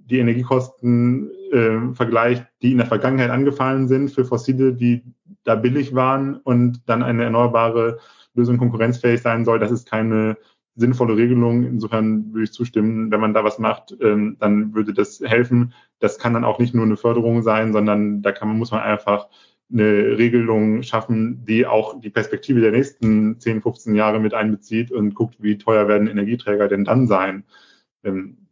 die 0.09 0.19
Energiekosten 0.19 1.31
äh, 1.51 1.93
vergleicht, 1.93 2.45
die 2.61 2.71
in 2.71 2.77
der 2.77 2.87
Vergangenheit 2.87 3.29
angefallen 3.29 3.87
sind 3.87 4.11
für 4.11 4.25
fossile, 4.25 4.73
die 4.73 5.03
da 5.43 5.55
billig 5.55 5.95
waren 5.95 6.37
und 6.37 6.81
dann 6.87 7.03
eine 7.03 7.23
erneuerbare 7.23 7.99
Lösung 8.33 8.57
konkurrenzfähig 8.57 9.21
sein 9.21 9.45
soll. 9.45 9.59
Das 9.59 9.71
ist 9.71 9.89
keine 9.89 10.37
sinnvolle 10.75 11.17
Regelung. 11.17 11.63
Insofern 11.63 12.33
würde 12.33 12.45
ich 12.45 12.53
zustimmen, 12.53 13.11
wenn 13.11 13.19
man 13.19 13.33
da 13.33 13.43
was 13.43 13.59
macht, 13.59 13.95
ähm, 14.01 14.37
dann 14.39 14.73
würde 14.73 14.93
das 14.93 15.19
helfen. 15.19 15.73
Das 15.99 16.17
kann 16.17 16.33
dann 16.33 16.45
auch 16.45 16.59
nicht 16.59 16.73
nur 16.73 16.85
eine 16.85 16.97
Förderung 16.97 17.41
sein, 17.41 17.73
sondern 17.73 18.21
da 18.21 18.31
kann 18.31 18.57
muss 18.57 18.71
man 18.71 18.81
einfach 18.81 19.27
eine 19.71 20.17
Regelung 20.17 20.81
schaffen, 20.81 21.45
die 21.45 21.67
auch 21.67 21.99
die 21.99 22.09
Perspektive 22.09 22.59
der 22.59 22.71
nächsten 22.71 23.39
10, 23.39 23.61
15 23.61 23.93
Jahre 23.93 24.19
mit 24.19 24.33
einbezieht 24.33 24.91
und 24.91 25.13
guckt, 25.13 25.35
wie 25.39 25.57
teuer 25.57 25.87
werden 25.87 26.07
Energieträger 26.07 26.67
denn 26.67 26.85
dann 26.85 27.07
sein. 27.07 27.43
Ähm, 28.03 28.48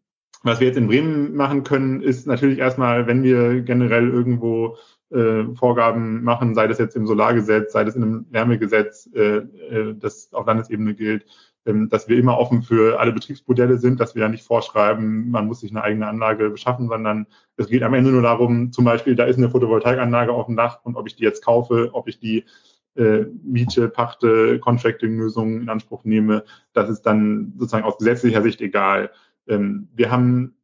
was 0.48 0.60
wir 0.60 0.68
jetzt 0.68 0.78
in 0.78 0.88
Bremen 0.88 1.36
machen 1.36 1.64
können, 1.64 2.02
ist 2.02 2.28
natürlich 2.28 2.60
erstmal, 2.60 3.08
wenn 3.08 3.24
wir 3.24 3.62
generell 3.62 4.10
irgendwo 4.10 4.78
äh, 5.10 5.44
Vorgaben 5.56 6.24
machen, 6.24 6.56
sei 6.56 6.68
das 6.68 6.80
jetzt 6.80 6.96
im 6.96 7.08
Solargesetz, 7.08 7.74
sei 7.74 7.84
das 7.84 7.96
in 7.96 8.04
einem 8.04 8.26
Wärmegesetz, 8.30 9.10
äh, 9.14 9.38
äh, 9.38 9.96
das 9.96 10.34
auf 10.34 10.46
Landesebene 10.46 10.96
gilt, 10.96 11.26
ähm, 11.66 11.90
dass 11.90 12.08
wir 12.08 12.18
immer 12.18 12.38
offen 12.38 12.62
für 12.62 13.00
alle 13.00 13.14
Betriebsmodelle 13.14 13.78
sind, 13.78 14.00
dass 14.00 14.16
wir 14.16 14.24
ja 14.24 14.30
nicht 14.30 14.46
vorschreiben, 14.46 15.30
man 15.30 15.48
muss 15.48 15.62
sich 15.62 15.72
eine 15.72 15.84
eigene 15.84 16.08
Anlage 16.08 16.50
beschaffen, 16.50 16.88
sondern 16.88 17.28
es 17.58 17.68
geht 17.68 17.84
am 17.84 17.94
Ende 17.94 18.12
nur 18.12 18.22
darum, 18.22 18.72
zum 18.72 18.86
Beispiel, 18.86 19.16
da 19.16 19.26
ist 19.26 19.38
eine 19.38 19.50
Photovoltaikanlage 19.50 20.32
auf 20.32 20.48
dem 20.48 20.58
Dach 20.58 20.80
und 20.84 20.96
ob 20.96 21.08
ich 21.08 21.16
die 21.16 21.24
jetzt 21.24 21.44
kaufe, 21.44 21.90
ob 21.94 22.08
ich 22.08 22.20
die 22.20 22.46
äh, 22.96 23.26
Miete, 23.44 23.90
Pachte, 23.90 24.60
Contracting-Lösungen 24.60 25.62
in 25.62 25.70
Anspruch 25.70 26.04
nehme, 26.04 26.44
das 26.74 26.90
ist 26.90 27.04
dann 27.04 27.54
sozusagen 27.58 27.86
aus 27.86 27.98
gesetzlicher 27.98 28.42
Sicht 28.42 28.62
egal. 28.62 29.12
Ähm, 29.48 29.90
wir 29.94 30.12
haben 30.12 30.56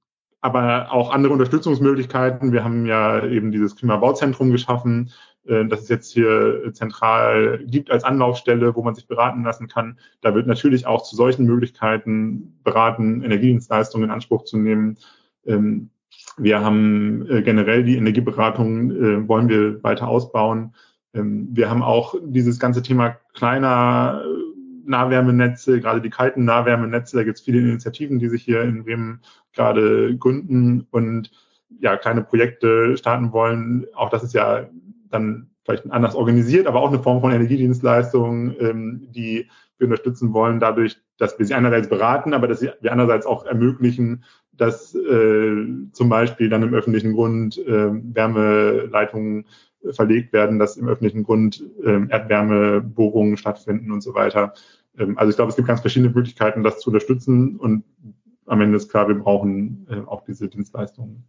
aber 0.42 0.92
auch 0.92 1.12
andere 1.12 1.32
Unterstützungsmöglichkeiten. 1.32 2.52
Wir 2.52 2.64
haben 2.64 2.86
ja 2.86 3.26
eben 3.26 3.52
dieses 3.52 3.78
Klimabauzentrum 3.78 4.52
geschaffen, 4.52 5.12
äh, 5.46 5.66
das 5.66 5.84
es 5.84 5.90
jetzt 5.90 6.12
hier 6.12 6.72
zentral 6.74 7.64
gibt 7.66 7.92
als 7.92 8.04
Anlaufstelle, 8.04 8.76
wo 8.76 8.84
man 8.84 8.94
sich 8.94 9.08
beraten 9.08 9.44
lassen 9.44 9.68
kann. 9.68 9.98
Da 10.22 10.36
wird 10.36 10.48
natürlich 10.48 10.86
auch 10.86 11.04
zu 11.04 11.16
solchen 11.16 11.46
Möglichkeiten 11.46 12.60
beraten, 12.64 13.24
Energiedienstleistungen 13.24 14.10
in 14.10 14.14
Anspruch 14.14 14.44
zu 14.44 14.58
nehmen. 14.58 14.98
Ähm, 15.46 15.90
wir 16.38 16.62
haben 16.62 17.26
äh, 17.30 17.42
generell 17.42 17.84
die 17.84 17.98
Energieberatung, 17.98 18.92
äh, 18.92 19.28
wollen 19.28 19.50
wir 19.50 19.84
weiter 19.84 20.08
ausbauen. 20.08 20.76
Ähm, 21.14 21.48
wir 21.52 21.70
haben 21.70 21.84
auch 21.84 22.16
dieses 22.22 22.60
ganze 22.60 22.82
Thema 22.82 23.18
kleiner 23.34 24.24
Nahwärmenetze, 24.86 25.80
gerade 25.80 26.02
die 26.02 26.10
kalten 26.10 26.46
Nahwärmenetze, 26.46 27.18
da 27.18 27.24
gibt 27.24 27.38
es 27.38 27.44
viele 27.44 27.60
Initiativen, 27.60 28.20
die 28.20 28.30
sich 28.30 28.44
hier 28.44 28.62
in 28.62 28.84
Bremen 28.84 29.22
gerade 29.54 30.16
gründen 30.18 30.88
und 30.92 31.32
ja, 31.80 31.98
kleine 31.98 32.24
Projekte 32.24 32.98
starten 32.98 33.32
wollen. 33.32 33.86
Auch 33.96 34.10
das 34.10 34.24
ist 34.24 34.34
ja 34.34 34.70
dann 35.10 35.50
vielleicht 35.66 35.90
anders 35.90 36.16
organisiert, 36.16 36.68
aber 36.68 36.82
auch 36.82 36.90
eine 36.90 37.02
Form 37.02 37.22
von 37.22 37.32
Energiedienstleistung, 37.32 38.56
ähm, 38.60 39.08
die 39.12 39.50
wir 39.78 39.88
unterstützen 39.88 40.34
wollen, 40.34 40.60
dadurch, 40.60 40.98
dass 41.18 41.38
wir 41.40 41.46
sie 41.46 41.54
einerseits 41.54 41.90
beraten, 41.90 42.34
aber 42.34 42.48
dass 42.48 42.62
wir 42.62 42.92
andererseits 42.92 43.26
auch 43.26 43.46
ermöglichen, 43.46 44.24
dass 44.52 44.94
äh, 44.94 45.66
zum 45.92 46.10
Beispiel 46.10 46.50
dann 46.50 46.64
im 46.64 46.74
öffentlichen 46.74 47.14
Grund 47.14 47.58
äh, 47.58 47.90
Wärmeleitungen 47.92 49.46
verlegt 49.92 50.34
werden, 50.34 50.60
dass 50.60 50.78
im 50.78 50.88
öffentlichen 50.88 51.24
Grund 51.24 51.64
äh, 51.84 52.08
Erdwärmebohrungen 52.10 53.38
stattfinden 53.38 53.92
und 53.92 54.02
so 54.02 54.14
weiter. 54.14 54.54
Ähm, 54.98 55.18
also 55.18 55.30
ich 55.30 55.36
glaube, 55.36 55.50
es 55.50 55.56
gibt 55.56 55.68
ganz 55.68 55.82
verschiedene 55.82 56.14
Möglichkeiten, 56.14 56.64
das 56.64 56.80
zu 56.80 56.90
unterstützen 56.90 57.58
und 57.58 57.84
am 58.46 58.62
Ende 58.62 58.78
ist 58.78 58.90
klar, 58.90 59.08
wir 59.08 59.16
brauchen 59.16 59.88
äh, 59.90 60.08
auch 60.08 60.24
diese 60.26 60.48
Dienstleistungen. 60.50 61.24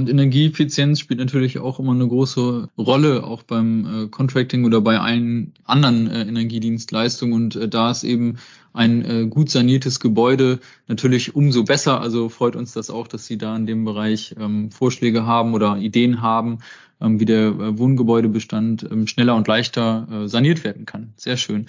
Und 0.00 0.08
Energieeffizienz 0.08 0.98
spielt 0.98 1.20
natürlich 1.20 1.58
auch 1.58 1.78
immer 1.78 1.92
eine 1.92 2.08
große 2.08 2.70
Rolle, 2.78 3.22
auch 3.22 3.42
beim 3.42 4.04
äh, 4.04 4.08
Contracting 4.08 4.64
oder 4.64 4.80
bei 4.80 4.98
allen 4.98 5.52
anderen 5.64 6.10
äh, 6.10 6.22
Energiedienstleistungen. 6.22 7.34
Und 7.34 7.56
äh, 7.56 7.68
da 7.68 7.90
ist 7.90 8.04
eben 8.04 8.38
ein 8.72 9.04
äh, 9.04 9.26
gut 9.26 9.50
saniertes 9.50 10.00
Gebäude 10.00 10.60
natürlich 10.88 11.34
umso 11.36 11.64
besser. 11.64 12.00
Also 12.00 12.30
freut 12.30 12.56
uns 12.56 12.72
das 12.72 12.88
auch, 12.88 13.08
dass 13.08 13.26
Sie 13.26 13.36
da 13.36 13.54
in 13.54 13.66
dem 13.66 13.84
Bereich 13.84 14.34
ähm, 14.40 14.70
Vorschläge 14.70 15.26
haben 15.26 15.52
oder 15.52 15.76
Ideen 15.76 16.22
haben, 16.22 16.60
ähm, 17.02 17.20
wie 17.20 17.26
der 17.26 17.48
äh, 17.48 17.78
Wohngebäudebestand 17.78 18.88
ähm, 18.90 19.06
schneller 19.06 19.36
und 19.36 19.48
leichter 19.48 20.08
äh, 20.10 20.28
saniert 20.28 20.64
werden 20.64 20.86
kann. 20.86 21.12
Sehr 21.16 21.36
schön. 21.36 21.66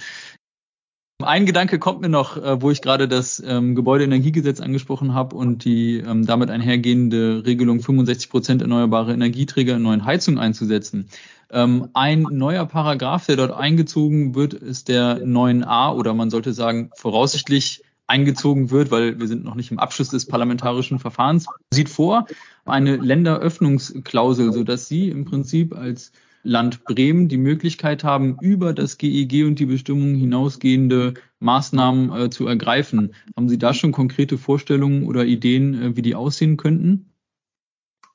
Ein 1.24 1.46
Gedanke 1.46 1.80
kommt 1.80 2.02
mir 2.02 2.10
noch, 2.10 2.38
äh, 2.38 2.62
wo 2.62 2.72
ich 2.72 2.82
gerade 2.82 3.08
das 3.08 3.42
ähm, 3.46 3.76
Gebäudeenergiegesetz 3.76 4.60
angesprochen 4.60 5.14
habe 5.14 5.36
und 5.36 5.66
die 5.66 5.98
ähm, 5.98 6.26
damit 6.26 6.50
einhergehende 6.50 7.44
Regelung 7.46 7.82
65 7.82 8.30
Prozent 8.30 8.62
erneuerbare 8.62 9.14
Energieträger 9.14 9.76
in 9.76 9.82
neuen 9.82 10.06
Heizungen 10.06 10.40
einzusetzen. 10.40 11.10
Ähm, 11.50 11.90
ein 11.94 12.22
neuer 12.32 12.66
Paragraph, 12.66 13.26
der 13.26 13.36
dort 13.36 13.52
eingezogen 13.52 14.36
wird, 14.36 14.54
ist 14.54 14.88
der 14.88 15.24
9a 15.24 15.96
oder 15.96 16.14
man 16.14 16.30
sollte 16.30 16.54
sagen 16.54 16.92
voraussichtlich 16.96 17.84
eingezogen 18.08 18.72
wird, 18.72 18.92
weil 18.92 19.20
wir 19.20 19.28
sind 19.28 19.44
noch 19.44 19.56
nicht 19.56 19.72
im 19.72 19.80
Abschluss 19.80 20.10
des 20.10 20.26
parlamentarischen 20.26 21.00
Verfahrens, 21.00 21.48
sieht 21.74 21.90
vor 21.90 22.26
eine 22.66 22.98
Länderöffnungsklausel, 22.98 24.54
sodass 24.54 24.88
Sie 24.88 25.10
im 25.10 25.26
Prinzip 25.26 25.76
als 25.76 26.12
Land 26.44 26.84
Bremen 26.86 27.28
die 27.28 27.38
Möglichkeit 27.38 28.04
haben, 28.04 28.38
über 28.42 28.74
das 28.74 28.98
GEG 28.98 29.34
e 29.34 29.44
und 29.44 29.60
die 29.60 29.66
Bestimmungen 29.66 30.16
hinausgehende 30.16 31.14
Maßnahmen 31.40 32.12
äh, 32.12 32.30
zu 32.30 32.48
ergreifen. 32.48 33.14
Haben 33.36 33.50
Sie 33.50 33.58
da 33.58 33.74
schon 33.74 33.92
konkrete 33.92 34.38
Vorstellungen 34.38 35.06
oder 35.06 35.26
Ideen, 35.26 35.82
äh, 35.82 35.96
wie 35.96 36.02
die 36.02 36.16
aussehen 36.16 36.58
könnten? 36.58 37.12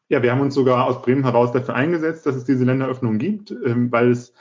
Ja, 0.09 0.23
wir 0.23 0.31
haben 0.31 0.41
uns 0.41 0.55
sogar 0.55 0.87
aus 0.87 1.03
Bremen 1.03 1.25
heraus 1.25 1.53
dafür 1.53 1.75
eingesetzt, 1.75 2.27
dass 2.27 2.37
es 2.37 2.45
diese 2.45 2.65
Länderöffnung 2.65 3.19
gibt, 3.19 3.51
ähm, 3.51 3.91
weil 3.91 4.11
es 4.11 4.33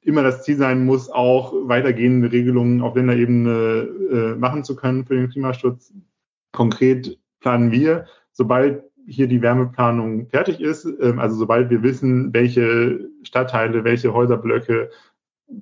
immer 0.00 0.22
das 0.22 0.44
Ziel 0.44 0.56
sein 0.56 0.84
muss, 0.84 1.10
auch 1.10 1.52
weitergehende 1.52 2.30
Regelungen 2.30 2.80
auf 2.80 2.94
Länderebene 2.94 3.88
äh, 4.10 4.38
machen 4.38 4.64
zu 4.64 4.76
können 4.76 5.04
für 5.04 5.16
den 5.16 5.28
Klimaschutz. 5.28 5.92
Konkret 6.52 7.18
planen 7.40 7.72
wir, 7.72 8.06
sobald 8.32 8.84
hier 9.06 9.28
die 9.28 9.42
Wärmeplanung 9.42 10.28
fertig 10.28 10.60
ist, 10.60 10.84
ähm, 10.84 11.18
also 11.18 11.36
sobald 11.36 11.70
wir 11.70 11.82
wissen, 11.82 12.32
welche 12.34 13.08
Stadtteile, 13.22 13.84
welche 13.84 14.12
Häuserblöcke 14.12 14.90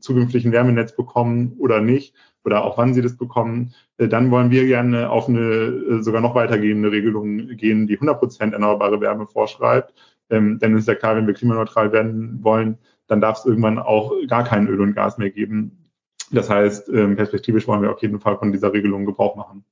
zukünftig 0.00 0.44
ein 0.44 0.52
Wärmenetz 0.52 0.96
bekommen 0.96 1.56
oder 1.58 1.80
nicht, 1.80 2.14
oder 2.44 2.64
auch 2.64 2.78
wann 2.78 2.94
sie 2.94 3.02
das 3.02 3.16
bekommen, 3.16 3.74
äh, 3.98 4.08
dann 4.08 4.30
wollen 4.30 4.50
wir 4.50 4.66
gerne 4.66 5.10
auf 5.10 5.28
eine 5.28 5.40
äh, 5.40 6.02
sogar 6.02 6.20
noch 6.20 6.34
weitergehende 6.34 6.92
Regelung 6.92 7.48
gehen, 7.56 7.86
die 7.86 7.94
100 7.94 8.18
Prozent 8.18 8.52
erneuerbare 8.52 9.00
Wärme 9.00 9.26
vorschreibt. 9.26 9.94
Ähm, 10.30 10.58
denn 10.58 10.74
es 10.74 10.82
ist 10.82 10.88
ja 10.88 10.94
klar, 10.94 11.16
wenn 11.16 11.26
wir 11.26 11.34
klimaneutral 11.34 11.92
werden 11.92 12.42
wollen, 12.42 12.78
dann 13.06 13.20
darf 13.20 13.38
es 13.38 13.46
irgendwann 13.46 13.78
auch 13.78 14.12
gar 14.28 14.44
kein 14.44 14.68
Öl 14.68 14.80
und 14.80 14.94
Gas 14.94 15.18
mehr 15.18 15.30
geben. 15.30 15.90
Das 16.30 16.48
heißt, 16.48 16.88
ähm, 16.88 17.16
perspektivisch 17.16 17.66
wollen 17.68 17.82
wir 17.82 17.92
auf 17.92 18.00
jeden 18.00 18.20
Fall 18.20 18.38
von 18.38 18.52
dieser 18.52 18.72
Regelung 18.72 19.04
Gebrauch 19.04 19.36
machen. 19.36 19.64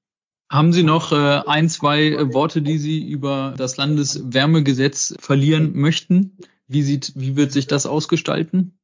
Haben 0.52 0.74
Sie 0.74 0.82
noch 0.82 1.12
äh, 1.12 1.40
ein, 1.46 1.70
zwei 1.70 2.08
äh, 2.08 2.34
Worte, 2.34 2.60
die 2.60 2.76
Sie 2.76 3.10
über 3.10 3.54
das 3.56 3.78
Landeswärmegesetz 3.78 5.14
verlieren 5.18 5.72
möchten? 5.74 6.36
Wie, 6.68 6.82
sieht, 6.82 7.14
wie 7.16 7.36
wird 7.36 7.52
sich 7.52 7.66
das 7.68 7.86
ausgestalten? 7.86 8.78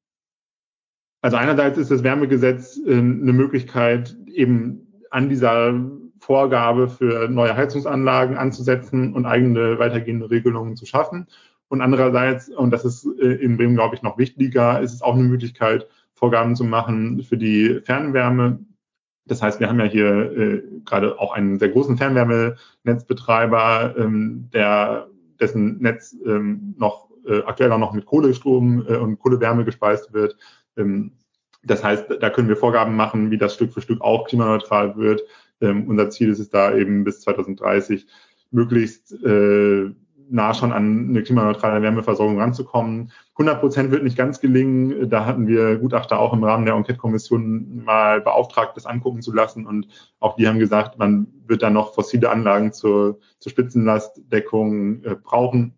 Also 1.20 1.36
einerseits 1.36 1.76
ist 1.76 1.90
das 1.90 2.02
Wärmegesetz 2.02 2.80
äh, 2.86 2.92
eine 2.92 3.34
Möglichkeit, 3.34 4.16
eben 4.32 4.86
an 5.10 5.28
dieser 5.28 5.78
Vorgabe 6.20 6.88
für 6.88 7.28
neue 7.28 7.54
Heizungsanlagen 7.54 8.38
anzusetzen 8.38 9.12
und 9.12 9.26
eigene 9.26 9.78
weitergehende 9.78 10.30
Regelungen 10.30 10.74
zu 10.74 10.86
schaffen. 10.86 11.26
Und 11.68 11.82
andererseits, 11.82 12.48
und 12.48 12.70
das 12.70 12.86
ist 12.86 13.04
in 13.04 13.58
Bremen, 13.58 13.74
glaube 13.74 13.94
ich, 13.94 14.00
noch 14.00 14.16
wichtiger, 14.16 14.80
ist 14.80 14.94
es 14.94 15.02
auch 15.02 15.14
eine 15.14 15.24
Möglichkeit, 15.24 15.86
Vorgaben 16.14 16.56
zu 16.56 16.64
machen 16.64 17.22
für 17.22 17.36
die 17.36 17.80
Fernwärme, 17.82 18.60
das 19.28 19.42
heißt, 19.42 19.60
wir 19.60 19.68
haben 19.68 19.78
ja 19.78 19.86
hier 19.86 20.32
äh, 20.32 20.62
gerade 20.84 21.18
auch 21.18 21.32
einen 21.32 21.58
sehr 21.58 21.68
großen 21.68 21.96
Fernwärmenetzbetreiber, 21.96 23.94
ähm, 23.96 24.48
der 24.52 25.08
dessen 25.40 25.78
Netz 25.78 26.16
ähm, 26.26 26.74
noch 26.78 27.08
äh, 27.26 27.42
aktuell 27.44 27.72
auch 27.72 27.78
noch 27.78 27.92
mit 27.92 28.06
Kohlestrom 28.06 28.84
äh, 28.88 28.96
und 28.96 29.18
Kohlewärme 29.18 29.64
gespeist 29.64 30.12
wird. 30.12 30.36
Ähm, 30.76 31.12
das 31.62 31.84
heißt, 31.84 32.06
da 32.20 32.30
können 32.30 32.48
wir 32.48 32.56
Vorgaben 32.56 32.96
machen, 32.96 33.30
wie 33.30 33.38
das 33.38 33.54
Stück 33.54 33.72
für 33.72 33.80
Stück 33.82 34.00
auch 34.00 34.26
klimaneutral 34.26 34.96
wird. 34.96 35.22
Ähm, 35.60 35.88
unser 35.88 36.10
Ziel 36.10 36.30
ist 36.30 36.38
es 36.38 36.50
da 36.50 36.74
eben 36.74 37.04
bis 37.04 37.20
2030 37.20 38.06
möglichst 38.50 39.12
äh, 39.24 39.90
nah 40.30 40.54
schon 40.54 40.72
an 40.72 41.08
eine 41.10 41.22
klimaneutrale 41.22 41.82
Wärmeversorgung 41.82 42.38
ranzukommen. 42.40 43.12
100 43.38 43.60
Prozent 43.60 43.90
wird 43.92 44.02
nicht 44.02 44.16
ganz 44.16 44.40
gelingen. 44.40 45.08
Da 45.08 45.24
hatten 45.24 45.46
wir 45.46 45.76
Gutachter 45.76 46.18
auch 46.18 46.32
im 46.32 46.42
Rahmen 46.42 46.66
der 46.66 46.74
Enquete-Kommission 46.74 47.84
mal 47.84 48.20
beauftragt, 48.20 48.76
das 48.76 48.84
angucken 48.84 49.22
zu 49.22 49.32
lassen. 49.32 49.64
Und 49.64 49.86
auch 50.18 50.34
die 50.34 50.48
haben 50.48 50.58
gesagt, 50.58 50.98
man 50.98 51.28
wird 51.46 51.62
da 51.62 51.70
noch 51.70 51.94
fossile 51.94 52.30
Anlagen 52.30 52.72
zur, 52.72 53.20
zur 53.38 53.50
Spitzenlastdeckung 53.50 55.04
äh, 55.04 55.14
brauchen. 55.14 55.74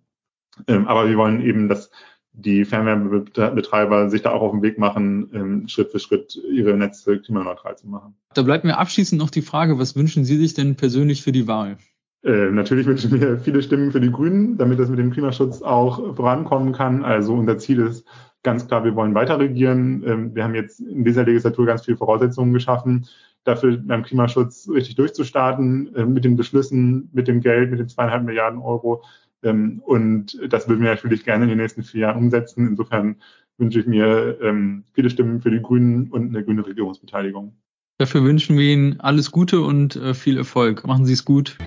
Ähm, 0.69 0.89
aber 0.89 1.07
wir 1.07 1.19
wollen 1.19 1.43
eben, 1.43 1.69
dass 1.69 1.91
die 2.33 2.65
Fernwärmebetreiber 2.65 4.09
sich 4.09 4.23
da 4.23 4.31
auch 4.31 4.41
auf 4.41 4.53
den 4.53 4.63
Weg 4.63 4.79
machen, 4.79 5.31
ähm, 5.35 5.69
Schritt 5.69 5.91
für 5.91 5.99
Schritt 5.99 6.41
ihre 6.51 6.75
Netze 6.79 7.19
klimaneutral 7.19 7.77
zu 7.77 7.89
machen. 7.89 8.17
Da 8.33 8.43
bleibt 8.43 8.65
mir 8.65 8.79
abschließend 8.79 9.21
noch 9.21 9.31
die 9.31 9.43
Frage, 9.43 9.79
was 9.79 9.97
wünschen 9.97 10.25
Sie 10.25 10.39
sich 10.39 10.55
denn 10.55 10.77
persönlich 10.77 11.23
für 11.23 11.33
die 11.33 11.47
Wahl? 11.47 11.77
Äh, 12.23 12.51
natürlich 12.51 12.87
wünschen 12.87 13.19
wir 13.19 13.39
viele 13.39 13.63
Stimmen 13.63 13.93
für 13.93 14.01
die 14.01 14.11
Grünen, 14.11 14.59
damit 14.59 14.79
das 14.79 14.91
mit 14.91 14.99
dem 14.99 15.11
Klimaschutz 15.11 15.63
auch 15.63 16.17
vorankommen 16.17 16.73
kann. 16.73 17.03
Also 17.03 17.35
unser 17.35 17.59
Ziel 17.59 17.81
ist 17.81 18.07
ganz 18.43 18.67
klar, 18.67 18.85
wir 18.85 18.95
wollen 18.95 19.15
weiter 19.15 19.39
regieren. 19.39 20.03
Ähm, 20.07 20.35
wir 20.35 20.45
haben 20.45 20.55
jetzt 20.55 20.81
in 20.81 21.05
dieser 21.05 21.25
Legislatur 21.25 21.67
ganz 21.67 21.85
viele 21.85 21.97
Voraussetzungen 21.97 22.53
geschaffen, 22.53 23.07
dafür 23.45 23.79
beim 23.79 24.03
Klimaschutz 24.03 24.69
richtig 24.69 24.97
durchzustarten, 24.97 25.95
äh, 25.95 26.05
mit 26.05 26.25
den 26.25 26.37
Beschlüssen, 26.37 27.09
mit 27.13 27.27
dem 27.27 27.41
Geld, 27.41 27.71
mit 27.71 27.81
den 27.81 27.89
zweieinhalb 27.89 28.25
Milliarden 28.25 28.61
Euro. 28.61 29.03
Ähm, 29.43 29.81
und 29.87 30.39
das 30.53 30.69
würden 30.69 30.83
wir 30.83 30.91
natürlich 30.91 31.25
gerne 31.25 31.45
in 31.45 31.49
den 31.49 31.59
nächsten 31.59 31.83
vier 31.83 32.03
Jahren 32.03 32.19
umsetzen. 32.19 32.69
Insofern 32.69 33.17
wünsche 33.57 33.81
ich 33.81 33.87
mir 33.87 34.39
ähm, 34.43 34.85
viele 34.93 35.09
Stimmen 35.09 35.41
für 35.41 35.51
die 35.51 35.63
Grünen 35.63 36.11
und 36.11 36.29
eine 36.29 36.45
grüne 36.45 36.67
Regierungsbeteiligung. 36.67 37.57
Dafür 37.99 38.25
wünschen 38.25 38.57
wir 38.57 38.65
Ihnen 38.67 39.01
alles 39.01 39.31
Gute 39.31 39.61
und 39.61 39.97
äh, 39.97 40.15
viel 40.15 40.39
Erfolg. 40.39 40.87
Machen 40.87 41.05
Sie 41.05 41.13
es 41.13 41.25
gut. 41.25 41.59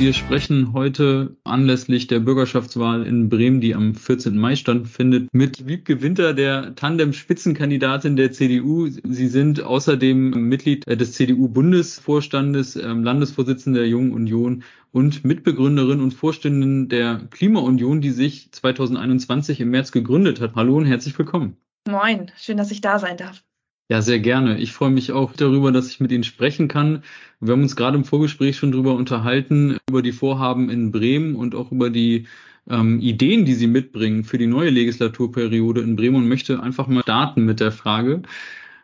Wir 0.00 0.14
sprechen 0.14 0.72
heute 0.72 1.36
anlässlich 1.44 2.06
der 2.06 2.20
Bürgerschaftswahl 2.20 3.06
in 3.06 3.28
Bremen, 3.28 3.60
die 3.60 3.74
am 3.74 3.94
14. 3.94 4.34
Mai 4.34 4.56
stattfindet, 4.56 5.28
mit 5.34 5.66
Wiebke 5.66 6.00
Winter, 6.00 6.32
der 6.32 6.74
Tandem-Spitzenkandidatin 6.74 8.16
der 8.16 8.32
CDU. 8.32 8.88
Sie 8.88 9.28
sind 9.28 9.62
außerdem 9.62 10.48
Mitglied 10.48 10.86
des 10.86 11.12
CDU-Bundesvorstandes, 11.12 12.76
ähm, 12.76 13.04
Landesvorsitzende 13.04 13.80
der 13.80 13.90
Jungen 13.90 14.14
Union 14.14 14.62
und 14.90 15.22
Mitbegründerin 15.22 16.00
und 16.00 16.14
Vorständin 16.14 16.88
der 16.88 17.20
Klimaunion, 17.30 18.00
die 18.00 18.12
sich 18.12 18.50
2021 18.52 19.60
im 19.60 19.68
März 19.68 19.92
gegründet 19.92 20.40
hat. 20.40 20.54
Hallo 20.54 20.78
und 20.78 20.86
herzlich 20.86 21.18
willkommen. 21.18 21.58
Moin, 21.86 22.30
schön, 22.38 22.56
dass 22.56 22.70
ich 22.70 22.80
da 22.80 22.98
sein 22.98 23.18
darf. 23.18 23.42
Ja, 23.90 24.02
sehr 24.02 24.20
gerne. 24.20 24.56
Ich 24.58 24.72
freue 24.72 24.90
mich 24.90 25.10
auch 25.10 25.32
darüber, 25.32 25.72
dass 25.72 25.90
ich 25.90 25.98
mit 25.98 26.12
Ihnen 26.12 26.22
sprechen 26.22 26.68
kann. 26.68 27.02
Wir 27.40 27.54
haben 27.54 27.62
uns 27.62 27.74
gerade 27.74 27.96
im 27.96 28.04
Vorgespräch 28.04 28.56
schon 28.56 28.70
darüber 28.70 28.94
unterhalten, 28.94 29.78
über 29.88 30.00
die 30.00 30.12
Vorhaben 30.12 30.70
in 30.70 30.92
Bremen 30.92 31.34
und 31.34 31.56
auch 31.56 31.72
über 31.72 31.90
die 31.90 32.28
ähm, 32.68 33.00
Ideen, 33.00 33.44
die 33.44 33.54
Sie 33.54 33.66
mitbringen 33.66 34.22
für 34.22 34.38
die 34.38 34.46
neue 34.46 34.70
Legislaturperiode 34.70 35.80
in 35.80 35.96
Bremen 35.96 36.14
und 36.14 36.28
möchte 36.28 36.62
einfach 36.62 36.86
mal 36.86 37.02
starten 37.02 37.44
mit 37.44 37.58
der 37.58 37.72
Frage, 37.72 38.22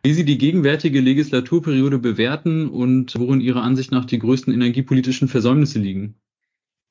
wie 0.02 0.12
Sie 0.12 0.24
die 0.24 0.38
gegenwärtige 0.38 1.00
Legislaturperiode 1.00 2.00
bewerten 2.00 2.68
und 2.68 3.16
worin 3.16 3.40
Ihrer 3.40 3.62
Ansicht 3.62 3.92
nach 3.92 4.07
die 4.07 4.18
größten 4.18 4.52
energiepolitischen 4.52 5.28
Versäumnisse 5.28 5.78
liegen. 5.78 6.16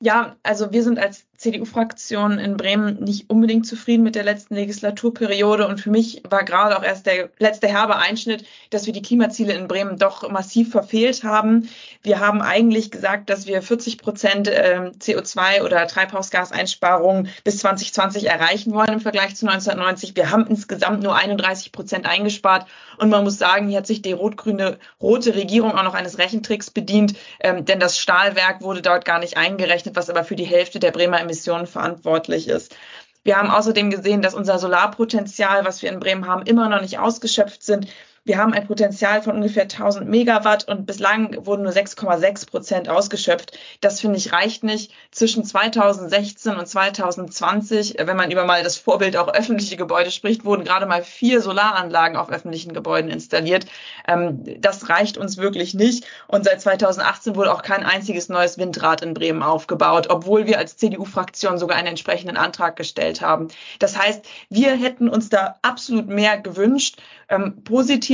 Ja, 0.00 0.36
also 0.42 0.72
wir 0.72 0.82
sind 0.82 0.98
als 0.98 1.26
CDU-Fraktion 1.36 2.38
in 2.38 2.56
Bremen 2.56 3.02
nicht 3.02 3.30
unbedingt 3.30 3.66
zufrieden 3.66 4.02
mit 4.02 4.14
der 4.14 4.24
letzten 4.24 4.54
Legislaturperiode. 4.54 5.66
Und 5.66 5.80
für 5.80 5.90
mich 5.90 6.22
war 6.28 6.44
gerade 6.44 6.78
auch 6.78 6.82
erst 6.82 7.06
der 7.06 7.30
letzte 7.38 7.68
herbe 7.68 7.96
Einschnitt, 7.96 8.44
dass 8.70 8.86
wir 8.86 8.92
die 8.92 9.02
Klimaziele 9.02 9.52
in 9.52 9.68
Bremen 9.68 9.98
doch 9.98 10.28
massiv 10.30 10.70
verfehlt 10.70 11.24
haben. 11.24 11.68
Wir 12.02 12.20
haben 12.20 12.42
eigentlich 12.42 12.90
gesagt, 12.90 13.30
dass 13.30 13.46
wir 13.46 13.62
40 13.62 13.98
Prozent 13.98 14.50
ähm, 14.52 14.92
CO2 14.98 15.62
oder 15.62 15.86
Treibhausgaseinsparungen 15.86 17.28
bis 17.44 17.58
2020 17.58 18.28
erreichen 18.28 18.72
wollen 18.72 18.94
im 18.94 19.00
Vergleich 19.00 19.36
zu 19.36 19.46
1990. 19.46 20.16
Wir 20.16 20.30
haben 20.30 20.46
insgesamt 20.46 21.02
nur 21.02 21.14
31 21.16 21.72
Prozent 21.72 22.06
eingespart. 22.06 22.66
Und 22.98 23.10
man 23.10 23.24
muss 23.24 23.38
sagen, 23.38 23.68
hier 23.68 23.78
hat 23.78 23.86
sich 23.86 24.00
die 24.02 24.12
rot-grüne 24.12 24.78
rote 25.00 25.34
Regierung 25.34 25.72
auch 25.72 25.82
noch 25.82 25.94
eines 25.94 26.18
Rechentricks 26.18 26.70
bedient, 26.70 27.14
ähm, 27.40 27.64
denn 27.64 27.80
das 27.80 27.98
Stahlwerk 27.98 28.62
wurde 28.62 28.82
dort 28.82 29.04
gar 29.04 29.18
nicht 29.18 29.36
eingerechnet, 29.36 29.96
was 29.96 30.08
aber 30.08 30.24
für 30.24 30.36
die 30.36 30.44
Hälfte 30.44 30.80
der 30.80 30.90
Bremer 30.90 31.25
Emissionen 31.26 31.66
verantwortlich 31.66 32.48
ist. 32.48 32.74
Wir 33.22 33.36
haben 33.36 33.50
außerdem 33.50 33.90
gesehen, 33.90 34.22
dass 34.22 34.34
unser 34.34 34.58
Solarpotenzial, 34.58 35.64
was 35.64 35.82
wir 35.82 35.90
in 35.90 35.98
Bremen 35.98 36.26
haben, 36.26 36.46
immer 36.46 36.68
noch 36.68 36.80
nicht 36.80 36.98
ausgeschöpft 36.98 37.62
sind. 37.62 37.88
Wir 38.26 38.38
haben 38.38 38.52
ein 38.52 38.66
Potenzial 38.66 39.22
von 39.22 39.36
ungefähr 39.36 39.62
1000 39.62 40.08
Megawatt 40.08 40.66
und 40.66 40.84
bislang 40.84 41.46
wurden 41.46 41.62
nur 41.62 41.70
6,6 41.70 42.50
Prozent 42.50 42.88
ausgeschöpft. 42.88 43.56
Das 43.80 44.00
finde 44.00 44.18
ich 44.18 44.32
reicht 44.32 44.64
nicht. 44.64 44.92
Zwischen 45.12 45.44
2016 45.44 46.56
und 46.56 46.66
2020, 46.66 47.98
wenn 48.00 48.16
man 48.16 48.32
über 48.32 48.44
mal 48.44 48.64
das 48.64 48.78
Vorbild 48.78 49.16
auch 49.16 49.28
öffentliche 49.28 49.76
Gebäude 49.76 50.10
spricht, 50.10 50.44
wurden 50.44 50.64
gerade 50.64 50.86
mal 50.86 51.04
vier 51.04 51.40
Solaranlagen 51.40 52.16
auf 52.16 52.28
öffentlichen 52.28 52.74
Gebäuden 52.74 53.12
installiert. 53.12 53.66
Ähm, 54.08 54.42
das 54.60 54.88
reicht 54.88 55.18
uns 55.18 55.36
wirklich 55.36 55.74
nicht. 55.74 56.04
Und 56.26 56.46
seit 56.46 56.60
2018 56.60 57.36
wurde 57.36 57.52
auch 57.52 57.62
kein 57.62 57.84
einziges 57.84 58.28
neues 58.28 58.58
Windrad 58.58 59.02
in 59.02 59.14
Bremen 59.14 59.44
aufgebaut, 59.44 60.08
obwohl 60.10 60.46
wir 60.46 60.58
als 60.58 60.76
CDU-Fraktion 60.76 61.58
sogar 61.58 61.76
einen 61.76 61.86
entsprechenden 61.86 62.36
Antrag 62.36 62.74
gestellt 62.74 63.20
haben. 63.20 63.46
Das 63.78 63.96
heißt, 63.96 64.26
wir 64.50 64.72
hätten 64.72 65.08
uns 65.08 65.28
da 65.28 65.60
absolut 65.62 66.08
mehr 66.08 66.38
gewünscht. 66.38 67.00
Ähm, 67.28 67.62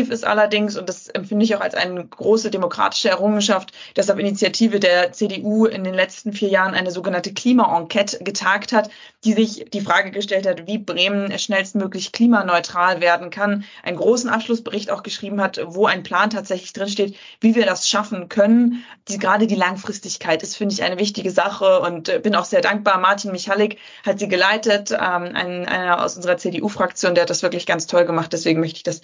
positiv 0.02 0.10
ist 0.12 0.24
allerdings, 0.24 0.76
und 0.76 0.88
das 0.88 1.08
empfinde 1.08 1.44
ich 1.44 1.54
auch 1.56 1.60
als 1.60 1.74
eine 1.74 2.04
große 2.04 2.50
demokratische 2.50 3.08
Errungenschaft, 3.08 3.72
dass 3.94 4.10
auf 4.10 4.18
Initiative 4.18 4.80
der 4.80 5.12
CDU 5.12 5.66
in 5.66 5.84
den 5.84 5.94
letzten 5.94 6.32
vier 6.32 6.48
Jahren 6.48 6.74
eine 6.74 6.90
sogenannte 6.90 7.32
Klima-Enquete 7.32 8.22
getagt 8.24 8.72
hat, 8.72 8.90
die 9.24 9.34
sich 9.34 9.66
die 9.72 9.80
Frage 9.80 10.10
gestellt 10.10 10.46
hat, 10.46 10.66
wie 10.66 10.78
Bremen 10.78 11.36
schnellstmöglich 11.38 12.12
klimaneutral 12.12 13.00
werden 13.00 13.30
kann, 13.30 13.64
einen 13.82 13.96
großen 13.96 14.28
Abschlussbericht 14.28 14.90
auch 14.90 15.02
geschrieben 15.02 15.40
hat, 15.40 15.60
wo 15.64 15.86
ein 15.86 16.02
Plan 16.02 16.30
tatsächlich 16.30 16.72
drinsteht, 16.72 17.16
wie 17.40 17.54
wir 17.54 17.66
das 17.66 17.88
schaffen 17.88 18.28
können. 18.28 18.84
Die, 19.08 19.18
gerade 19.18 19.46
die 19.46 19.54
Langfristigkeit 19.54 20.42
ist, 20.42 20.56
finde 20.56 20.74
ich, 20.74 20.82
eine 20.82 20.98
wichtige 20.98 21.30
Sache 21.30 21.80
und 21.80 22.08
äh, 22.08 22.18
bin 22.18 22.34
auch 22.34 22.44
sehr 22.44 22.60
dankbar. 22.60 22.98
Martin 22.98 23.32
Michalik 23.32 23.78
hat 24.04 24.18
sie 24.18 24.28
geleitet, 24.28 24.90
ähm, 24.90 24.98
ein, 25.34 25.66
einer 25.66 26.02
aus 26.02 26.16
unserer 26.16 26.36
CDU-Fraktion, 26.36 27.14
der 27.14 27.22
hat 27.22 27.30
das 27.30 27.42
wirklich 27.42 27.66
ganz 27.66 27.86
toll 27.86 28.04
gemacht. 28.04 28.32
Deswegen 28.32 28.60
möchte 28.60 28.78
ich 28.78 28.82
das 28.82 29.02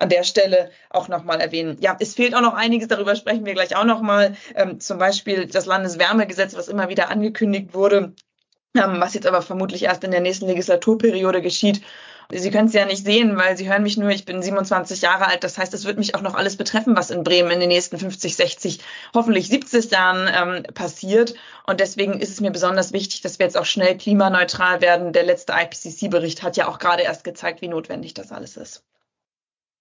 an 0.00 0.08
der 0.08 0.24
Stelle 0.24 0.70
auch 0.88 1.08
nochmal 1.08 1.40
erwähnen. 1.40 1.76
Ja, 1.80 1.96
es 2.00 2.14
fehlt 2.14 2.34
auch 2.34 2.40
noch 2.40 2.54
einiges, 2.54 2.88
darüber 2.88 3.14
sprechen 3.14 3.44
wir 3.44 3.54
gleich 3.54 3.76
auch 3.76 3.84
nochmal. 3.84 4.34
Ähm, 4.54 4.80
zum 4.80 4.98
Beispiel 4.98 5.46
das 5.46 5.66
Landeswärmegesetz, 5.66 6.56
was 6.56 6.68
immer 6.68 6.88
wieder 6.88 7.10
angekündigt 7.10 7.74
wurde, 7.74 8.14
ähm, 8.74 8.96
was 8.98 9.14
jetzt 9.14 9.26
aber 9.26 9.42
vermutlich 9.42 9.84
erst 9.84 10.02
in 10.02 10.10
der 10.10 10.20
nächsten 10.20 10.46
Legislaturperiode 10.46 11.42
geschieht. 11.42 11.82
Sie 12.32 12.50
können 12.52 12.68
es 12.68 12.74
ja 12.74 12.84
nicht 12.84 13.04
sehen, 13.04 13.36
weil 13.36 13.56
Sie 13.56 13.68
hören 13.68 13.82
mich 13.82 13.96
nur, 13.96 14.08
ich 14.10 14.24
bin 14.24 14.40
27 14.40 15.02
Jahre 15.02 15.26
alt. 15.26 15.42
Das 15.42 15.58
heißt, 15.58 15.74
es 15.74 15.84
wird 15.84 15.98
mich 15.98 16.14
auch 16.14 16.20
noch 16.20 16.34
alles 16.34 16.56
betreffen, 16.56 16.96
was 16.96 17.10
in 17.10 17.24
Bremen 17.24 17.50
in 17.50 17.60
den 17.60 17.68
nächsten 17.68 17.98
50, 17.98 18.36
60, 18.36 18.78
hoffentlich 19.12 19.48
70 19.48 19.90
Jahren 19.90 20.30
ähm, 20.32 20.62
passiert. 20.72 21.34
Und 21.66 21.80
deswegen 21.80 22.20
ist 22.20 22.30
es 22.30 22.40
mir 22.40 22.52
besonders 22.52 22.92
wichtig, 22.92 23.20
dass 23.22 23.40
wir 23.40 23.46
jetzt 23.46 23.58
auch 23.58 23.64
schnell 23.64 23.98
klimaneutral 23.98 24.80
werden. 24.80 25.12
Der 25.12 25.24
letzte 25.24 25.54
IPCC-Bericht 25.54 26.44
hat 26.44 26.56
ja 26.56 26.68
auch 26.68 26.78
gerade 26.78 27.02
erst 27.02 27.24
gezeigt, 27.24 27.62
wie 27.62 27.68
notwendig 27.68 28.14
das 28.14 28.30
alles 28.30 28.56
ist. 28.56 28.84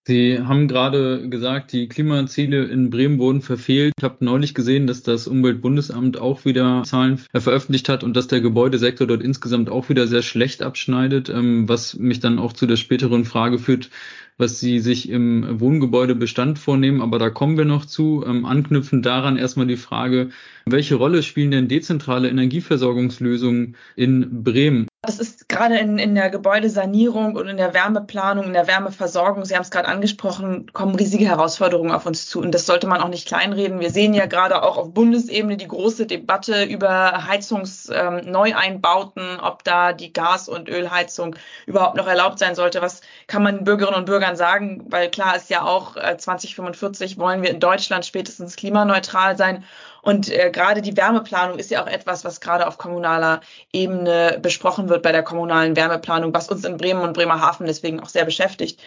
Sie 0.08 0.40
haben 0.40 0.68
gerade 0.68 1.30
gesagt, 1.30 1.72
die 1.72 1.88
Klimaziele 1.88 2.64
in 2.64 2.90
Bremen 2.90 3.20
wurden 3.20 3.42
verfehlt. 3.42 3.94
Ich 3.98 4.04
habe 4.04 4.26
neulich 4.26 4.56
gesehen, 4.56 4.88
dass 4.88 5.04
das 5.04 5.28
Umweltbundesamt 5.28 6.20
auch 6.20 6.46
wieder 6.46 6.84
Zahlen 6.84 7.20
veröffentlicht 7.32 7.90
hat 7.90 8.04
und 8.04 8.16
dass 8.16 8.28
der 8.28 8.42
Gebäudesektor 8.42 9.06
dort 9.06 9.22
insgesamt 9.22 9.70
auch 9.70 9.90
wieder 9.90 10.08
sehr 10.08 10.24
schlecht 10.24 10.64
abschneidet, 10.64 11.30
ähm, 11.30 11.70
was 11.70 11.96
mich 11.96 12.20
dann 12.20 12.40
auch 12.40 12.54
zu 12.54 12.66
der 12.66 12.78
späteren 12.78 13.24
Frage 13.24 13.60
führt, 13.60 13.92
was 14.38 14.60
Sie 14.60 14.80
sich 14.80 15.10
im 15.10 15.60
Wohngebäudebestand 15.60 16.58
vornehmen. 16.58 17.02
Aber 17.02 17.20
da 17.20 17.30
kommen 17.30 17.58
wir 17.58 17.66
noch 17.66 17.86
zu. 17.86 18.24
Ähm, 18.26 18.46
anknüpfend 18.46 19.06
daran 19.06 19.38
erstmal 19.38 19.68
die 19.68 19.78
Frage, 19.78 20.30
welche 20.66 20.96
Rolle 20.96 21.22
spielen 21.22 21.52
denn 21.52 21.68
dezentrale 21.68 22.30
Energieversorgungslösungen 22.30 23.76
in 23.96 24.44
Bremen? 24.44 24.89
Das 25.10 25.18
ist 25.18 25.50
gerade 25.50 25.80
in, 25.80 25.98
in 25.98 26.14
der 26.14 26.30
Gebäudesanierung 26.30 27.36
und 27.36 27.48
in 27.48 27.58
der 27.58 27.74
Wärmeplanung, 27.74 28.46
in 28.46 28.54
der 28.54 28.68
Wärmeversorgung, 28.68 29.44
Sie 29.44 29.56
haben 29.56 29.64
es 29.64 29.72
gerade 29.72 29.88
angesprochen, 29.88 30.72
kommen 30.72 30.94
riesige 30.94 31.26
Herausforderungen 31.26 31.90
auf 31.90 32.06
uns 32.06 32.30
zu. 32.30 32.40
Und 32.40 32.52
das 32.54 32.68
sollte 32.68 32.86
man 32.86 33.02
auch 33.02 33.08
nicht 33.08 33.28
kleinreden. 33.28 33.80
Wir 33.80 33.90
sehen 33.90 34.14
ja 34.14 34.28
gerade 34.28 34.62
auch 34.62 34.78
auf 34.78 34.94
Bundesebene 34.94 35.58
die 35.58 35.68
große 35.68 36.06
Debatte 36.06 36.64
über 36.64 37.26
Heizungsneueinbauten, 37.26 39.24
ähm, 39.24 39.40
ob 39.42 39.64
da 39.64 39.94
die 39.94 40.14
Gas- 40.14 40.48
und 40.48 40.70
Ölheizung 40.70 41.36
überhaupt 41.66 41.98
noch 41.98 42.06
erlaubt 42.06 42.38
sein 42.38 42.54
sollte. 42.54 42.84
Was 42.84 43.02
kann 43.26 43.42
man 43.42 43.56
den 43.56 43.64
Bürgerinnen 43.64 43.98
und 43.98 44.06
Bürgern 44.06 44.36
sagen? 44.36 44.86
Weil 44.90 45.10
klar 45.10 45.36
ist 45.36 45.50
ja 45.50 45.64
auch, 45.64 45.96
äh, 45.96 46.18
2045 46.18 47.18
wollen 47.18 47.42
wir 47.42 47.50
in 47.50 47.60
Deutschland 47.60 48.06
spätestens 48.06 48.56
klimaneutral 48.58 49.38
sein. 49.38 49.64
Und 50.02 50.30
äh, 50.30 50.50
gerade 50.52 50.82
die 50.82 50.96
Wärmeplanung 50.96 51.60
ist 51.60 51.72
ja 51.72 51.84
auch 51.84 51.88
etwas, 51.88 52.24
was 52.26 52.42
gerade 52.42 52.68
auf 52.68 52.78
kommunaler 52.78 53.42
Ebene 53.74 54.40
besprochen 54.42 54.90
wird 54.90 55.04
bei 55.04 55.12
der 55.12 55.24
kommunalen 55.24 55.76
Wärmeplanung, 55.76 56.34
was 56.34 56.50
uns 56.50 56.66
in 56.66 56.78
Bremen 56.78 57.02
und 57.02 57.14
Bremerhaven 57.14 57.68
deswegen 57.68 58.00
auch 58.00 58.10
sehr 58.10 58.26
beschäftigt. 58.26 58.80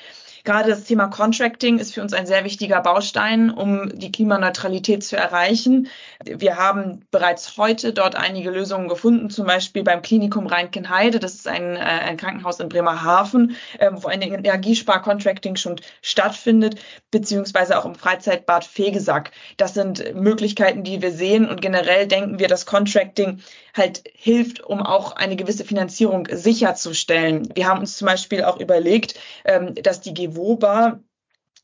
Gerade 0.45 0.71
das 0.71 0.85
Thema 0.85 1.07
Contracting 1.07 1.79
ist 1.79 1.95
für 1.95 2.03
uns 2.03 2.13
ein 2.13 2.27
sehr 2.27 2.45
wichtiger 2.45 2.81
Baustein, 2.81 3.51
um 3.51 3.97
die 3.97 4.11
Klimaneutralität 4.11 5.05
zu 5.05 5.17
erreichen. 5.17 5.89
Wir 6.25 6.57
haben 6.57 7.07
bereits 7.13 7.57
heute 7.57 7.93
dort 7.93 8.17
einige 8.17 8.51
Lösungen 8.51 8.89
gefunden, 8.89 9.31
zum 9.31 9.47
Beispiel 9.47 9.85
beim 9.85 10.03
Klinikum 10.03 10.49
Rheinkenheide. 10.49 11.21
Das 11.21 11.35
ist 11.35 11.47
ein, 11.47 11.77
äh, 11.77 11.79
ein 11.79 12.17
Krankenhaus 12.17 12.59
in 12.59 12.69
Bremerhaven, 12.69 13.57
äh, 13.79 13.91
wo 13.93 14.09
ein 14.09 14.21
Energiespar-Contracting 14.21 15.55
schon 15.55 15.77
stattfindet, 16.01 16.75
beziehungsweise 17.13 17.79
auch 17.79 17.85
im 17.85 17.95
Freizeitbad 17.95 18.65
Fegesack. 18.65 19.31
Das 19.59 19.75
sind 19.75 20.15
Möglichkeiten, 20.15 20.83
die 20.83 21.03
wir 21.03 21.13
sehen 21.13 21.49
und 21.49 21.61
generell 21.61 22.09
denken 22.09 22.41
wir, 22.41 22.49
dass 22.49 22.67
Contracting 22.67 23.41
halt 23.75 24.03
hilft, 24.15 24.63
um 24.63 24.83
auch 24.83 25.13
eine 25.13 25.37
gewisse 25.37 25.65
Finanzierung 25.65 26.29
sicherzustellen. 26.31 27.49
Wir 27.55 27.69
haben 27.69 27.81
uns 27.81 27.97
zum 27.97 28.07
Beispiel 28.07 28.45
auch 28.45 28.61
überlegt, 28.61 29.15
ähm, 29.45 29.75
dass 29.75 30.01
die 30.01 30.13
GEWOBA 30.33 31.01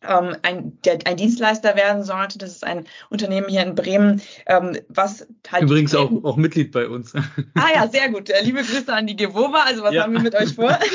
ähm, 0.06 0.36
ein, 0.42 0.78
der, 0.84 0.98
ein 1.06 1.16
Dienstleister 1.16 1.74
werden 1.74 2.04
sollte. 2.04 2.38
Das 2.38 2.50
ist 2.50 2.64
ein 2.64 2.86
Unternehmen 3.10 3.48
hier 3.48 3.62
in 3.62 3.74
Bremen, 3.74 4.22
ähm, 4.46 4.78
was 4.88 5.26
halt. 5.50 5.64
Übrigens 5.64 5.94
auch, 5.94 6.10
auch 6.24 6.36
Mitglied 6.36 6.72
bei 6.72 6.88
uns. 6.88 7.14
Ah 7.54 7.68
ja, 7.74 7.88
sehr 7.88 8.10
gut. 8.10 8.30
Äh, 8.30 8.42
liebe 8.44 8.62
Grüße 8.62 8.92
an 8.92 9.06
die 9.06 9.16
Gewova. 9.16 9.64
Also 9.64 9.82
was 9.82 9.94
ja. 9.94 10.02
haben 10.02 10.12
wir 10.12 10.20
mit 10.20 10.34
euch 10.34 10.54
vor? 10.54 10.78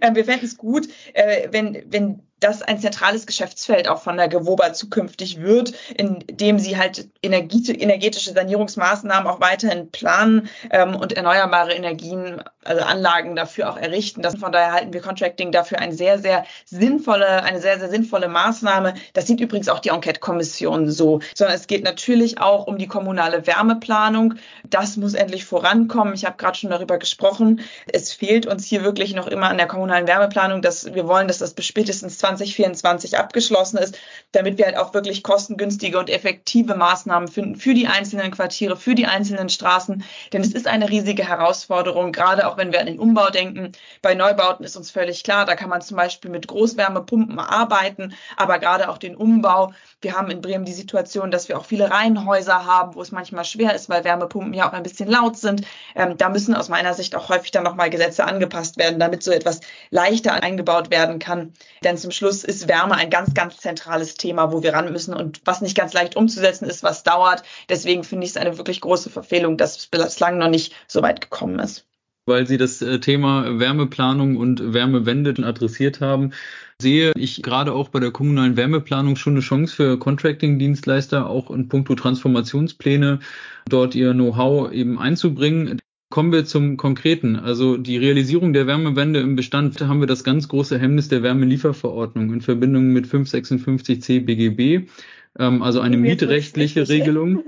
Ähm, 0.00 0.16
wir 0.16 0.24
fänden 0.24 0.46
es 0.46 0.56
gut, 0.56 0.88
äh, 1.12 1.46
wenn, 1.52 1.84
wenn 1.86 2.20
das 2.44 2.62
ein 2.62 2.78
zentrales 2.78 3.26
Geschäftsfeld 3.26 3.88
auch 3.88 4.02
von 4.02 4.18
der 4.18 4.28
Gewoba 4.28 4.74
zukünftig 4.74 5.40
wird, 5.40 5.72
in 5.96 6.22
dem 6.30 6.58
sie 6.58 6.76
halt 6.76 7.08
energetische 7.22 8.32
Sanierungsmaßnahmen 8.32 9.26
auch 9.26 9.40
weiterhin 9.40 9.90
planen 9.90 10.50
ähm, 10.70 10.94
und 10.94 11.14
erneuerbare 11.14 11.72
Energien, 11.72 12.42
also 12.62 12.82
Anlagen 12.82 13.34
dafür 13.34 13.70
auch 13.70 13.78
errichten. 13.78 14.20
Das, 14.20 14.36
von 14.36 14.52
daher 14.52 14.72
halten 14.72 14.92
wir 14.92 15.00
Contracting 15.00 15.52
dafür 15.52 15.78
eine 15.78 15.94
sehr, 15.94 16.18
sehr 16.18 16.44
sinnvolle, 16.66 17.42
eine 17.42 17.60
sehr, 17.60 17.78
sehr 17.78 17.88
sinnvolle 17.88 18.28
Maßnahme. 18.28 18.94
Das 19.14 19.26
sieht 19.26 19.40
übrigens 19.40 19.70
auch 19.70 19.78
die 19.78 19.88
Enquete-Kommission 19.88 20.90
so. 20.90 21.20
Sondern 21.34 21.56
es 21.56 21.66
geht 21.66 21.84
natürlich 21.84 22.40
auch 22.40 22.66
um 22.66 22.76
die 22.76 22.88
kommunale 22.88 23.46
Wärmeplanung. 23.46 24.34
Das 24.68 24.96
muss 24.98 25.14
endlich 25.14 25.46
vorankommen. 25.46 26.14
Ich 26.14 26.26
habe 26.26 26.36
gerade 26.36 26.58
schon 26.58 26.70
darüber 26.70 26.98
gesprochen. 26.98 27.60
Es 27.90 28.12
fehlt 28.12 28.46
uns 28.46 28.66
hier 28.66 28.82
wirklich 28.82 29.14
noch 29.14 29.28
immer 29.28 29.48
an 29.48 29.56
der 29.56 29.66
kommunalen 29.66 30.06
Wärmeplanung, 30.06 30.60
dass 30.60 30.94
wir 30.94 31.08
wollen, 31.08 31.28
dass 31.28 31.38
das 31.38 31.54
bis 31.54 31.66
spätestens 31.66 32.18
20 32.18 32.33
2024 32.36 33.18
abgeschlossen 33.18 33.78
ist, 33.78 33.98
damit 34.32 34.58
wir 34.58 34.66
halt 34.66 34.76
auch 34.76 34.94
wirklich 34.94 35.22
kostengünstige 35.22 35.98
und 35.98 36.10
effektive 36.10 36.74
Maßnahmen 36.74 37.28
finden 37.28 37.56
für 37.56 37.74
die 37.74 37.86
einzelnen 37.86 38.30
Quartiere, 38.30 38.76
für 38.76 38.94
die 38.94 39.06
einzelnen 39.06 39.48
Straßen. 39.48 40.04
Denn 40.32 40.42
es 40.42 40.52
ist 40.52 40.66
eine 40.66 40.88
riesige 40.88 41.26
Herausforderung, 41.26 42.12
gerade 42.12 42.48
auch 42.48 42.56
wenn 42.56 42.72
wir 42.72 42.80
an 42.80 42.86
den 42.86 42.98
Umbau 42.98 43.30
denken. 43.30 43.72
Bei 44.02 44.14
Neubauten 44.14 44.64
ist 44.64 44.76
uns 44.76 44.90
völlig 44.90 45.22
klar, 45.24 45.44
da 45.44 45.54
kann 45.54 45.68
man 45.68 45.82
zum 45.82 45.96
Beispiel 45.96 46.30
mit 46.30 46.48
Großwärmepumpen 46.48 47.38
arbeiten, 47.38 48.14
aber 48.36 48.58
gerade 48.58 48.88
auch 48.88 48.98
den 48.98 49.16
Umbau. 49.16 49.72
Wir 50.00 50.14
haben 50.14 50.30
in 50.30 50.40
Bremen 50.40 50.64
die 50.64 50.72
Situation, 50.72 51.30
dass 51.30 51.48
wir 51.48 51.58
auch 51.58 51.64
viele 51.64 51.90
Reihenhäuser 51.90 52.66
haben, 52.66 52.94
wo 52.94 53.02
es 53.02 53.12
manchmal 53.12 53.44
schwer 53.44 53.74
ist, 53.74 53.88
weil 53.88 54.04
Wärmepumpen 54.04 54.52
ja 54.52 54.68
auch 54.68 54.72
ein 54.72 54.82
bisschen 54.82 55.08
laut 55.08 55.36
sind. 55.36 55.62
Ähm, 55.94 56.16
da 56.16 56.28
müssen 56.28 56.54
aus 56.54 56.68
meiner 56.68 56.94
Sicht 56.94 57.14
auch 57.14 57.28
häufig 57.28 57.50
dann 57.52 57.64
nochmal 57.64 57.90
Gesetze 57.90 58.24
angepasst 58.24 58.76
werden, 58.76 58.98
damit 58.98 59.22
so 59.22 59.30
etwas 59.30 59.60
leichter 59.90 60.42
eingebaut 60.42 60.90
werden 60.90 61.18
kann. 61.18 61.52
Denn 61.82 61.96
zum 61.96 62.10
Schluss 62.14 62.44
ist 62.44 62.68
Wärme 62.68 62.94
ein 62.94 63.10
ganz, 63.10 63.34
ganz 63.34 63.58
zentrales 63.58 64.14
Thema, 64.14 64.52
wo 64.52 64.62
wir 64.62 64.72
ran 64.72 64.92
müssen 64.92 65.14
und 65.14 65.40
was 65.44 65.60
nicht 65.60 65.76
ganz 65.76 65.92
leicht 65.92 66.16
umzusetzen 66.16 66.66
ist, 66.66 66.82
was 66.82 67.02
dauert. 67.02 67.42
Deswegen 67.68 68.04
finde 68.04 68.24
ich 68.24 68.30
es 68.30 68.36
eine 68.36 68.56
wirklich 68.58 68.80
große 68.80 69.10
Verfehlung, 69.10 69.56
dass 69.56 69.76
es 69.76 69.86
bislang 69.86 70.38
noch 70.38 70.48
nicht 70.48 70.74
so 70.86 71.02
weit 71.02 71.20
gekommen 71.20 71.58
ist 71.58 71.86
weil 72.26 72.46
Sie 72.46 72.56
das 72.56 72.80
äh, 72.82 73.00
Thema 73.00 73.58
Wärmeplanung 73.58 74.36
und 74.36 74.72
Wärmewende 74.72 75.34
adressiert 75.44 76.00
haben, 76.00 76.32
sehe 76.80 77.12
ich 77.16 77.42
gerade 77.42 77.72
auch 77.72 77.88
bei 77.88 78.00
der 78.00 78.10
kommunalen 78.10 78.56
Wärmeplanung 78.56 79.16
schon 79.16 79.34
eine 79.34 79.40
Chance 79.40 79.74
für 79.74 79.98
Contracting-Dienstleister, 79.98 81.28
auch 81.28 81.50
in 81.50 81.68
puncto 81.68 81.94
Transformationspläne 81.94 83.20
dort 83.68 83.94
ihr 83.94 84.12
Know-how 84.12 84.72
eben 84.72 84.98
einzubringen. 84.98 85.78
Kommen 86.14 86.30
wir 86.30 86.44
zum 86.44 86.76
Konkreten. 86.76 87.34
Also 87.34 87.76
die 87.76 87.96
Realisierung 87.96 88.52
der 88.52 88.68
Wärmewende 88.68 89.18
im 89.18 89.34
Bestand 89.34 89.80
haben 89.80 89.98
wir 89.98 90.06
das 90.06 90.22
ganz 90.22 90.46
große 90.46 90.78
Hemmnis 90.78 91.08
der 91.08 91.24
Wärmelieferverordnung 91.24 92.32
in 92.32 92.40
Verbindung 92.40 92.92
mit 92.92 93.08
556c 93.08 94.24
BGB, 94.24 94.88
ähm, 95.36 95.60
also 95.60 95.80
eine 95.80 95.96
mietrechtliche 95.96 96.88
Regelung. 96.88 97.42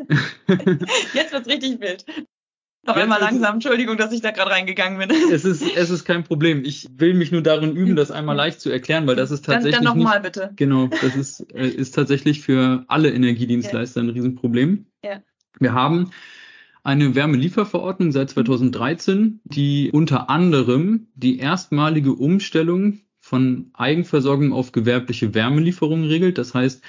Jetzt 1.15 1.33
wird's 1.33 1.47
richtig 1.47 1.81
wild. 1.81 2.07
Noch 2.85 2.97
einmal 2.97 3.21
langsam, 3.21 3.55
Entschuldigung, 3.55 3.99
dass 3.99 4.11
ich 4.11 4.21
da 4.21 4.33
gerade 4.33 4.51
reingegangen 4.51 4.99
bin. 4.99 5.17
Es 5.31 5.45
ist, 5.45 5.63
es 5.77 5.91
ist 5.91 6.05
kein 6.05 6.25
Problem. 6.25 6.65
Ich 6.65 6.89
will 6.91 7.15
mich 7.15 7.31
nur 7.31 7.43
darin 7.43 7.77
üben, 7.77 7.95
das 7.95 8.11
einmal 8.11 8.35
leicht 8.35 8.61
zu 8.61 8.71
erklären, 8.71 9.07
weil 9.07 9.15
das 9.15 9.31
ist 9.31 9.45
tatsächlich. 9.45 9.77
Dann, 9.77 9.85
dann 9.85 9.97
nochmal 9.97 10.21
bitte. 10.21 10.51
Genau, 10.57 10.89
das 10.89 11.15
ist, 11.15 11.55
äh, 11.55 11.69
ist 11.69 11.95
tatsächlich 11.95 12.43
für 12.43 12.85
alle 12.89 13.13
Energiedienstleister 13.13 14.01
ein 14.01 14.09
Riesenproblem. 14.09 14.87
Ja. 15.05 15.23
Wir 15.61 15.73
haben 15.73 16.11
eine 16.87 17.17
Wärmelieferverordnung 17.17 18.13
seit 18.13 18.31
2013, 18.31 19.41
die 19.45 19.91
unter 19.93 20.31
anderem 20.31 21.09
die 21.17 21.39
erstmalige 21.41 22.13
Umstellung 22.13 23.01
von 23.19 23.71
Eigenversorgung 23.75 24.53
auf 24.53 24.71
gewerbliche 24.71 25.35
Wärmelieferung 25.35 26.05
regelt. 26.05 26.39
Das 26.39 26.55
heißt, 26.55 26.85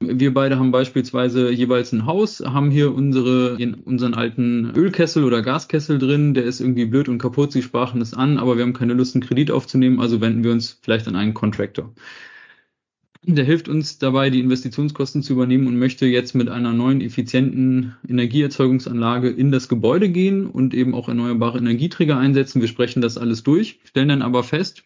wir 0.00 0.32
beide 0.32 0.58
haben 0.58 0.72
beispielsweise 0.72 1.50
jeweils 1.52 1.92
ein 1.92 2.06
Haus, 2.06 2.40
haben 2.40 2.70
hier 2.70 2.94
unsere, 2.94 3.58
unseren 3.84 4.14
alten 4.14 4.72
Ölkessel 4.74 5.22
oder 5.22 5.42
Gaskessel 5.42 5.98
drin, 5.98 6.32
der 6.32 6.44
ist 6.44 6.60
irgendwie 6.60 6.86
blöd 6.86 7.10
und 7.10 7.18
kaputt, 7.18 7.52
sie 7.52 7.62
sprachen 7.62 8.00
es 8.00 8.14
an, 8.14 8.38
aber 8.38 8.56
wir 8.56 8.64
haben 8.64 8.72
keine 8.72 8.94
Lust, 8.94 9.14
einen 9.14 9.22
Kredit 9.22 9.50
aufzunehmen, 9.50 10.00
also 10.00 10.22
wenden 10.22 10.44
wir 10.44 10.52
uns 10.52 10.80
vielleicht 10.82 11.06
an 11.08 11.14
einen 11.14 11.34
Contractor. 11.34 11.92
Der 13.24 13.44
hilft 13.44 13.68
uns 13.68 13.98
dabei, 13.98 14.30
die 14.30 14.40
Investitionskosten 14.40 15.22
zu 15.22 15.34
übernehmen 15.34 15.68
und 15.68 15.78
möchte 15.78 16.06
jetzt 16.06 16.34
mit 16.34 16.48
einer 16.48 16.72
neuen 16.72 17.00
effizienten 17.00 17.94
Energieerzeugungsanlage 18.08 19.30
in 19.30 19.52
das 19.52 19.68
Gebäude 19.68 20.08
gehen 20.08 20.46
und 20.46 20.74
eben 20.74 20.92
auch 20.92 21.08
erneuerbare 21.08 21.58
Energieträger 21.58 22.18
einsetzen. 22.18 22.60
Wir 22.60 22.66
sprechen 22.66 23.00
das 23.00 23.18
alles 23.18 23.44
durch, 23.44 23.78
stellen 23.84 24.08
dann 24.08 24.22
aber 24.22 24.42
fest, 24.42 24.82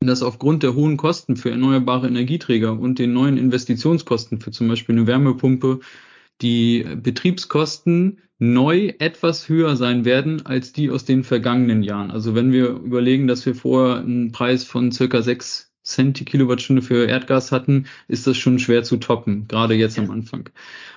dass 0.00 0.24
aufgrund 0.24 0.64
der 0.64 0.74
hohen 0.74 0.96
Kosten 0.96 1.36
für 1.36 1.50
erneuerbare 1.50 2.08
Energieträger 2.08 2.78
und 2.78 2.98
den 2.98 3.12
neuen 3.12 3.36
Investitionskosten 3.36 4.40
für 4.40 4.50
zum 4.50 4.66
Beispiel 4.66 4.96
eine 4.96 5.06
Wärmepumpe 5.06 5.78
die 6.42 6.84
Betriebskosten 7.00 8.20
neu 8.40 8.92
etwas 8.98 9.48
höher 9.48 9.76
sein 9.76 10.04
werden 10.04 10.44
als 10.44 10.72
die 10.72 10.90
aus 10.90 11.04
den 11.04 11.22
vergangenen 11.22 11.84
Jahren. 11.84 12.10
Also 12.10 12.34
wenn 12.34 12.50
wir 12.50 12.70
überlegen, 12.70 13.28
dass 13.28 13.46
wir 13.46 13.54
vorher 13.54 13.98
einen 13.98 14.32
Preis 14.32 14.64
von 14.64 14.90
circa 14.90 15.22
sechs 15.22 15.73
Cent 15.84 16.18
die 16.18 16.24
Kilowattstunde 16.24 16.82
für 16.82 17.06
Erdgas 17.06 17.52
hatten, 17.52 17.86
ist 18.08 18.26
das 18.26 18.38
schon 18.38 18.58
schwer 18.58 18.82
zu 18.82 18.96
toppen, 18.96 19.46
gerade 19.48 19.74
jetzt 19.74 19.98
am 19.98 20.10
Anfang. 20.10 20.48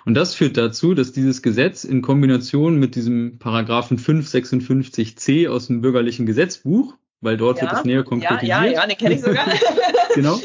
Und 0.06 0.14
das 0.14 0.34
führt 0.34 0.56
dazu, 0.56 0.94
dass 0.94 1.12
dieses 1.12 1.42
Gesetz 1.42 1.84
in 1.84 2.02
Kombination 2.02 2.80
mit 2.80 2.96
diesem 2.96 3.38
Paragraphen 3.38 4.00
556c 4.00 5.50
aus 5.50 5.68
dem 5.68 5.82
bürgerlichen 5.82 6.26
Gesetzbuch, 6.26 6.96
weil 7.20 7.36
dort 7.36 7.58
ja, 7.58 7.64
wird 7.64 7.74
es 7.74 7.84
näher 7.84 8.04
konkretisiert. 8.04 8.50
Ja, 8.50 8.66
ja, 8.66 8.72
ja, 8.72 8.88
den 8.88 8.98
kenne 8.98 9.16
ich 9.16 9.22
sogar. 9.22 9.46
genau. 10.16 10.40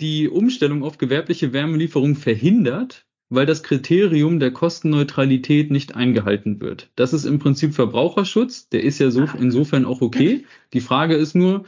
Die 0.00 0.28
Umstellung 0.28 0.82
auf 0.82 0.98
gewerbliche 0.98 1.52
Wärmelieferung 1.52 2.16
verhindert, 2.16 3.04
weil 3.28 3.46
das 3.46 3.62
Kriterium 3.62 4.40
der 4.40 4.50
Kostenneutralität 4.50 5.70
nicht 5.70 5.94
eingehalten 5.94 6.60
wird. 6.60 6.90
Das 6.96 7.12
ist 7.12 7.24
im 7.24 7.38
Prinzip 7.38 7.74
Verbraucherschutz, 7.74 8.68
der 8.68 8.82
ist 8.82 8.98
ja 8.98 9.10
so 9.10 9.22
ah. 9.22 9.34
insofern 9.40 9.84
auch 9.84 10.00
okay. 10.00 10.44
Die 10.72 10.80
Frage 10.80 11.14
ist 11.14 11.34
nur, 11.34 11.64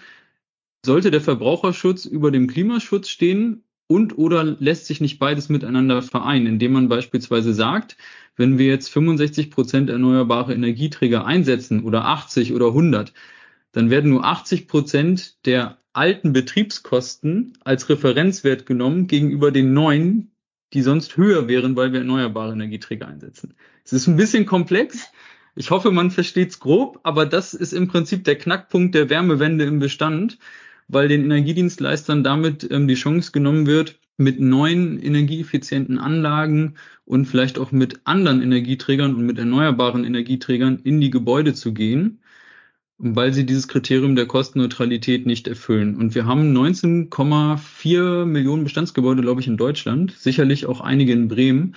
sollte 0.87 1.11
der 1.11 1.21
Verbraucherschutz 1.21 2.07
über 2.07 2.31
dem 2.31 2.47
Klimaschutz 2.47 3.11
stehen 3.11 3.65
und 3.89 4.17
oder 4.19 4.43
lässt 4.43 4.87
sich 4.87 5.01
nicht 5.01 5.19
beides 5.19 5.49
miteinander 5.49 6.03
vereinen, 6.03 6.47
indem 6.47 6.73
man 6.73 6.89
beispielsweise 6.89 7.53
sagt, 7.53 7.97
wenn 8.37 8.59
wir 8.59 8.67
jetzt 8.67 8.89
65 8.89 9.51
Prozent 9.51 9.91
erneuerbare 9.91 10.55
Energieträger 10.55 11.25
einsetzen 11.25 11.85
oder 11.85 12.07
80 12.07 12.53
oder 12.55 12.69
100, 12.69 13.13
dann 13.73 13.91
werden 13.91 14.11
nur 14.11 14.25
80 14.25 14.69
Prozent 14.69 15.47
der 15.47 15.79
alten 15.93 16.33
Betriebskosten 16.33 17.55
als 17.65 17.89
Referenzwert 17.89 18.67
genommen 18.67 19.07
gegenüber 19.07 19.51
den 19.51 19.73
neuen, 19.73 20.33
die 20.73 20.83
sonst 20.83 21.17
höher 21.17 21.49
wären, 21.49 21.77
weil 21.77 21.93
wir 21.93 22.01
erneuerbare 22.01 22.53
Energieträger 22.53 23.07
einsetzen. 23.07 23.55
Es 23.85 23.93
ist 23.93 24.07
ein 24.07 24.17
bisschen 24.17 24.47
komplex. 24.47 25.11
Ich 25.55 25.71
hoffe, 25.71 25.91
man 25.91 26.11
versteht 26.11 26.51
es 26.51 26.61
grob, 26.61 27.01
aber 27.03 27.25
das 27.25 27.55
ist 27.55 27.73
im 27.73 27.89
Prinzip 27.89 28.25
der 28.25 28.37
Knackpunkt 28.37 28.95
der 28.95 29.09
Wärmewende 29.09 29.65
im 29.65 29.79
Bestand 29.79 30.39
weil 30.89 31.09
den 31.09 31.25
Energiedienstleistern 31.25 32.25
damit 32.25 32.69
ähm, 32.71 32.89
die 32.89 32.95
Chance 32.95 33.33
genommen 33.33 33.67
wird, 33.67 33.99
mit 34.17 34.41
neuen 34.41 34.99
energieeffizienten 34.99 35.99
Anlagen 35.99 36.75
und 37.05 37.27
vielleicht 37.27 37.59
auch 37.59 37.71
mit 37.73 38.01
anderen 38.05 38.43
Energieträgern 38.43 39.15
und 39.15 39.27
mit 39.27 39.39
erneuerbaren 39.39 40.05
Energieträgern 40.05 40.81
in 40.85 41.01
die 41.01 41.11
Gebäude 41.11 41.53
zu 41.55 41.75
gehen, 41.75 42.21
weil 42.99 43.35
sie 43.35 43.45
dieses 43.45 43.69
Kriterium 43.69 44.17
der 44.17 44.27
Kostenneutralität 44.27 45.27
nicht 45.27 45.49
erfüllen. 45.49 45.97
Und 45.97 46.15
wir 46.15 46.25
haben 46.25 46.57
19,4 46.57 48.25
Millionen 48.25 48.65
Bestandsgebäude, 48.65 49.21
glaube 49.21 49.43
ich, 49.43 49.49
in 49.49 49.59
Deutschland, 49.59 50.13
sicherlich 50.13 50.65
auch 50.65 50.81
einige 50.81 51.13
in 51.13 51.29
Bremen 51.29 51.75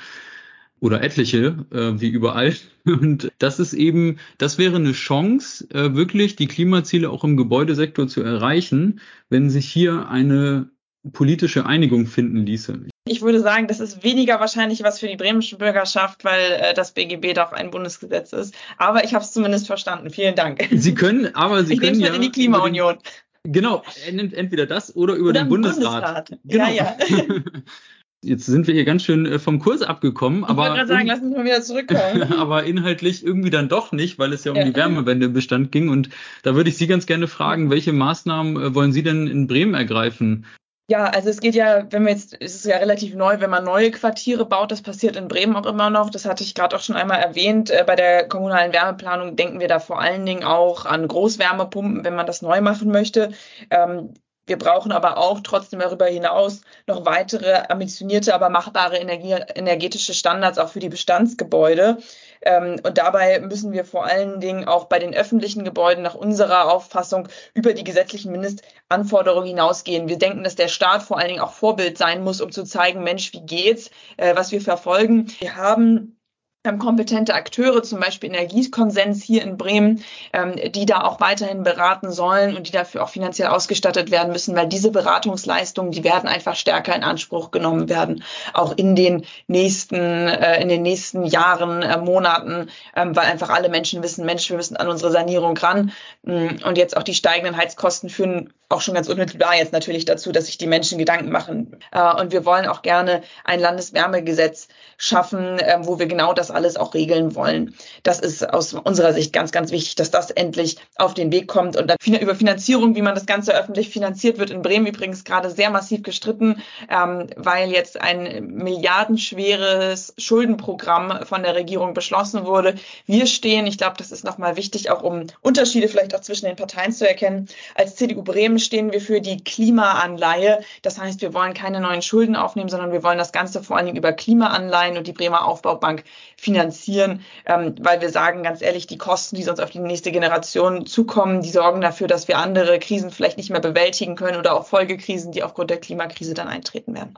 oder 0.79 1.03
etliche, 1.03 1.65
äh, 1.71 1.99
wie 1.99 2.09
überall. 2.09 2.55
Und 2.85 3.31
das 3.37 3.59
ist 3.59 3.73
eben, 3.73 4.19
das 4.37 4.57
wäre 4.57 4.77
eine 4.77 4.93
Chance, 4.93 5.67
äh, 5.71 5.95
wirklich 5.95 6.35
die 6.35 6.47
Klimaziele 6.47 7.09
auch 7.09 7.23
im 7.23 7.37
Gebäudesektor 7.37 8.07
zu 8.07 8.23
erreichen, 8.23 9.01
wenn 9.29 9.49
sich 9.49 9.69
hier 9.69 10.09
eine 10.09 10.69
politische 11.13 11.65
Einigung 11.65 12.07
finden 12.07 12.45
ließe. 12.45 12.81
Ich 13.07 13.21
würde 13.21 13.39
sagen, 13.39 13.67
das 13.67 13.79
ist 13.79 14.03
weniger 14.03 14.39
wahrscheinlich 14.39 14.83
was 14.83 14.99
für 14.99 15.07
die 15.07 15.15
bremische 15.15 15.57
Bürgerschaft, 15.57 16.23
weil 16.23 16.51
äh, 16.51 16.73
das 16.73 16.91
BGB 16.91 17.33
doch 17.33 17.51
ein 17.53 17.71
Bundesgesetz 17.71 18.33
ist. 18.33 18.53
Aber 18.77 19.03
ich 19.03 19.13
habe 19.13 19.23
es 19.23 19.31
zumindest 19.31 19.67
verstanden. 19.67 20.09
Vielen 20.09 20.35
Dank. 20.35 20.67
Sie 20.71 20.93
können, 20.93 21.33
aber 21.35 21.63
Sie 21.65 21.73
ich 21.73 21.79
können 21.79 21.99
ja 21.99 22.13
in 22.13 22.21
die 22.21 22.31
Klimaunion. 22.31 22.97
Genau, 23.43 23.83
entweder 24.05 24.65
das 24.65 24.95
oder 24.95 25.15
über 25.15 25.29
oder 25.29 25.43
den 25.43 25.49
Bundesrat. 25.49 26.27
Bundesrat. 26.27 26.39
Genau. 26.43 26.67
Ja, 26.67 26.73
ja. 26.73 26.97
Jetzt 28.21 28.47
sind 28.47 28.67
wir 28.67 28.73
hier 28.73 28.83
ganz 28.83 29.03
schön 29.03 29.25
äh, 29.25 29.39
vom 29.39 29.59
Kurs 29.59 29.81
abgekommen, 29.81 30.41
ich 30.41 30.49
aber. 30.49 30.63
Wollte 30.63 30.75
gerade 30.75 30.87
sagen, 30.87 31.07
lass 31.07 31.21
uns 31.21 31.35
mal 31.35 31.45
wieder 31.45 31.61
zurückkommen. 31.61 32.33
aber 32.37 32.65
inhaltlich 32.65 33.25
irgendwie 33.25 33.49
dann 33.49 33.69
doch 33.69 33.93
nicht, 33.93 34.19
weil 34.19 34.33
es 34.33 34.43
ja 34.43 34.51
um 34.51 34.57
ja. 34.57 34.65
die 34.65 34.75
Wärmewende 34.75 35.27
im 35.27 35.33
Bestand 35.33 35.71
ging. 35.71 35.87
Und 35.87 36.09
da 36.43 36.53
würde 36.53 36.69
ich 36.69 36.77
Sie 36.77 36.87
ganz 36.87 37.05
gerne 37.05 37.27
fragen, 37.27 37.69
welche 37.69 37.93
Maßnahmen 37.93 38.61
äh, 38.61 38.75
wollen 38.75 38.91
Sie 38.91 39.03
denn 39.03 39.27
in 39.27 39.47
Bremen 39.47 39.73
ergreifen? 39.73 40.45
Ja, 40.89 41.05
also 41.05 41.29
es 41.29 41.39
geht 41.39 41.53
ja, 41.53 41.85
wenn 41.91 42.03
wir 42.03 42.11
jetzt, 42.11 42.35
es 42.41 42.55
ist 42.55 42.65
ja 42.65 42.77
relativ 42.77 43.13
neu, 43.13 43.39
wenn 43.39 43.51
man 43.51 43.63
neue 43.63 43.91
Quartiere 43.91 44.45
baut, 44.45 44.71
das 44.71 44.81
passiert 44.81 45.15
in 45.15 45.27
Bremen 45.27 45.55
auch 45.55 45.67
immer 45.67 45.91
noch. 45.91 46.09
Das 46.09 46.25
hatte 46.25 46.43
ich 46.43 46.55
gerade 46.55 46.75
auch 46.75 46.81
schon 46.81 46.95
einmal 46.95 47.19
erwähnt. 47.19 47.69
Äh, 47.69 47.83
bei 47.85 47.95
der 47.95 48.27
kommunalen 48.27 48.73
Wärmeplanung 48.73 49.37
denken 49.37 49.61
wir 49.61 49.67
da 49.69 49.79
vor 49.79 50.01
allen 50.01 50.25
Dingen 50.25 50.43
auch 50.43 50.85
an 50.85 51.07
Großwärmepumpen, 51.07 52.03
wenn 52.03 52.15
man 52.15 52.25
das 52.25 52.41
neu 52.41 52.59
machen 52.59 52.91
möchte. 52.91 53.31
Ähm, 53.69 54.15
wir 54.49 54.57
brauchen 54.57 54.91
aber 54.91 55.17
auch 55.17 55.39
trotzdem 55.41 55.79
darüber 55.79 56.07
hinaus 56.07 56.61
noch 56.87 57.05
weitere 57.05 57.53
ambitionierte, 57.69 58.33
aber 58.33 58.49
machbare 58.49 58.97
Energie, 58.97 59.35
energetische 59.55 60.13
Standards 60.13 60.57
auch 60.57 60.69
für 60.69 60.79
die 60.79 60.89
Bestandsgebäude. 60.89 61.99
Ähm, 62.41 62.77
und 62.83 62.97
dabei 62.97 63.39
müssen 63.39 63.71
wir 63.71 63.85
vor 63.85 64.05
allen 64.05 64.39
Dingen 64.39 64.65
auch 64.67 64.85
bei 64.85 64.99
den 64.99 65.13
öffentlichen 65.13 65.63
Gebäuden 65.63 66.03
nach 66.03 66.15
unserer 66.15 66.71
Auffassung 66.71 67.27
über 67.53 67.73
die 67.73 67.83
gesetzlichen 67.83 68.31
Mindestanforderungen 68.31 69.47
hinausgehen. 69.47 70.07
Wir 70.07 70.17
denken, 70.17 70.43
dass 70.43 70.55
der 70.55 70.67
Staat 70.67 71.03
vor 71.03 71.17
allen 71.17 71.29
Dingen 71.29 71.41
auch 71.41 71.53
Vorbild 71.53 71.97
sein 71.97 72.23
muss, 72.23 72.41
um 72.41 72.51
zu 72.51 72.63
zeigen, 72.63 73.03
Mensch, 73.03 73.33
wie 73.33 73.41
geht's, 73.41 73.91
äh, 74.17 74.35
was 74.35 74.51
wir 74.51 74.61
verfolgen. 74.61 75.27
Wir 75.39 75.55
haben 75.55 76.18
kompetente 76.63 77.33
Akteure, 77.35 77.83
zum 77.83 78.01
Beispiel 78.01 78.29
Energiekonsens 78.29 79.23
hier 79.23 79.43
in 79.43 79.55
Bremen, 79.55 80.03
ähm, 80.33 80.55
die 80.73 80.85
da 80.85 81.03
auch 81.03 81.21
weiterhin 81.21 81.63
beraten 81.63 82.11
sollen 82.11 82.57
und 82.57 82.67
die 82.67 82.73
dafür 82.73 83.01
auch 83.03 83.09
finanziell 83.09 83.47
ausgestattet 83.47 84.11
werden 84.11 84.33
müssen, 84.33 84.57
weil 84.57 84.67
diese 84.67 84.91
Beratungsleistungen, 84.91 85.91
die 85.91 86.03
werden 86.03 86.27
einfach 86.27 86.55
stärker 86.55 86.93
in 86.93 87.03
Anspruch 87.03 87.51
genommen 87.51 87.87
werden, 87.87 88.23
auch 88.53 88.73
in 88.75 88.97
den 88.97 89.25
nächsten, 89.47 89.95
äh, 89.95 90.61
in 90.61 90.67
den 90.67 90.81
nächsten 90.81 91.23
Jahren, 91.23 91.81
äh, 91.81 91.97
Monaten, 91.97 92.69
ähm, 92.93 93.15
weil 93.15 93.27
einfach 93.27 93.49
alle 93.49 93.69
Menschen 93.69 94.03
wissen, 94.03 94.25
Mensch, 94.25 94.49
wir 94.49 94.57
müssen 94.57 94.75
an 94.75 94.89
unsere 94.89 95.11
Sanierung 95.11 95.55
ran. 95.57 95.93
Mm, 96.23 96.47
und 96.65 96.77
jetzt 96.77 96.97
auch 96.97 97.03
die 97.03 97.13
steigenden 97.13 97.55
Heizkosten 97.55 98.09
führen 98.09 98.53
auch 98.69 98.81
schon 98.81 98.93
ganz 98.93 99.09
unmittelbar 99.09 99.55
jetzt 99.55 99.73
natürlich 99.73 100.05
dazu, 100.05 100.31
dass 100.31 100.45
sich 100.45 100.59
die 100.59 100.67
Menschen 100.67 100.99
Gedanken 100.99 101.31
machen. 101.31 101.77
Äh, 101.91 102.21
und 102.21 102.31
wir 102.31 102.45
wollen 102.45 102.67
auch 102.67 102.83
gerne 102.83 103.23
ein 103.43 103.59
Landeswärmegesetz 103.59 104.67
schaffen, 104.97 105.59
wo 105.81 105.97
wir 105.97 106.05
genau 106.05 106.33
das 106.33 106.51
alles 106.51 106.77
auch 106.77 106.93
regeln 106.93 107.33
wollen. 107.33 107.73
Das 108.03 108.19
ist 108.19 108.47
aus 108.47 108.73
unserer 108.73 109.13
Sicht 109.13 109.33
ganz, 109.33 109.51
ganz 109.51 109.71
wichtig, 109.71 109.95
dass 109.95 110.11
das 110.11 110.29
endlich 110.29 110.77
auf 110.97 111.13
den 111.13 111.31
Weg 111.31 111.47
kommt. 111.47 111.77
Und 111.77 111.87
dann 111.87 111.97
über 112.19 112.35
Finanzierung, 112.35 112.95
wie 112.95 113.01
man 113.01 113.15
das 113.15 113.25
Ganze 113.25 113.53
öffentlich 113.53 113.89
finanziert, 113.89 114.37
wird 114.37 114.51
in 114.51 114.61
Bremen 114.61 114.85
übrigens 114.85 115.23
gerade 115.23 115.49
sehr 115.49 115.69
massiv 115.69 116.03
gestritten, 116.03 116.61
ähm, 116.89 117.27
weil 117.37 117.71
jetzt 117.71 117.99
ein 117.99 118.47
milliardenschweres 118.47 120.13
Schuldenprogramm 120.17 121.25
von 121.25 121.43
der 121.43 121.55
Regierung 121.55 121.93
beschlossen 121.93 122.45
wurde. 122.45 122.75
Wir 123.05 123.25
stehen, 123.25 123.65
ich 123.65 123.77
glaube, 123.77 123.95
das 123.97 124.11
ist 124.11 124.23
nochmal 124.23 124.57
wichtig, 124.57 124.91
auch 124.91 125.01
um 125.01 125.27
Unterschiede 125.41 125.87
vielleicht 125.87 126.13
auch 126.13 126.21
zwischen 126.21 126.45
den 126.45 126.55
Parteien 126.55 126.91
zu 126.91 127.07
erkennen. 127.07 127.47
Als 127.73 127.95
CDU 127.95 128.21
Bremen 128.21 128.58
stehen 128.59 128.91
wir 128.91 129.01
für 129.01 129.21
die 129.21 129.43
Klimaanleihe. 129.43 130.59
Das 130.81 130.99
heißt, 130.99 131.21
wir 131.21 131.33
wollen 131.33 131.53
keine 131.53 131.79
neuen 131.79 132.01
Schulden 132.01 132.35
aufnehmen, 132.35 132.69
sondern 132.69 132.91
wir 132.91 133.03
wollen 133.03 133.17
das 133.17 133.31
Ganze 133.31 133.63
vor 133.63 133.77
allen 133.77 133.85
Dingen 133.85 133.97
über 133.97 134.13
Klimaanleihen 134.13 134.97
und 134.97 135.07
die 135.07 135.13
Bremer 135.13 135.45
Aufbaubank 135.45 136.03
finanzieren, 136.37 137.21
ähm, 137.45 137.75
weil 137.79 138.01
wir 138.01 138.09
sagen, 138.09 138.43
ganz 138.43 138.61
ehrlich, 138.61 138.87
die 138.87 138.97
Kosten, 138.97 139.35
die 139.35 139.43
sonst 139.43 139.59
auf 139.59 139.69
die 139.69 139.79
nächste 139.79 140.11
Generation 140.11 140.85
zukommen, 140.85 141.41
die 141.41 141.49
sorgen 141.49 141.81
dafür, 141.81 142.07
dass 142.07 142.27
wir 142.27 142.37
andere 142.37 142.79
Krisen 142.79 143.11
vielleicht 143.11 143.37
nicht 143.37 143.49
mehr 143.49 143.61
bewältigen 143.61 144.15
können 144.15 144.37
oder 144.37 144.55
auch 144.55 144.65
Folgekrisen, 144.65 145.31
die 145.31 145.43
aufgrund 145.43 145.69
der 145.69 145.79
Klimakrise 145.79 146.33
dann 146.33 146.47
eintreten 146.47 146.93
werden. 146.95 147.17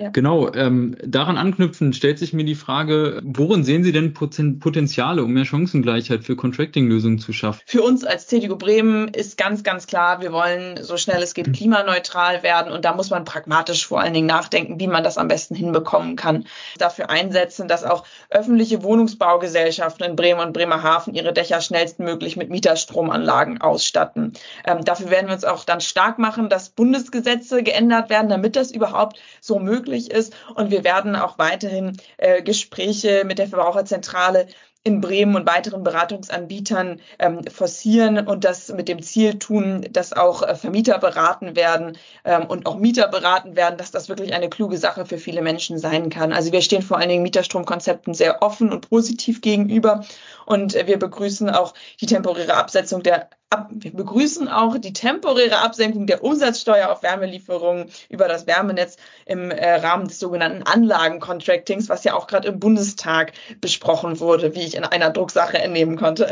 Ja. 0.00 0.08
Genau, 0.08 0.50
ähm, 0.54 0.96
daran 1.04 1.36
anknüpfend 1.36 1.94
stellt 1.94 2.18
sich 2.18 2.32
mir 2.32 2.46
die 2.46 2.54
Frage, 2.54 3.20
worin 3.22 3.64
sehen 3.64 3.84
Sie 3.84 3.92
denn 3.92 4.14
Potenziale, 4.14 5.22
um 5.22 5.32
mehr 5.32 5.44
Chancengleichheit 5.44 6.24
für 6.24 6.36
Contracting-Lösungen 6.36 7.18
zu 7.18 7.34
schaffen? 7.34 7.60
Für 7.66 7.82
uns 7.82 8.02
als 8.04 8.26
CDU 8.26 8.56
Bremen 8.56 9.08
ist 9.08 9.36
ganz, 9.36 9.62
ganz 9.62 9.86
klar, 9.86 10.22
wir 10.22 10.32
wollen 10.32 10.82
so 10.82 10.96
schnell 10.96 11.22
es 11.22 11.34
geht 11.34 11.48
mhm. 11.48 11.52
klimaneutral 11.52 12.42
werden 12.42 12.72
und 12.72 12.86
da 12.86 12.94
muss 12.94 13.10
man 13.10 13.26
pragmatisch 13.26 13.86
vor 13.86 14.00
allen 14.00 14.14
Dingen 14.14 14.26
nachdenken, 14.26 14.80
wie 14.80 14.86
man 14.86 15.04
das 15.04 15.18
am 15.18 15.28
besten 15.28 15.54
hinbekommen 15.54 16.16
kann. 16.16 16.46
Dafür 16.78 17.10
einsetzen, 17.10 17.68
dass 17.68 17.84
auch 17.84 18.04
öffentliche 18.30 18.82
Wohnungsbaugesellschaften 18.82 20.06
in 20.06 20.16
Bremen 20.16 20.40
und 20.40 20.54
Bremerhaven 20.54 21.12
ihre 21.12 21.34
Dächer 21.34 21.60
schnellstmöglich 21.60 22.38
mit 22.38 22.48
Mieterstromanlagen 22.48 23.60
ausstatten. 23.60 24.32
Ähm, 24.64 24.82
dafür 24.82 25.10
werden 25.10 25.26
wir 25.26 25.34
uns 25.34 25.44
auch 25.44 25.64
dann 25.64 25.82
stark 25.82 26.18
machen, 26.18 26.48
dass 26.48 26.70
Bundesgesetze 26.70 27.62
geändert 27.62 28.08
werden, 28.08 28.30
damit 28.30 28.56
das 28.56 28.70
überhaupt 28.70 29.20
so 29.42 29.58
möglich 29.58 29.89
möglich 29.90 30.10
ist. 30.10 30.34
Und 30.54 30.70
wir 30.70 30.84
werden 30.84 31.16
auch 31.16 31.38
weiterhin 31.38 31.96
äh, 32.16 32.42
Gespräche 32.42 33.24
mit 33.26 33.38
der 33.38 33.48
Verbraucherzentrale 33.48 34.46
in 34.82 35.02
Bremen 35.02 35.36
und 35.36 35.46
weiteren 35.46 35.82
Beratungsanbietern 35.82 37.00
ähm, 37.18 37.44
forcieren 37.52 38.26
und 38.26 38.44
das 38.44 38.72
mit 38.72 38.88
dem 38.88 39.02
Ziel 39.02 39.38
tun, 39.38 39.86
dass 39.90 40.14
auch 40.14 40.42
äh, 40.42 40.54
Vermieter 40.54 40.98
beraten 40.98 41.54
werden 41.54 41.98
ähm, 42.24 42.46
und 42.46 42.64
auch 42.64 42.78
Mieter 42.78 43.08
beraten 43.08 43.56
werden, 43.56 43.76
dass 43.76 43.90
das 43.90 44.08
wirklich 44.08 44.32
eine 44.32 44.48
kluge 44.48 44.78
Sache 44.78 45.04
für 45.04 45.18
viele 45.18 45.42
Menschen 45.42 45.78
sein 45.78 46.08
kann. 46.08 46.32
Also 46.32 46.50
wir 46.52 46.62
stehen 46.62 46.80
vor 46.80 46.96
allen 46.96 47.10
Dingen 47.10 47.22
Mieterstromkonzepten 47.22 48.14
sehr 48.14 48.42
offen 48.42 48.72
und 48.72 48.88
positiv 48.88 49.42
gegenüber 49.42 50.02
und 50.46 50.74
äh, 50.74 50.86
wir 50.86 50.98
begrüßen 50.98 51.50
auch 51.50 51.74
die 52.00 52.06
temporäre 52.06 52.54
Absetzung 52.54 53.02
der 53.02 53.28
Ab, 53.52 53.68
wir 53.72 53.92
begrüßen 53.92 54.46
auch 54.46 54.78
die 54.78 54.92
temporäre 54.92 55.58
Absenkung 55.58 56.06
der 56.06 56.22
Umsatzsteuer 56.22 56.88
auf 56.88 57.02
Wärmelieferungen 57.02 57.90
über 58.08 58.28
das 58.28 58.46
Wärmenetz 58.46 58.96
im 59.30 59.50
äh, 59.50 59.74
Rahmen 59.76 60.08
des 60.08 60.18
sogenannten 60.18 60.64
Anlagencontractings, 60.64 61.88
was 61.88 62.04
ja 62.04 62.14
auch 62.14 62.26
gerade 62.26 62.48
im 62.48 62.58
Bundestag 62.58 63.32
besprochen 63.60 64.18
wurde, 64.18 64.54
wie 64.54 64.62
ich 64.62 64.76
in 64.76 64.84
einer 64.84 65.10
Drucksache 65.10 65.58
entnehmen 65.58 65.96
konnte. 65.96 66.28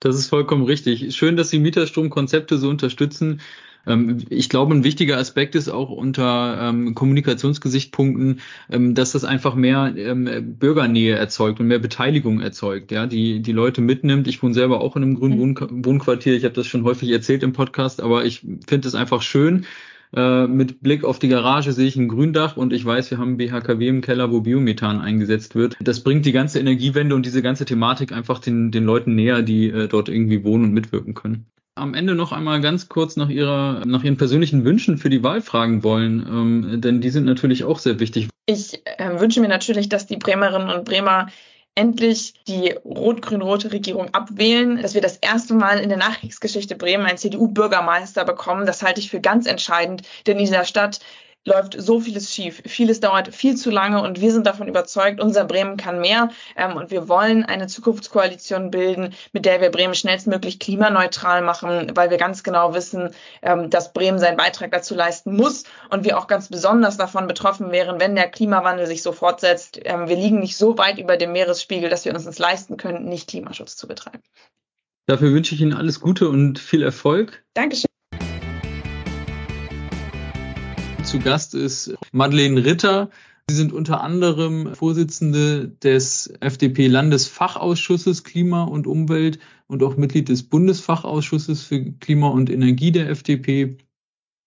Das 0.00 0.16
ist 0.16 0.26
vollkommen 0.26 0.64
richtig. 0.64 1.14
Schön, 1.16 1.36
dass 1.36 1.48
Sie 1.48 1.60
Mieterstromkonzepte 1.60 2.58
so 2.58 2.68
unterstützen. 2.68 3.40
Ähm, 3.86 4.18
ich 4.28 4.48
glaube, 4.48 4.74
ein 4.74 4.82
wichtiger 4.82 5.16
Aspekt 5.16 5.54
ist 5.54 5.68
auch 5.68 5.90
unter 5.90 6.58
ähm, 6.60 6.94
Kommunikationsgesichtspunkten, 6.96 8.40
ähm, 8.68 8.94
dass 8.94 9.12
das 9.12 9.24
einfach 9.24 9.54
mehr 9.54 9.92
Bürgernähe 9.92 11.14
erzeugt 11.14 11.60
und 11.60 11.68
mehr 11.68 11.78
Beteiligung 11.78 12.40
erzeugt, 12.40 12.90
ja, 12.90 13.06
die 13.06 13.40
die 13.40 13.52
Leute 13.52 13.80
mitnimmt. 13.80 14.26
Ich 14.26 14.42
wohne 14.42 14.54
selber 14.54 14.80
auch 14.80 14.96
in 14.96 15.04
einem 15.04 15.14
grünen 15.14 15.38
mhm. 15.38 15.84
Wohnquartier. 15.84 16.34
Ich 16.34 16.44
habe 16.44 16.54
das 16.54 16.66
schon 16.66 16.84
häufig 16.84 17.10
erzählt 17.10 17.44
im 17.44 17.52
Podcast, 17.52 18.02
aber 18.02 18.24
ich 18.24 18.40
finde 18.66 18.88
es 18.88 18.96
einfach 18.96 19.22
schön. 19.22 19.66
Äh, 20.16 20.46
mit 20.46 20.80
Blick 20.80 21.04
auf 21.04 21.18
die 21.18 21.28
Garage 21.28 21.72
sehe 21.72 21.86
ich 21.86 21.96
ein 21.96 22.08
Gründach 22.08 22.56
und 22.56 22.72
ich 22.72 22.84
weiß, 22.84 23.10
wir 23.10 23.18
haben 23.18 23.36
BHKW 23.36 23.88
im 23.88 24.00
Keller, 24.00 24.30
wo 24.30 24.40
Biomethan 24.40 25.00
eingesetzt 25.00 25.54
wird. 25.54 25.76
Das 25.80 26.00
bringt 26.00 26.24
die 26.26 26.32
ganze 26.32 26.60
Energiewende 26.60 27.14
und 27.14 27.26
diese 27.26 27.42
ganze 27.42 27.64
Thematik 27.64 28.12
einfach 28.12 28.38
den, 28.38 28.70
den 28.70 28.84
Leuten 28.84 29.14
näher, 29.14 29.42
die 29.42 29.70
äh, 29.70 29.88
dort 29.88 30.08
irgendwie 30.08 30.44
wohnen 30.44 30.64
und 30.64 30.72
mitwirken 30.72 31.14
können 31.14 31.46
am 31.76 31.94
Ende 31.94 32.14
noch 32.14 32.32
einmal 32.32 32.60
ganz 32.60 32.88
kurz 32.88 33.16
nach 33.16 33.28
ihrer, 33.28 33.84
nach 33.84 34.04
ihren 34.04 34.16
persönlichen 34.16 34.64
Wünschen 34.64 34.96
für 34.96 35.10
die 35.10 35.22
Wahl 35.22 35.40
fragen 35.40 35.82
wollen, 35.82 36.24
ähm, 36.28 36.80
denn 36.80 37.00
die 37.00 37.10
sind 37.10 37.24
natürlich 37.24 37.64
auch 37.64 37.78
sehr 37.78 37.98
wichtig. 37.98 38.28
Ich 38.46 38.86
äh, 38.86 39.18
wünsche 39.18 39.40
mir 39.40 39.48
natürlich, 39.48 39.88
dass 39.88 40.06
die 40.06 40.16
Bremerinnen 40.16 40.70
und 40.70 40.84
Bremer 40.84 41.28
endlich 41.74 42.34
die 42.46 42.70
rot-grün-rote 42.84 43.72
Regierung 43.72 44.12
abwählen, 44.14 44.80
dass 44.80 44.94
wir 44.94 45.00
das 45.00 45.16
erste 45.16 45.54
Mal 45.54 45.78
in 45.80 45.88
der 45.88 45.98
Nachkriegsgeschichte 45.98 46.76
Bremen 46.76 47.06
einen 47.06 47.18
CDU-Bürgermeister 47.18 48.24
bekommen. 48.24 48.66
Das 48.66 48.82
halte 48.82 49.00
ich 49.00 49.10
für 49.10 49.20
ganz 49.20 49.46
entscheidend, 49.46 50.02
denn 50.26 50.38
in 50.38 50.44
dieser 50.44 50.64
Stadt 50.64 51.00
läuft 51.44 51.76
so 51.78 52.00
vieles 52.00 52.32
schief. 52.32 52.62
Vieles 52.66 53.00
dauert 53.00 53.34
viel 53.34 53.56
zu 53.56 53.70
lange 53.70 54.02
und 54.02 54.20
wir 54.20 54.32
sind 54.32 54.46
davon 54.46 54.68
überzeugt, 54.68 55.20
unser 55.20 55.44
Bremen 55.44 55.76
kann 55.76 56.00
mehr. 56.00 56.30
Ähm, 56.56 56.76
und 56.76 56.90
wir 56.90 57.08
wollen 57.08 57.44
eine 57.44 57.66
Zukunftskoalition 57.66 58.70
bilden, 58.70 59.14
mit 59.32 59.44
der 59.44 59.60
wir 59.60 59.70
Bremen 59.70 59.94
schnellstmöglich 59.94 60.58
klimaneutral 60.58 61.42
machen, 61.42 61.92
weil 61.94 62.10
wir 62.10 62.18
ganz 62.18 62.42
genau 62.42 62.74
wissen, 62.74 63.10
ähm, 63.42 63.70
dass 63.70 63.92
Bremen 63.92 64.18
seinen 64.18 64.36
Beitrag 64.36 64.70
dazu 64.70 64.94
leisten 64.94 65.36
muss 65.36 65.64
und 65.90 66.04
wir 66.04 66.18
auch 66.18 66.26
ganz 66.26 66.48
besonders 66.48 66.96
davon 66.96 67.26
betroffen 67.26 67.72
wären, 67.72 68.00
wenn 68.00 68.14
der 68.14 68.28
Klimawandel 68.28 68.86
sich 68.86 69.02
so 69.02 69.12
fortsetzt. 69.12 69.80
Ähm, 69.84 70.08
wir 70.08 70.16
liegen 70.16 70.40
nicht 70.40 70.56
so 70.56 70.78
weit 70.78 70.98
über 70.98 71.16
dem 71.16 71.32
Meeresspiegel, 71.32 71.90
dass 71.90 72.04
wir 72.04 72.14
uns 72.14 72.26
es 72.26 72.38
leisten 72.38 72.76
können, 72.76 73.04
nicht 73.04 73.28
Klimaschutz 73.28 73.76
zu 73.76 73.86
betreiben. 73.86 74.22
Dafür 75.06 75.32
wünsche 75.32 75.54
ich 75.54 75.60
Ihnen 75.60 75.74
alles 75.74 76.00
Gute 76.00 76.28
und 76.28 76.58
viel 76.58 76.82
Erfolg. 76.82 77.44
Dankeschön. 77.52 77.93
Zu 81.14 81.20
Gast 81.20 81.54
ist 81.54 81.94
Madeleine 82.10 82.64
Ritter. 82.64 83.08
Sie 83.48 83.54
sind 83.54 83.72
unter 83.72 84.00
anderem 84.00 84.74
Vorsitzende 84.74 85.68
des 85.68 86.34
FDP-Landesfachausschusses 86.40 88.24
Klima 88.24 88.64
und 88.64 88.88
Umwelt 88.88 89.38
und 89.68 89.84
auch 89.84 89.96
Mitglied 89.96 90.28
des 90.28 90.42
Bundesfachausschusses 90.42 91.62
für 91.62 91.92
Klima 92.00 92.30
und 92.30 92.50
Energie 92.50 92.90
der 92.90 93.10
FDP. 93.10 93.78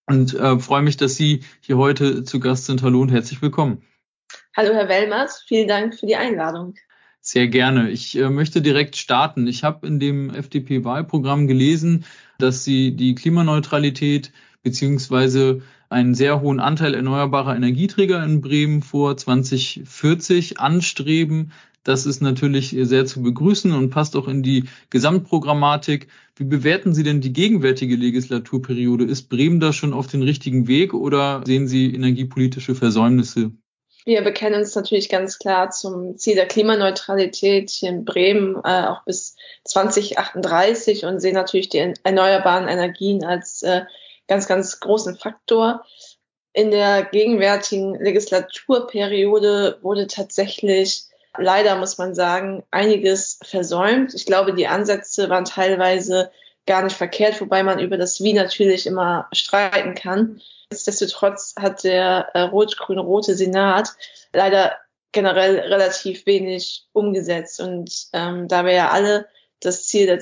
Und 0.04 0.34
äh, 0.34 0.58
freue 0.58 0.82
mich, 0.82 0.98
dass 0.98 1.14
Sie 1.14 1.42
hier 1.62 1.78
heute 1.78 2.24
zu 2.24 2.38
Gast 2.38 2.66
sind. 2.66 2.82
Hallo 2.82 3.00
und 3.00 3.12
herzlich 3.12 3.40
willkommen. 3.40 3.80
Hallo, 4.54 4.74
Herr 4.74 4.90
Wellmers. 4.90 5.42
Vielen 5.48 5.68
Dank 5.68 5.98
für 5.98 6.04
die 6.04 6.16
Einladung. 6.16 6.74
Sehr 7.22 7.48
gerne. 7.48 7.88
Ich 7.88 8.14
äh, 8.14 8.28
möchte 8.28 8.60
direkt 8.60 8.96
starten. 8.96 9.46
Ich 9.46 9.64
habe 9.64 9.86
in 9.86 10.00
dem 10.00 10.28
FDP-Wahlprogramm 10.28 11.46
gelesen, 11.46 12.04
dass 12.36 12.62
Sie 12.62 12.94
die 12.94 13.14
Klimaneutralität 13.14 14.32
beziehungsweise 14.62 15.62
einen 15.90 16.14
sehr 16.14 16.40
hohen 16.40 16.60
Anteil 16.60 16.94
erneuerbarer 16.94 17.56
Energieträger 17.56 18.22
in 18.22 18.40
Bremen 18.40 18.82
vor 18.82 19.16
2040 19.16 20.60
anstreben. 20.60 21.52
Das 21.84 22.04
ist 22.04 22.20
natürlich 22.20 22.76
sehr 22.78 23.06
zu 23.06 23.22
begrüßen 23.22 23.72
und 23.72 23.90
passt 23.90 24.14
auch 24.16 24.28
in 24.28 24.42
die 24.42 24.64
Gesamtprogrammatik. 24.90 26.08
Wie 26.36 26.44
bewerten 26.44 26.92
Sie 26.92 27.02
denn 27.02 27.20
die 27.20 27.32
gegenwärtige 27.32 27.96
Legislaturperiode? 27.96 29.04
Ist 29.04 29.30
Bremen 29.30 29.60
da 29.60 29.72
schon 29.72 29.94
auf 29.94 30.06
den 30.06 30.22
richtigen 30.22 30.68
Weg 30.68 30.92
oder 30.92 31.42
sehen 31.46 31.66
Sie 31.66 31.94
energiepolitische 31.94 32.74
Versäumnisse? 32.74 33.52
Wir 34.04 34.22
bekennen 34.22 34.60
uns 34.60 34.74
natürlich 34.74 35.08
ganz 35.08 35.38
klar 35.38 35.70
zum 35.70 36.16
Ziel 36.16 36.34
der 36.34 36.46
Klimaneutralität 36.46 37.68
hier 37.68 37.90
in 37.90 38.04
Bremen 38.04 38.56
äh, 38.64 38.86
auch 38.86 39.04
bis 39.04 39.36
2038 39.64 41.04
und 41.04 41.20
sehen 41.20 41.34
natürlich 41.34 41.68
die 41.68 41.92
erneuerbaren 42.02 42.68
Energien 42.68 43.24
als 43.24 43.62
äh, 43.62 43.82
ganz, 44.28 44.46
ganz 44.46 44.78
großen 44.80 45.16
Faktor. 45.16 45.84
In 46.52 46.70
der 46.70 47.04
gegenwärtigen 47.04 47.94
Legislaturperiode 47.94 49.78
wurde 49.82 50.06
tatsächlich 50.06 51.04
leider, 51.36 51.76
muss 51.76 51.98
man 51.98 52.14
sagen, 52.14 52.64
einiges 52.70 53.38
versäumt. 53.42 54.14
Ich 54.14 54.26
glaube, 54.26 54.54
die 54.54 54.66
Ansätze 54.66 55.28
waren 55.28 55.44
teilweise 55.44 56.30
gar 56.66 56.82
nicht 56.82 56.96
verkehrt, 56.96 57.40
wobei 57.40 57.62
man 57.62 57.78
über 57.78 57.96
das 57.96 58.20
Wie 58.22 58.32
natürlich 58.32 58.86
immer 58.86 59.28
streiten 59.32 59.94
kann. 59.94 60.40
Nichtsdestotrotz 60.70 61.54
hat 61.58 61.84
der 61.84 62.28
äh, 62.34 62.40
rot-grün-rote 62.40 63.34
Senat 63.34 63.90
leider 64.32 64.76
generell 65.12 65.58
relativ 65.60 66.26
wenig 66.26 66.86
umgesetzt. 66.92 67.60
Und 67.60 68.08
ähm, 68.12 68.48
da 68.48 68.64
wir 68.64 68.72
ja 68.72 68.90
alle 68.90 69.26
das 69.60 69.86
Ziel 69.86 70.06
der 70.06 70.20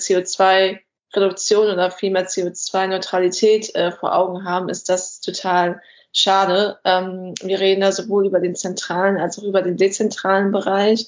CO2-Reduktion 1.12 1.70
oder 1.70 1.90
vielmehr 1.90 2.26
CO2-Neutralität 2.26 3.74
äh, 3.74 3.92
vor 3.92 4.14
Augen 4.14 4.44
haben, 4.44 4.68
ist 4.68 4.88
das 4.88 5.20
total 5.20 5.80
schade. 6.12 6.78
Ähm, 6.84 7.34
wir 7.42 7.60
reden 7.60 7.82
da 7.82 7.92
sowohl 7.92 8.26
über 8.26 8.40
den 8.40 8.56
zentralen 8.56 9.18
als 9.18 9.38
auch 9.38 9.44
über 9.44 9.62
den 9.62 9.76
dezentralen 9.76 10.50
Bereich. 10.52 11.06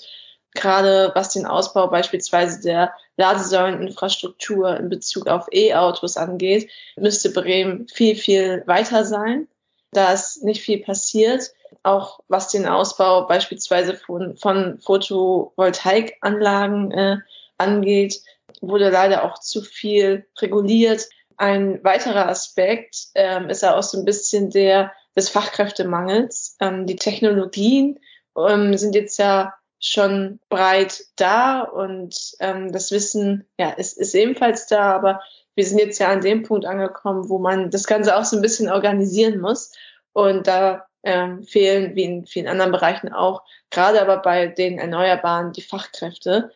Gerade 0.54 1.12
was 1.14 1.32
den 1.32 1.46
Ausbau 1.46 1.88
beispielsweise 1.88 2.62
der 2.62 2.92
Ladesäuleninfrastruktur 3.16 4.76
in 4.76 4.88
Bezug 4.88 5.28
auf 5.28 5.46
E-Autos 5.52 6.16
angeht, 6.16 6.70
müsste 6.96 7.30
Bremen 7.30 7.86
viel, 7.88 8.16
viel 8.16 8.62
weiter 8.66 9.04
sein. 9.04 9.46
Da 9.92 10.12
ist 10.12 10.44
nicht 10.44 10.62
viel 10.62 10.82
passiert. 10.82 11.52
Auch 11.82 12.20
was 12.28 12.48
den 12.48 12.66
Ausbau 12.66 13.26
beispielsweise 13.26 13.94
von, 13.94 14.36
von 14.36 14.78
Photovoltaikanlagen 14.80 16.92
äh, 16.92 17.16
angeht, 17.56 18.20
wurde 18.60 18.90
leider 18.90 19.24
auch 19.24 19.38
zu 19.38 19.62
viel 19.62 20.26
reguliert. 20.40 21.08
Ein 21.36 21.82
weiterer 21.84 22.28
Aspekt 22.28 22.96
ähm, 23.14 23.48
ist 23.48 23.62
ja 23.62 23.76
auch 23.76 23.82
so 23.82 23.98
ein 23.98 24.04
bisschen 24.04 24.50
der 24.50 24.92
des 25.16 25.28
Fachkräftemangels. 25.28 26.56
Ähm, 26.60 26.86
die 26.86 26.96
Technologien 26.96 27.98
ähm, 28.36 28.76
sind 28.76 28.94
jetzt 28.94 29.18
ja 29.18 29.54
schon 29.80 30.40
breit 30.48 31.04
da 31.16 31.60
und 31.60 32.16
ähm, 32.40 32.72
das 32.72 32.90
Wissen 32.90 33.46
ja, 33.58 33.70
ist, 33.70 33.98
ist 33.98 34.14
ebenfalls 34.14 34.66
da, 34.66 34.92
aber 34.92 35.20
wir 35.54 35.64
sind 35.64 35.78
jetzt 35.78 35.98
ja 35.98 36.08
an 36.08 36.20
dem 36.20 36.44
Punkt 36.44 36.66
angekommen, 36.66 37.28
wo 37.28 37.38
man 37.38 37.70
das 37.70 37.86
Ganze 37.86 38.16
auch 38.16 38.24
so 38.24 38.36
ein 38.36 38.42
bisschen 38.42 38.68
organisieren 38.68 39.40
muss. 39.40 39.72
Und 40.12 40.46
da 40.46 40.86
ähm, 41.02 41.42
fehlen, 41.44 41.94
wie 41.94 42.04
in 42.04 42.26
vielen 42.26 42.48
anderen 42.48 42.72
Bereichen 42.72 43.12
auch, 43.12 43.42
gerade 43.70 44.00
aber 44.00 44.18
bei 44.18 44.46
den 44.46 44.78
Erneuerbaren 44.78 45.52
die 45.52 45.62
Fachkräfte. 45.62 46.52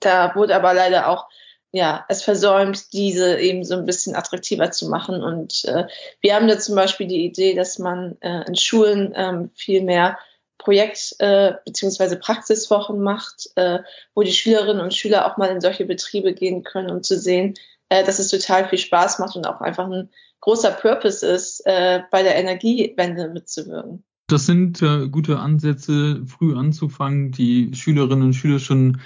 Da 0.00 0.34
wurde 0.34 0.56
aber 0.56 0.74
leider 0.74 1.08
auch 1.08 1.28
ja, 1.72 2.04
es 2.08 2.22
versäumt, 2.22 2.92
diese 2.92 3.38
eben 3.38 3.64
so 3.64 3.76
ein 3.76 3.86
bisschen 3.86 4.16
attraktiver 4.16 4.70
zu 4.70 4.88
machen. 4.88 5.22
Und 5.22 5.64
äh, 5.66 5.86
wir 6.20 6.34
haben 6.34 6.48
da 6.48 6.58
zum 6.58 6.74
Beispiel 6.74 7.06
die 7.06 7.24
Idee, 7.24 7.54
dass 7.54 7.78
man 7.78 8.16
äh, 8.20 8.44
in 8.46 8.56
Schulen 8.56 9.12
ähm, 9.14 9.50
viel 9.54 9.82
mehr 9.82 10.18
Projekt- 10.58 11.14
äh, 11.20 11.54
beziehungsweise 11.64 12.16
Praxiswochen 12.16 13.00
macht, 13.00 13.50
äh, 13.54 13.78
wo 14.14 14.22
die 14.22 14.32
Schülerinnen 14.32 14.82
und 14.82 14.94
Schüler 14.94 15.26
auch 15.26 15.36
mal 15.36 15.48
in 15.48 15.60
solche 15.60 15.84
Betriebe 15.84 16.34
gehen 16.34 16.64
können, 16.64 16.90
um 16.90 17.02
zu 17.02 17.16
sehen, 17.16 17.54
äh, 17.88 18.04
dass 18.04 18.18
es 18.18 18.28
total 18.28 18.68
viel 18.68 18.78
Spaß 18.78 19.20
macht 19.20 19.36
und 19.36 19.46
auch 19.46 19.60
einfach 19.60 19.88
ein 19.88 20.10
großer 20.40 20.72
Purpose 20.72 21.24
ist, 21.26 21.60
äh, 21.66 22.00
bei 22.10 22.22
der 22.22 22.36
Energiewende 22.36 23.28
mitzuwirken. 23.28 24.02
Das 24.26 24.46
sind 24.46 24.82
äh, 24.82 25.08
gute 25.08 25.38
Ansätze, 25.38 26.22
früh 26.26 26.56
anzufangen, 26.56 27.30
die 27.30 27.74
Schülerinnen 27.74 28.26
und 28.26 28.34
Schüler 28.34 28.58
schon 28.58 29.00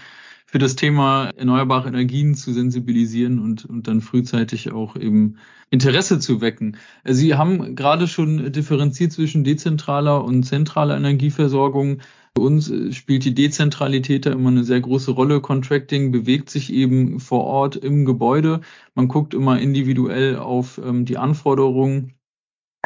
für 0.55 0.61
das 0.61 0.77
Thema 0.77 1.31
erneuerbare 1.37 1.89
Energien 1.89 2.37
zu 2.37 2.53
sensibilisieren 2.53 3.41
und, 3.41 3.65
und 3.65 3.89
dann 3.89 4.01
frühzeitig 4.01 4.71
auch 4.71 4.95
eben 4.95 5.39
Interesse 5.71 6.21
zu 6.21 6.41
wecken. 6.41 6.77
Sie 7.05 7.35
haben 7.35 7.75
gerade 7.75 8.07
schon 8.07 8.53
differenziert 8.53 9.11
zwischen 9.11 9.43
dezentraler 9.43 10.23
und 10.23 10.45
zentraler 10.45 10.97
Energieversorgung. 10.97 12.03
Für 12.37 12.45
uns 12.45 12.73
spielt 12.93 13.25
die 13.25 13.35
Dezentralität 13.35 14.27
da 14.27 14.31
immer 14.31 14.51
eine 14.51 14.63
sehr 14.63 14.81
große 14.81 15.11
Rolle. 15.11 15.41
Contracting 15.41 16.13
bewegt 16.13 16.51
sich 16.51 16.73
eben 16.73 17.19
vor 17.19 17.43
Ort 17.43 17.75
im 17.75 18.05
Gebäude. 18.05 18.61
Man 18.95 19.09
guckt 19.09 19.35
immer 19.35 19.59
individuell 19.59 20.37
auf 20.37 20.79
ähm, 20.79 21.05
die 21.05 21.19
Anforderungen 21.19 22.15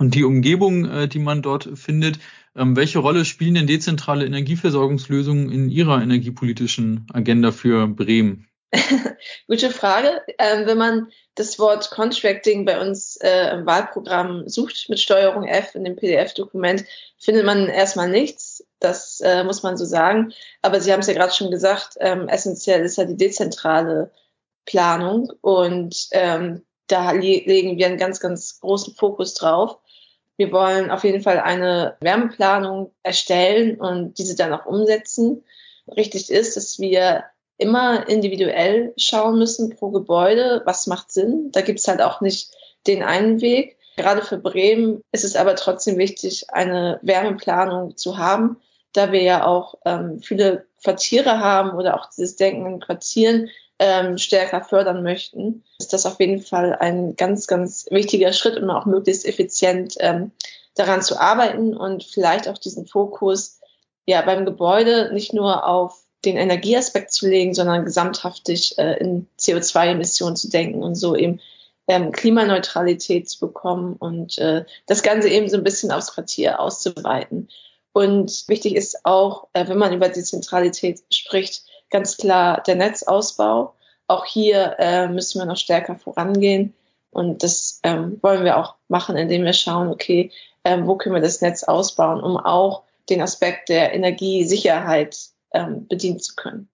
und 0.00 0.14
die 0.14 0.24
Umgebung, 0.24 0.86
äh, 0.86 1.06
die 1.06 1.18
man 1.18 1.42
dort 1.42 1.68
findet. 1.74 2.18
Ähm, 2.58 2.76
welche 2.76 2.98
Rolle 2.98 3.24
spielen 3.24 3.54
denn 3.54 3.66
dezentrale 3.66 4.26
Energieversorgungslösungen 4.26 5.50
in 5.50 5.70
Ihrer 5.70 6.02
energiepolitischen 6.02 7.06
Agenda 7.12 7.52
für 7.52 7.86
Bremen? 7.86 8.48
Gute 9.48 9.70
Frage. 9.70 10.20
Ähm, 10.38 10.66
wenn 10.66 10.76
man 10.76 11.08
das 11.36 11.58
Wort 11.58 11.90
Contracting 11.90 12.64
bei 12.64 12.80
uns 12.80 13.16
äh, 13.16 13.54
im 13.54 13.64
Wahlprogramm 13.64 14.48
sucht 14.48 14.88
mit 14.88 14.98
Steuerung 14.98 15.44
F 15.44 15.74
in 15.76 15.84
dem 15.84 15.96
PDF-Dokument, 15.96 16.84
findet 17.16 17.46
man 17.46 17.68
erstmal 17.68 18.10
nichts. 18.10 18.66
Das 18.80 19.20
äh, 19.20 19.44
muss 19.44 19.62
man 19.62 19.76
so 19.76 19.84
sagen. 19.84 20.32
Aber 20.60 20.80
Sie 20.80 20.92
haben 20.92 21.00
es 21.00 21.06
ja 21.06 21.14
gerade 21.14 21.32
schon 21.32 21.50
gesagt, 21.50 21.96
ähm, 22.00 22.28
essentiell 22.28 22.84
ist 22.84 22.98
ja 22.98 23.04
die 23.04 23.16
dezentrale 23.16 24.10
Planung 24.66 25.32
und 25.40 26.08
ähm, 26.10 26.62
da 26.88 27.12
legen 27.12 27.78
wir 27.78 27.86
einen 27.86 27.98
ganz, 27.98 28.18
ganz 28.18 28.60
großen 28.60 28.94
Fokus 28.94 29.34
drauf. 29.34 29.78
Wir 30.38 30.52
wollen 30.52 30.90
auf 30.90 31.02
jeden 31.02 31.20
Fall 31.20 31.40
eine 31.40 31.96
Wärmeplanung 32.00 32.92
erstellen 33.02 33.78
und 33.78 34.18
diese 34.18 34.36
dann 34.36 34.52
auch 34.52 34.66
umsetzen. 34.66 35.44
Richtig 35.88 36.30
ist, 36.30 36.56
dass 36.56 36.78
wir 36.78 37.24
immer 37.58 38.08
individuell 38.08 38.94
schauen 38.96 39.36
müssen 39.36 39.76
pro 39.76 39.90
Gebäude, 39.90 40.62
was 40.64 40.86
macht 40.86 41.10
Sinn. 41.10 41.50
Da 41.50 41.60
gibt 41.60 41.80
es 41.80 41.88
halt 41.88 42.00
auch 42.00 42.20
nicht 42.20 42.52
den 42.86 43.02
einen 43.02 43.40
Weg. 43.40 43.76
Gerade 43.96 44.22
für 44.22 44.38
Bremen 44.38 45.02
ist 45.10 45.24
es 45.24 45.34
aber 45.34 45.56
trotzdem 45.56 45.98
wichtig, 45.98 46.46
eine 46.50 47.00
Wärmeplanung 47.02 47.96
zu 47.96 48.16
haben, 48.16 48.60
da 48.92 49.10
wir 49.10 49.22
ja 49.22 49.44
auch 49.44 49.74
ähm, 49.84 50.20
viele 50.20 50.66
Quartiere 50.84 51.40
haben 51.40 51.76
oder 51.76 51.98
auch 51.98 52.08
dieses 52.10 52.36
Denken 52.36 52.66
in 52.66 52.80
Quartieren 52.80 53.50
ähm, 53.78 54.18
stärker 54.18 54.62
fördern 54.62 55.02
möchten, 55.02 55.64
ist 55.78 55.92
das 55.92 56.06
auf 56.06 56.18
jeden 56.20 56.40
Fall 56.40 56.74
ein 56.74 57.16
ganz, 57.16 57.46
ganz 57.46 57.86
wichtiger 57.90 58.32
Schritt, 58.32 58.60
um 58.60 58.70
auch 58.70 58.86
möglichst 58.86 59.24
effizient 59.24 59.94
ähm, 60.00 60.32
daran 60.74 61.02
zu 61.02 61.20
arbeiten 61.20 61.76
und 61.76 62.04
vielleicht 62.04 62.48
auch 62.48 62.58
diesen 62.58 62.86
Fokus 62.86 63.60
ja 64.06 64.22
beim 64.22 64.44
Gebäude 64.44 65.10
nicht 65.12 65.32
nur 65.32 65.66
auf 65.66 66.02
den 66.24 66.36
Energieaspekt 66.36 67.12
zu 67.12 67.28
legen, 67.28 67.54
sondern 67.54 67.84
gesamthaftig 67.84 68.76
äh, 68.78 68.94
in 68.98 69.28
CO2-Emissionen 69.38 70.36
zu 70.36 70.50
denken 70.50 70.82
und 70.82 70.96
so 70.96 71.14
eben 71.14 71.40
ähm, 71.86 72.12
Klimaneutralität 72.12 73.28
zu 73.28 73.40
bekommen 73.40 73.94
und 73.94 74.38
äh, 74.38 74.64
das 74.86 75.02
Ganze 75.02 75.28
eben 75.28 75.48
so 75.48 75.56
ein 75.56 75.64
bisschen 75.64 75.92
aufs 75.92 76.12
Quartier 76.12 76.60
auszuweiten. 76.60 77.48
Und 77.92 78.44
wichtig 78.48 78.74
ist 78.76 79.04
auch, 79.04 79.48
äh, 79.52 79.68
wenn 79.68 79.78
man 79.78 79.94
über 79.94 80.08
Dezentralität 80.08 81.02
spricht, 81.10 81.64
ganz 81.90 82.16
klar 82.16 82.62
der 82.66 82.76
Netzausbau. 82.76 83.74
Auch 84.06 84.24
hier 84.24 84.76
äh, 84.78 85.08
müssen 85.08 85.40
wir 85.40 85.46
noch 85.46 85.56
stärker 85.56 85.96
vorangehen. 85.96 86.74
Und 87.10 87.42
das 87.42 87.80
ähm, 87.82 88.18
wollen 88.22 88.44
wir 88.44 88.58
auch 88.58 88.76
machen, 88.88 89.16
indem 89.16 89.44
wir 89.44 89.52
schauen, 89.52 89.88
okay, 89.88 90.30
ähm, 90.64 90.86
wo 90.86 90.96
können 90.96 91.14
wir 91.14 91.22
das 91.22 91.40
Netz 91.40 91.64
ausbauen, 91.64 92.20
um 92.20 92.36
auch 92.36 92.84
den 93.08 93.22
Aspekt 93.22 93.68
der 93.68 93.94
Energiesicherheit 93.94 95.18
ähm, 95.52 95.86
bedienen 95.88 96.20
zu 96.20 96.34
können. 96.36 96.68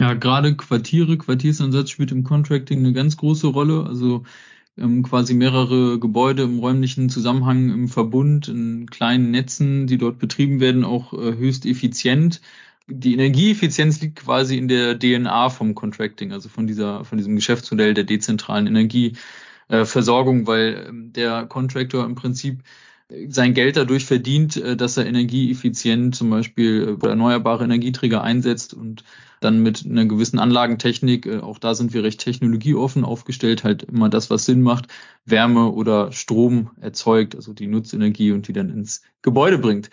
Ja, 0.00 0.14
gerade 0.14 0.56
Quartiere, 0.56 1.18
Quartiersansatz 1.18 1.90
spielt 1.90 2.12
im 2.12 2.24
Contracting 2.24 2.78
eine 2.78 2.92
ganz 2.92 3.16
große 3.16 3.46
Rolle. 3.46 3.84
Also 3.86 4.24
ähm, 4.78 5.02
quasi 5.02 5.34
mehrere 5.34 5.98
Gebäude 5.98 6.44
im 6.44 6.58
räumlichen 6.58 7.10
Zusammenhang 7.10 7.70
im 7.70 7.88
Verbund, 7.88 8.48
in 8.48 8.88
kleinen 8.88 9.30
Netzen, 9.30 9.86
die 9.86 9.98
dort 9.98 10.18
betrieben 10.18 10.60
werden, 10.60 10.84
auch 10.84 11.12
äh, 11.12 11.36
höchst 11.36 11.66
effizient 11.66 12.40
die 12.90 13.14
Energieeffizienz 13.14 14.00
liegt 14.00 14.20
quasi 14.20 14.58
in 14.58 14.68
der 14.68 14.98
DNA 14.98 15.50
vom 15.50 15.74
Contracting, 15.74 16.32
also 16.32 16.48
von 16.48 16.66
dieser, 16.66 17.04
von 17.04 17.18
diesem 17.18 17.36
Geschäftsmodell 17.36 17.94
der 17.94 18.04
dezentralen 18.04 18.66
Energieversorgung, 18.66 20.46
weil 20.46 20.86
ähm, 20.88 21.12
der 21.12 21.46
Contractor 21.46 22.04
im 22.04 22.14
Prinzip 22.14 22.62
sein 23.28 23.54
Geld 23.54 23.76
dadurch 23.76 24.04
verdient, 24.04 24.56
äh, 24.56 24.76
dass 24.76 24.96
er 24.96 25.06
energieeffizient 25.06 26.14
zum 26.14 26.30
Beispiel 26.30 26.98
äh, 27.02 27.06
erneuerbare 27.06 27.64
Energieträger 27.64 28.22
einsetzt 28.22 28.74
und 28.74 29.04
dann 29.40 29.62
mit 29.62 29.86
einer 29.86 30.04
gewissen 30.04 30.38
Anlagentechnik, 30.38 31.26
äh, 31.26 31.38
auch 31.38 31.58
da 31.58 31.74
sind 31.74 31.92
wir 31.92 32.04
recht 32.04 32.20
technologieoffen 32.20 33.04
aufgestellt, 33.04 33.64
halt 33.64 33.84
immer 33.84 34.08
das, 34.08 34.30
was 34.30 34.44
Sinn 34.44 34.62
macht, 34.62 34.86
Wärme 35.24 35.70
oder 35.70 36.12
Strom 36.12 36.70
erzeugt, 36.80 37.34
also 37.34 37.52
die 37.52 37.66
Nutzenergie 37.66 38.32
und 38.32 38.48
die 38.48 38.52
dann 38.52 38.70
ins 38.70 39.02
Gebäude 39.22 39.58
bringt. 39.58 39.90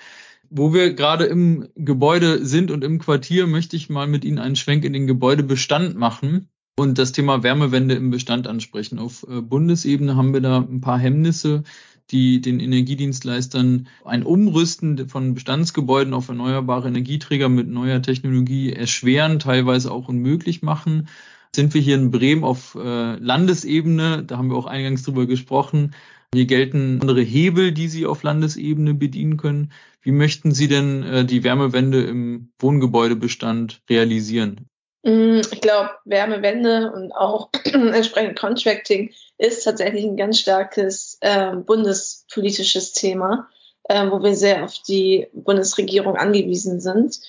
Wo 0.50 0.74
wir 0.74 0.94
gerade 0.94 1.26
im 1.26 1.68
Gebäude 1.76 2.46
sind 2.46 2.72
und 2.72 2.84
im 2.84 3.00
Quartier, 3.00 3.48
möchte 3.48 3.76
ich 3.76 3.90
mal 3.90 4.08
mit 4.08 4.24
Ihnen 4.24 4.40
einen 4.40 4.56
Schwenk 4.56 4.86
in 4.86 4.94
den 4.94 5.08
Gebäudebestand 5.08 5.96
machen 5.96 6.50
und 6.78 6.98
das 6.98 7.12
Thema 7.12 7.44
Wärmewende 7.44 7.96
im 7.96 8.12
Bestand 8.12 8.48
ansprechen. 8.48 9.00
Auf 9.00 9.26
äh, 9.30 9.42
Bundesebene 9.42 10.16
haben 10.16 10.34
wir 10.34 10.42
da 10.42 10.60
ein 10.60 10.82
paar 10.82 11.00
Hemmnisse, 11.00 11.64
die 12.12 12.40
den 12.40 12.60
Energiedienstleistern 12.60 13.88
ein 14.06 14.24
Umrüsten 14.24 15.10
von 15.10 15.34
Bestandsgebäuden 15.34 16.14
auf 16.14 16.30
erneuerbare 16.30 16.88
Energieträger 16.88 17.50
mit 17.50 17.68
neuer 17.68 18.02
Technologie 18.02 18.72
erschweren, 18.72 19.40
teilweise 19.40 19.92
auch 19.92 20.08
unmöglich 20.08 20.62
machen. 20.62 21.10
Sind 21.54 21.74
wir 21.74 21.82
hier 21.82 21.96
in 21.96 22.12
Bremen 22.12 22.44
auf 22.44 22.76
äh, 22.76 23.16
Landesebene, 23.16 24.24
da 24.24 24.38
haben 24.38 24.50
wir 24.50 24.58
auch 24.58 24.68
eingangs 24.68 25.04
drüber 25.04 25.26
gesprochen, 25.26 25.94
hier 26.34 26.46
gelten 26.46 27.00
andere 27.02 27.22
Hebel, 27.22 27.72
die 27.72 27.88
Sie 27.88 28.06
auf 28.06 28.22
Landesebene 28.24 28.94
bedienen 28.94 29.38
können. 29.38 29.72
Wie 30.08 30.14
möchten 30.14 30.54
Sie 30.54 30.70
denn 30.70 31.04
äh, 31.04 31.26
die 31.26 31.44
Wärmewende 31.44 32.02
im 32.02 32.54
Wohngebäudebestand 32.60 33.82
realisieren? 33.90 34.70
Mm, 35.04 35.42
ich 35.52 35.60
glaube, 35.60 35.90
Wärmewende 36.06 36.94
und 36.94 37.12
auch 37.12 37.50
entsprechend 37.66 38.40
Contracting 38.40 39.12
ist 39.38 39.66
tatsächlich 39.66 40.06
ein 40.06 40.16
ganz 40.16 40.40
starkes 40.40 41.18
äh, 41.20 41.58
bundespolitisches 41.58 42.94
Thema, 42.94 43.50
äh, 43.84 44.10
wo 44.10 44.24
wir 44.24 44.34
sehr 44.34 44.64
auf 44.64 44.82
die 44.88 45.28
Bundesregierung 45.34 46.16
angewiesen 46.16 46.80
sind. 46.80 47.20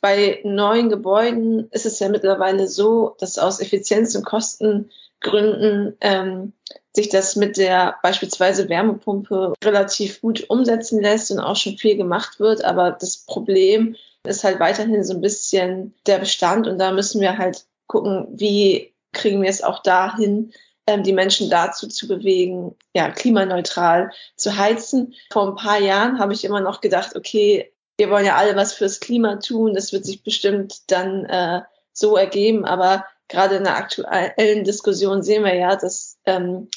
Bei 0.00 0.40
neuen 0.44 0.88
Gebäuden 0.88 1.68
ist 1.72 1.84
es 1.84 1.98
ja 1.98 2.08
mittlerweile 2.08 2.68
so, 2.68 3.16
dass 3.20 3.36
aus 3.36 3.60
Effizienz- 3.60 4.16
und 4.16 4.24
Kostengründen 4.24 5.98
ähm, 6.00 6.54
sich 6.98 7.08
das 7.08 7.36
mit 7.36 7.56
der 7.56 7.96
beispielsweise 8.02 8.68
Wärmepumpe 8.68 9.54
relativ 9.62 10.20
gut 10.20 10.50
umsetzen 10.50 11.00
lässt 11.00 11.30
und 11.30 11.38
auch 11.38 11.54
schon 11.54 11.78
viel 11.78 11.96
gemacht 11.96 12.40
wird. 12.40 12.64
Aber 12.64 12.90
das 12.90 13.18
Problem 13.18 13.94
ist 14.24 14.42
halt 14.42 14.58
weiterhin 14.58 15.04
so 15.04 15.14
ein 15.14 15.20
bisschen 15.20 15.94
der 16.06 16.18
Bestand 16.18 16.66
und 16.66 16.78
da 16.78 16.90
müssen 16.90 17.20
wir 17.20 17.38
halt 17.38 17.64
gucken, 17.86 18.26
wie 18.32 18.92
kriegen 19.12 19.42
wir 19.42 19.48
es 19.48 19.62
auch 19.62 19.80
dahin, 19.80 20.52
ähm, 20.88 21.04
die 21.04 21.12
Menschen 21.12 21.48
dazu 21.50 21.86
zu 21.86 22.08
bewegen, 22.08 22.74
ja, 22.94 23.10
klimaneutral 23.10 24.10
zu 24.36 24.56
heizen. 24.56 25.14
Vor 25.30 25.46
ein 25.46 25.56
paar 25.56 25.78
Jahren 25.78 26.18
habe 26.18 26.32
ich 26.32 26.44
immer 26.44 26.60
noch 26.60 26.80
gedacht, 26.80 27.14
okay, 27.14 27.72
wir 27.96 28.10
wollen 28.10 28.26
ja 28.26 28.34
alle 28.34 28.56
was 28.56 28.72
fürs 28.72 28.98
Klima 28.98 29.36
tun, 29.36 29.72
das 29.72 29.92
wird 29.92 30.04
sich 30.04 30.24
bestimmt 30.24 30.90
dann 30.90 31.24
äh, 31.26 31.62
so 31.92 32.16
ergeben, 32.16 32.64
aber 32.64 33.04
gerade 33.28 33.56
in 33.56 33.64
der 33.64 33.76
aktuellen 33.76 34.64
Diskussion 34.64 35.22
sehen 35.22 35.44
wir 35.44 35.54
ja, 35.54 35.76
dass 35.76 36.18
ähm, 36.26 36.68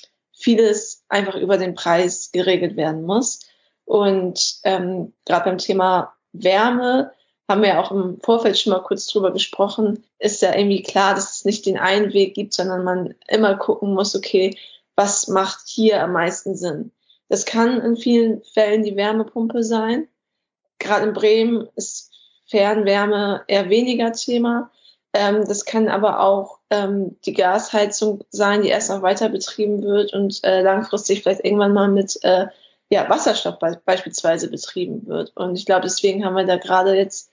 vieles 0.42 1.04
einfach 1.08 1.36
über 1.36 1.58
den 1.58 1.76
Preis 1.76 2.32
geregelt 2.32 2.76
werden 2.76 3.04
muss. 3.04 3.40
Und 3.86 4.60
ähm, 4.64 5.14
gerade 5.26 5.46
beim 5.46 5.58
Thema 5.58 6.14
Wärme 6.34 7.12
haben 7.48 7.64
wir 7.64 7.80
auch 7.80 7.92
im 7.92 8.20
Vorfeld 8.22 8.58
schon 8.58 8.72
mal 8.72 8.82
kurz 8.82 9.08
drüber 9.08 9.32
gesprochen, 9.32 10.04
ist 10.20 10.42
ja 10.42 10.56
irgendwie 10.56 10.84
klar, 10.84 11.14
dass 11.16 11.36
es 11.36 11.46
nicht 11.46 11.66
den 11.66 11.78
einen 11.78 12.14
Weg 12.14 12.34
gibt, 12.34 12.54
sondern 12.54 12.84
man 12.84 13.16
immer 13.28 13.58
gucken 13.58 13.94
muss, 13.94 14.16
okay, 14.16 14.58
was 14.96 15.28
macht 15.28 15.68
hier 15.68 16.02
am 16.02 16.14
meisten 16.14 16.56
Sinn? 16.56 16.92
Das 17.28 17.46
kann 17.46 17.82
in 17.82 17.98
vielen 17.98 18.42
Fällen 18.44 18.84
die 18.84 18.96
Wärmepumpe 18.96 19.64
sein. 19.64 20.08
Gerade 20.80 21.08
in 21.08 21.14
Bremen 21.14 21.68
ist 21.76 22.12
Fernwärme 22.46 23.44
eher 23.48 23.70
weniger 23.70 24.14
Thema. 24.14 24.72
Ähm, 25.14 25.46
das 25.46 25.66
kann 25.66 25.90
aber 25.90 26.22
auch 26.22 26.60
ähm, 26.70 27.18
die 27.26 27.34
Gasheizung 27.34 28.24
sein, 28.30 28.62
die 28.62 28.70
erst 28.70 28.90
noch 28.90 29.02
weiter 29.02 29.30
betrieben 29.30 29.84
wird 29.84 30.14
und 30.14 30.44
äh, 30.44 30.62
langfristig 30.62 31.22
vielleicht 31.22 31.44
irgendwann 31.44 31.74
mal 31.74 31.90
mit 31.90 32.18
äh, 32.24 32.48
ja, 32.90 33.10
Wasserstoff 33.10 33.60
be 33.60 33.82
beispielsweise 33.86 34.50
betrieben 34.50 35.08
wird. 35.08 35.36
Und 35.36 35.58
ich 35.58 35.66
glaube, 35.66 35.84
deswegen 35.84 36.26
haben 36.26 36.36
wir 36.36 36.46
da 36.46 36.58
gerade 36.58 36.96
jetzt 36.96 37.32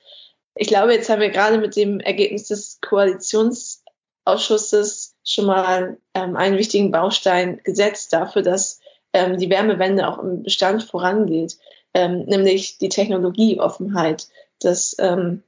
ich 0.61 0.69
glaube, 0.69 0.93
jetzt 0.93 1.09
haben 1.09 1.21
wir 1.21 1.31
gerade 1.31 1.59
mit 1.59 1.77
dem 1.77 2.01
Ergebnis 2.01 2.49
des 2.49 2.81
Koalitionsausschusses 2.81 5.15
schon 5.25 5.47
mal 5.47 5.99
ähm, 6.15 6.35
einen 6.37 6.59
wichtigen 6.59 6.91
Baustein 6.91 7.61
gesetzt 7.63 8.13
dafür, 8.13 8.43
dass 8.43 8.81
ähm, 9.13 9.39
die 9.39 9.51
Wärmewende 9.51 10.09
auch 10.09 10.19
im 10.19 10.43
Bestand 10.43 10.83
vorangeht, 10.83 11.59
ähm, 11.95 12.25
nämlich 12.25 12.79
die 12.79 12.89
Technologieoffenheit, 12.89 14.27
dass 14.61 14.97
ähm, 14.99 15.45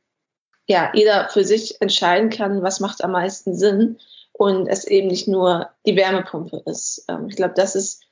ja 0.71 0.93
jeder 0.95 1.29
für 1.31 1.43
sich 1.43 1.81
entscheiden 1.81 2.31
kann, 2.31 2.63
was 2.63 2.79
macht 2.79 3.03
am 3.03 3.11
meisten 3.11 3.57
Sinn 3.57 3.99
und 4.33 4.69
es 4.69 4.85
eben 4.85 5.09
nicht 5.09 5.27
nur 5.27 5.69
die 5.85 5.97
Wärmepumpe 5.97 6.63
ist. 6.65 7.05
Ähm, 7.09 7.27
ich 7.29 7.35
glaube, 7.35 7.55
das 7.57 7.75
ist 7.75 8.05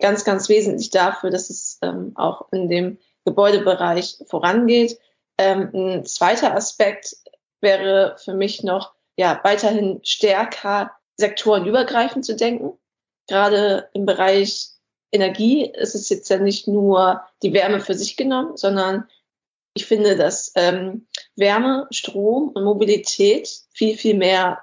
ganz, 0.00 0.24
ganz 0.24 0.48
wesentlich 0.48 0.88
dafür, 0.88 1.28
dass 1.28 1.50
es 1.50 1.78
ähm, 1.82 2.12
auch 2.14 2.50
in 2.52 2.70
dem 2.70 2.98
Gebäudebereich 3.26 4.16
vorangeht. 4.26 4.98
Ähm, 5.36 5.70
ein 5.74 6.06
zweiter 6.06 6.54
Aspekt 6.54 7.16
wäre 7.60 8.16
für 8.24 8.32
mich 8.32 8.62
noch, 8.62 8.94
ja, 9.18 9.38
weiterhin 9.44 10.00
stärker 10.02 10.92
sektorenübergreifend 11.18 12.24
zu 12.24 12.34
denken. 12.34 12.78
Gerade 13.28 13.90
im 13.92 14.06
Bereich 14.06 14.70
Energie 15.12 15.66
ist 15.66 15.94
es 15.94 16.08
jetzt 16.08 16.30
ja 16.30 16.38
nicht 16.38 16.66
nur 16.66 17.22
die 17.42 17.52
Wärme 17.52 17.80
für 17.80 17.94
sich 17.94 18.16
genommen, 18.16 18.56
sondern 18.56 19.06
ich 19.76 19.86
finde, 19.86 20.16
dass 20.16 20.52
ähm, 20.54 21.06
Wärme, 21.36 21.86
Strom 21.90 22.48
und 22.48 22.64
Mobilität 22.64 23.48
viel, 23.72 23.96
viel 23.96 24.16
mehr 24.16 24.60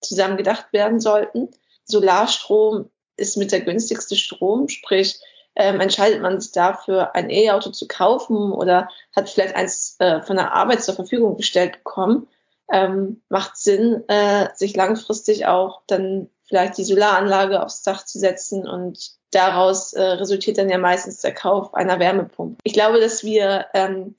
zusammen 0.00 0.36
gedacht 0.36 0.72
werden 0.72 1.00
sollten. 1.00 1.48
Solarstrom 1.84 2.90
ist 3.16 3.36
mit 3.36 3.50
der 3.50 3.62
günstigste 3.62 4.14
Strom, 4.14 4.68
sprich 4.68 5.18
ähm, 5.54 5.80
entscheidet 5.80 6.20
man 6.20 6.38
sich 6.38 6.52
dafür, 6.52 7.14
ein 7.14 7.30
E-Auto 7.30 7.70
zu 7.70 7.88
kaufen 7.88 8.52
oder 8.52 8.90
hat 9.14 9.30
vielleicht 9.30 9.56
eins 9.56 9.96
äh, 10.00 10.20
von 10.20 10.36
der 10.36 10.52
Arbeit 10.52 10.84
zur 10.84 10.94
Verfügung 10.94 11.38
gestellt 11.38 11.72
bekommen, 11.72 12.28
ähm, 12.70 13.22
macht 13.30 13.56
Sinn, 13.56 14.04
äh, 14.08 14.48
sich 14.54 14.76
langfristig 14.76 15.46
auch 15.46 15.80
dann 15.86 16.28
vielleicht 16.42 16.76
die 16.76 16.84
Solaranlage 16.84 17.62
aufs 17.62 17.82
Dach 17.82 18.04
zu 18.04 18.18
setzen 18.18 18.68
und 18.68 19.16
daraus 19.30 19.94
äh, 19.94 20.02
resultiert 20.02 20.58
dann 20.58 20.68
ja 20.68 20.78
meistens 20.78 21.20
der 21.20 21.32
Kauf 21.32 21.74
einer 21.74 21.98
Wärmepumpe. 21.98 22.58
Ich 22.62 22.74
glaube, 22.74 23.00
dass 23.00 23.24
wir 23.24 23.66
ähm, 23.72 24.14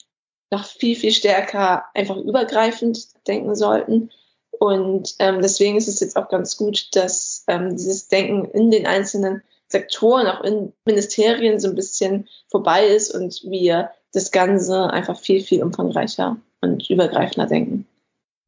noch 0.52 0.66
viel, 0.66 0.96
viel 0.96 1.12
stärker 1.12 1.86
einfach 1.94 2.18
übergreifend 2.18 3.08
denken 3.28 3.56
sollten. 3.56 4.12
Und 4.60 5.16
ähm, 5.20 5.42
deswegen 5.42 5.78
ist 5.78 5.88
es 5.88 6.00
jetzt 6.00 6.18
auch 6.18 6.30
ganz 6.30 6.58
gut, 6.58 6.90
dass 6.94 7.44
ähm, 7.48 7.72
dieses 7.72 8.08
Denken 8.08 8.46
in 8.46 8.72
den 8.72 8.88
einzelnen 8.88 9.44
Sektoren, 9.68 10.28
auch 10.28 10.42
in 10.44 10.74
Ministerien 10.86 11.60
so 11.60 11.70
ein 11.70 11.76
bisschen 11.76 12.28
vorbei 12.50 12.88
ist 12.88 13.14
und 13.14 13.42
wir 13.44 13.92
das 14.14 14.32
Ganze 14.32 14.90
einfach 14.92 15.20
viel, 15.20 15.42
viel 15.42 15.62
umfangreicher 15.62 16.38
und 16.62 16.90
übergreifender 16.90 17.48
denken. 17.48 17.86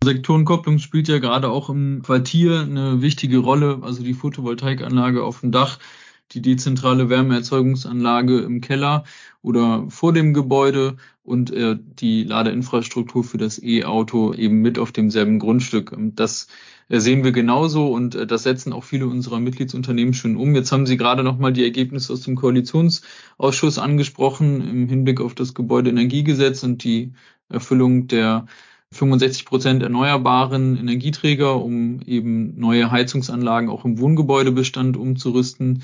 Sektorenkopplung 0.03 0.79
spielt 0.79 1.09
ja 1.09 1.19
gerade 1.19 1.49
auch 1.49 1.69
im 1.69 2.01
Quartier 2.03 2.61
eine 2.61 3.01
wichtige 3.01 3.39
Rolle, 3.39 3.79
also 3.81 4.01
die 4.01 4.13
Photovoltaikanlage 4.13 5.23
auf 5.23 5.41
dem 5.41 5.51
Dach, 5.51 5.77
die 6.31 6.41
dezentrale 6.41 7.09
Wärmeerzeugungsanlage 7.09 8.39
im 8.39 8.61
Keller 8.61 9.03
oder 9.41 9.85
vor 9.89 10.13
dem 10.13 10.33
Gebäude 10.33 10.97
und 11.23 11.51
äh, 11.51 11.77
die 11.79 12.23
Ladeinfrastruktur 12.23 13.23
für 13.23 13.37
das 13.37 13.61
E-Auto 13.61 14.33
eben 14.33 14.61
mit 14.61 14.79
auf 14.79 14.91
demselben 14.91 15.39
Grundstück. 15.39 15.95
Das 16.15 16.47
äh, 16.89 16.99
sehen 16.99 17.23
wir 17.23 17.31
genauso 17.31 17.93
und 17.93 18.15
äh, 18.15 18.27
das 18.27 18.43
setzen 18.43 18.73
auch 18.73 18.83
viele 18.83 19.07
unserer 19.07 19.39
Mitgliedsunternehmen 19.39 20.13
schon 20.13 20.37
um. 20.37 20.55
Jetzt 20.55 20.71
haben 20.71 20.85
Sie 20.85 20.97
gerade 20.97 21.23
nochmal 21.23 21.53
die 21.53 21.63
Ergebnisse 21.63 22.13
aus 22.13 22.21
dem 22.21 22.35
Koalitionsausschuss 22.35 23.77
angesprochen 23.77 24.67
im 24.67 24.89
Hinblick 24.89 25.21
auf 25.21 25.35
das 25.35 25.53
Gebäudeenergiegesetz 25.53 26.63
und 26.63 26.83
die 26.83 27.13
Erfüllung 27.49 28.07
der 28.07 28.45
65 28.91 29.45
Prozent 29.45 29.83
erneuerbaren 29.83 30.75
Energieträger, 30.77 31.63
um 31.63 32.01
eben 32.07 32.59
neue 32.59 32.89
Heizungsanlagen 32.89 33.69
auch 33.69 33.85
im 33.85 33.99
Wohngebäudebestand 33.99 34.97
umzurüsten. 34.97 35.83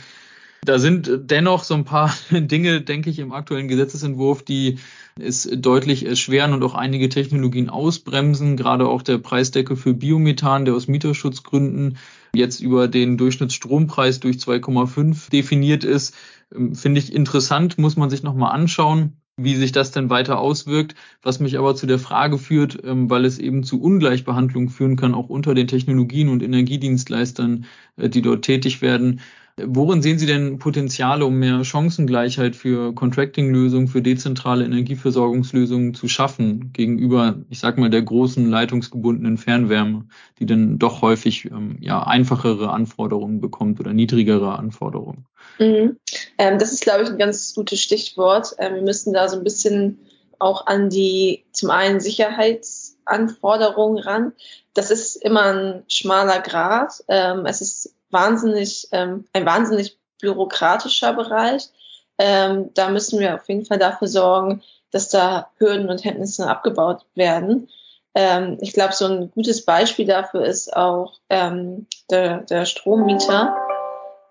Da 0.65 0.79
sind 0.79 1.09
dennoch 1.25 1.63
so 1.63 1.75
ein 1.75 1.85
paar 1.85 2.13
Dinge, 2.31 2.81
denke 2.81 3.09
ich, 3.09 3.19
im 3.19 3.31
aktuellen 3.31 3.67
Gesetzesentwurf, 3.67 4.43
die 4.43 4.79
es 5.19 5.47
deutlich 5.51 6.05
erschweren 6.05 6.53
und 6.53 6.63
auch 6.63 6.73
einige 6.73 7.07
Technologien 7.09 7.69
ausbremsen. 7.69 8.57
Gerade 8.57 8.87
auch 8.87 9.01
der 9.01 9.19
Preisdeckel 9.19 9.77
für 9.77 9.93
Biomethan, 9.93 10.65
der 10.65 10.73
aus 10.73 10.87
Mieterschutzgründen 10.87 11.97
jetzt 12.33 12.59
über 12.59 12.87
den 12.87 13.17
Durchschnittsstrompreis 13.17 14.19
durch 14.19 14.37
2,5 14.37 15.29
definiert 15.29 15.83
ist, 15.83 16.15
ähm, 16.53 16.75
finde 16.75 16.99
ich 16.99 17.13
interessant, 17.13 17.77
muss 17.77 17.95
man 17.95 18.09
sich 18.09 18.23
nochmal 18.23 18.51
anschauen 18.51 19.13
wie 19.37 19.55
sich 19.55 19.71
das 19.71 19.91
denn 19.91 20.09
weiter 20.09 20.39
auswirkt, 20.39 20.95
was 21.21 21.39
mich 21.39 21.57
aber 21.57 21.75
zu 21.75 21.87
der 21.87 21.99
Frage 21.99 22.37
führt, 22.37 22.79
ähm, 22.83 23.09
weil 23.09 23.25
es 23.25 23.37
eben 23.37 23.63
zu 23.63 23.81
Ungleichbehandlung 23.81 24.69
führen 24.69 24.95
kann, 24.95 25.13
auch 25.13 25.29
unter 25.29 25.53
den 25.53 25.67
Technologien 25.67 26.29
und 26.29 26.41
Energiedienstleistern, 26.41 27.65
äh, 27.97 28.09
die 28.09 28.21
dort 28.21 28.45
tätig 28.45 28.81
werden, 28.81 29.19
Worin 29.57 30.01
sehen 30.01 30.19
Sie 30.19 30.25
denn 30.25 30.59
Potenziale, 30.59 31.25
um 31.25 31.35
mehr 31.35 31.63
Chancengleichheit 31.63 32.57
für 32.57 32.93
Contracting-Lösungen, 32.93 33.87
für 33.87 34.01
dezentrale 34.01 34.65
Energieversorgungslösungen 34.65 35.93
zu 35.93 36.09
schaffen 36.09 36.73
gegenüber, 36.73 37.37
ich 37.49 37.61
sag 37.61 37.77
mal, 37.77 37.89
der 37.89 38.01
großen 38.01 38.49
leitungsgebundenen 38.49 39.37
Fernwärme, 39.37 40.09
die 40.39 40.45
dann 40.45 40.77
doch 40.77 41.01
häufig 41.01 41.45
ähm, 41.45 41.77
ja 41.79 42.03
einfachere 42.03 42.71
Anforderungen 42.71 43.39
bekommt 43.39 43.79
oder 43.79 43.93
niedrigere 43.93 44.59
Anforderungen? 44.59 45.25
Mhm. 45.57 45.99
Ähm, 46.37 46.59
das 46.59 46.73
ist, 46.73 46.83
glaube 46.83 47.03
ich, 47.03 47.09
ein 47.09 47.17
ganz 47.17 47.55
gutes 47.55 47.79
Stichwort. 47.79 48.55
Ähm, 48.59 48.75
wir 48.75 48.81
müssen 48.81 49.13
da 49.13 49.29
so 49.29 49.37
ein 49.37 49.45
bisschen 49.45 49.99
auch 50.37 50.67
an 50.67 50.89
die 50.89 51.45
zum 51.53 51.69
einen 51.69 52.01
Sicherheitsanforderungen 52.01 53.99
ran. 53.99 54.33
Das 54.73 54.91
ist 54.91 55.15
immer 55.15 55.43
ein 55.43 55.83
schmaler 55.87 56.41
Grad. 56.41 57.05
Ähm, 57.07 57.45
es 57.45 57.61
ist 57.61 57.94
wahnsinnig, 58.09 58.87
ähm, 58.91 59.25
ein 59.33 59.45
wahnsinnig 59.45 59.97
bürokratischer 60.21 61.13
Bereich. 61.13 61.69
Ähm, 62.17 62.73
da 62.73 62.89
müssen 62.89 63.19
wir 63.19 63.35
auf 63.35 63.47
jeden 63.49 63.65
Fall 63.65 63.79
dafür 63.79 64.07
sorgen, 64.07 64.63
dass 64.91 65.09
da 65.09 65.51
Hürden 65.57 65.89
und 65.89 66.03
Hemmnisse 66.05 66.47
abgebaut 66.47 67.05
werden. 67.15 67.69
Ähm, 68.13 68.57
ich 68.61 68.71
glaube, 68.71 68.93
so 68.93 69.05
ein 69.05 69.31
gutes 69.31 69.65
Beispiel 69.65 70.05
dafür 70.05 70.45
ist 70.45 70.75
auch 70.75 71.19
ähm, 71.29 71.87
der, 72.09 72.41
der 72.41 72.65
Strommieter. 72.65 73.55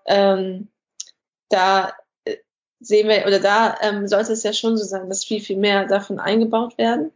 Ähm, 0.07 0.69
da 1.49 1.93
äh, 2.23 2.37
sehen 2.79 3.07
wir, 3.07 3.27
oder 3.27 3.39
da 3.39 3.77
ähm, 3.81 4.07
sollte 4.07 4.33
es 4.33 4.41
ja 4.41 4.53
schon 4.53 4.75
so 4.75 4.83
sein, 4.83 5.07
dass 5.07 5.23
viel, 5.23 5.41
viel 5.41 5.57
mehr 5.57 5.85
davon 5.85 6.19
eingebaut 6.19 6.79
werden. 6.79 7.11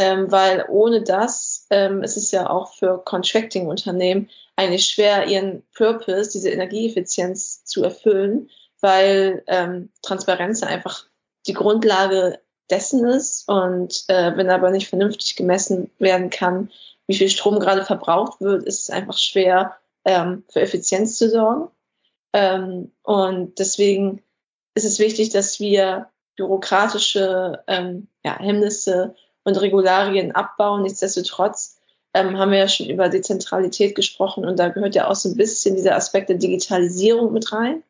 Ähm, 0.00 0.30
weil 0.30 0.64
ohne 0.68 1.02
das 1.02 1.66
ähm, 1.70 2.04
ist 2.04 2.16
es 2.16 2.30
ja 2.30 2.48
auch 2.48 2.72
für 2.72 3.02
Contracting-Unternehmen 3.04 4.30
eigentlich 4.54 4.84
schwer, 4.84 5.26
ihren 5.26 5.64
Purpose, 5.74 6.30
diese 6.30 6.50
Energieeffizienz 6.50 7.64
zu 7.64 7.82
erfüllen, 7.82 8.48
weil 8.80 9.42
ähm, 9.48 9.90
Transparenz 10.02 10.62
einfach 10.62 11.04
die 11.48 11.52
Grundlage 11.52 12.38
dessen 12.70 13.08
ist. 13.08 13.48
Und 13.48 14.04
äh, 14.06 14.36
wenn 14.36 14.50
aber 14.50 14.70
nicht 14.70 14.86
vernünftig 14.86 15.34
gemessen 15.34 15.90
werden 15.98 16.30
kann, 16.30 16.70
wie 17.08 17.16
viel 17.16 17.28
Strom 17.28 17.58
gerade 17.58 17.84
verbraucht 17.84 18.40
wird, 18.40 18.62
ist 18.62 18.82
es 18.82 18.90
einfach 18.90 19.18
schwer, 19.18 19.78
ähm, 20.04 20.44
für 20.48 20.60
Effizienz 20.60 21.18
zu 21.18 21.28
sorgen. 21.28 21.72
Ähm, 22.32 22.92
und 23.02 23.58
deswegen 23.58 24.22
ist 24.76 24.84
es 24.84 25.00
wichtig, 25.00 25.30
dass 25.30 25.58
wir 25.58 26.08
bürokratische 26.36 27.64
ähm, 27.66 28.06
ja, 28.24 28.38
Hemmnisse 28.38 29.16
und 29.48 29.60
Regularien 29.60 30.32
abbauen. 30.32 30.82
Nichtsdestotrotz 30.82 31.78
ähm, 32.14 32.38
haben 32.38 32.52
wir 32.52 32.58
ja 32.58 32.68
schon 32.68 32.88
über 32.88 33.08
Dezentralität 33.08 33.94
gesprochen 33.94 34.44
und 34.44 34.58
da 34.58 34.68
gehört 34.68 34.94
ja 34.94 35.08
auch 35.08 35.14
so 35.16 35.28
ein 35.28 35.36
bisschen 35.36 35.74
dieser 35.74 35.96
Aspekt 35.96 36.28
der 36.28 36.36
Digitalisierung 36.36 37.32
mit 37.32 37.52
rein. 37.52 37.82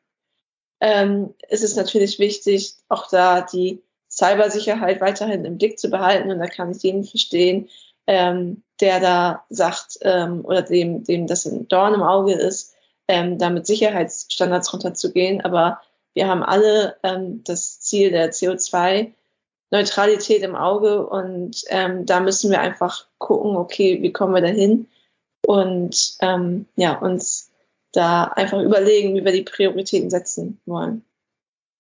Ähm, 0.81 1.35
es 1.49 1.63
ist 1.63 1.77
natürlich 1.77 2.19
wichtig, 2.19 2.75
auch 2.89 3.09
da 3.11 3.43
die 3.43 3.83
Cybersicherheit 4.11 5.01
weiterhin 5.01 5.45
im 5.45 5.59
Blick 5.59 5.79
zu 5.79 5.91
behalten 5.91 6.31
und 6.31 6.39
da 6.39 6.47
kann 6.47 6.71
ich 6.71 6.83
jeden 6.83 7.05
verstehen, 7.05 7.69
ähm, 8.07 8.63
der 8.81 9.01
da 9.01 9.45
sagt 9.51 9.99
ähm, 10.03 10.45
oder 10.45 10.63
dem, 10.63 11.05
dem 11.05 11.27
das 11.27 11.47
ein 11.47 11.69
Dorn 11.69 11.95
im 11.95 12.03
Auge 12.03 12.33
ist, 12.33 12.75
ähm, 13.09 13.39
da 13.39 13.51
mit 13.51 13.67
Sicherheitsstandards 13.67 14.73
runterzugehen. 14.73 15.45
Aber 15.45 15.81
wir 16.15 16.29
haben 16.29 16.43
alle 16.43 16.97
ähm, 17.03 17.43
das 17.45 17.81
Ziel 17.81 18.11
der 18.11 18.31
CO2-Neutralität 19.73 20.43
im 20.43 20.57
Auge 20.57 21.07
und 21.07 21.65
ähm, 21.69 22.07
da 22.07 22.21
müssen 22.21 22.51
wir 22.51 22.61
einfach 22.61 23.07
gucken, 23.19 23.57
okay, 23.57 24.03
wie 24.03 24.13
kommen 24.13 24.35
wir 24.35 24.41
dahin 24.41 24.89
und 25.47 26.17
ähm, 26.21 26.67
ja, 26.77 26.99
uns 26.99 27.51
da 27.93 28.25
einfach 28.25 28.61
überlegen, 28.61 29.15
wie 29.15 29.25
wir 29.25 29.33
die 29.33 29.43
Prioritäten 29.43 30.11
setzen 30.11 30.61
wollen. 30.67 31.05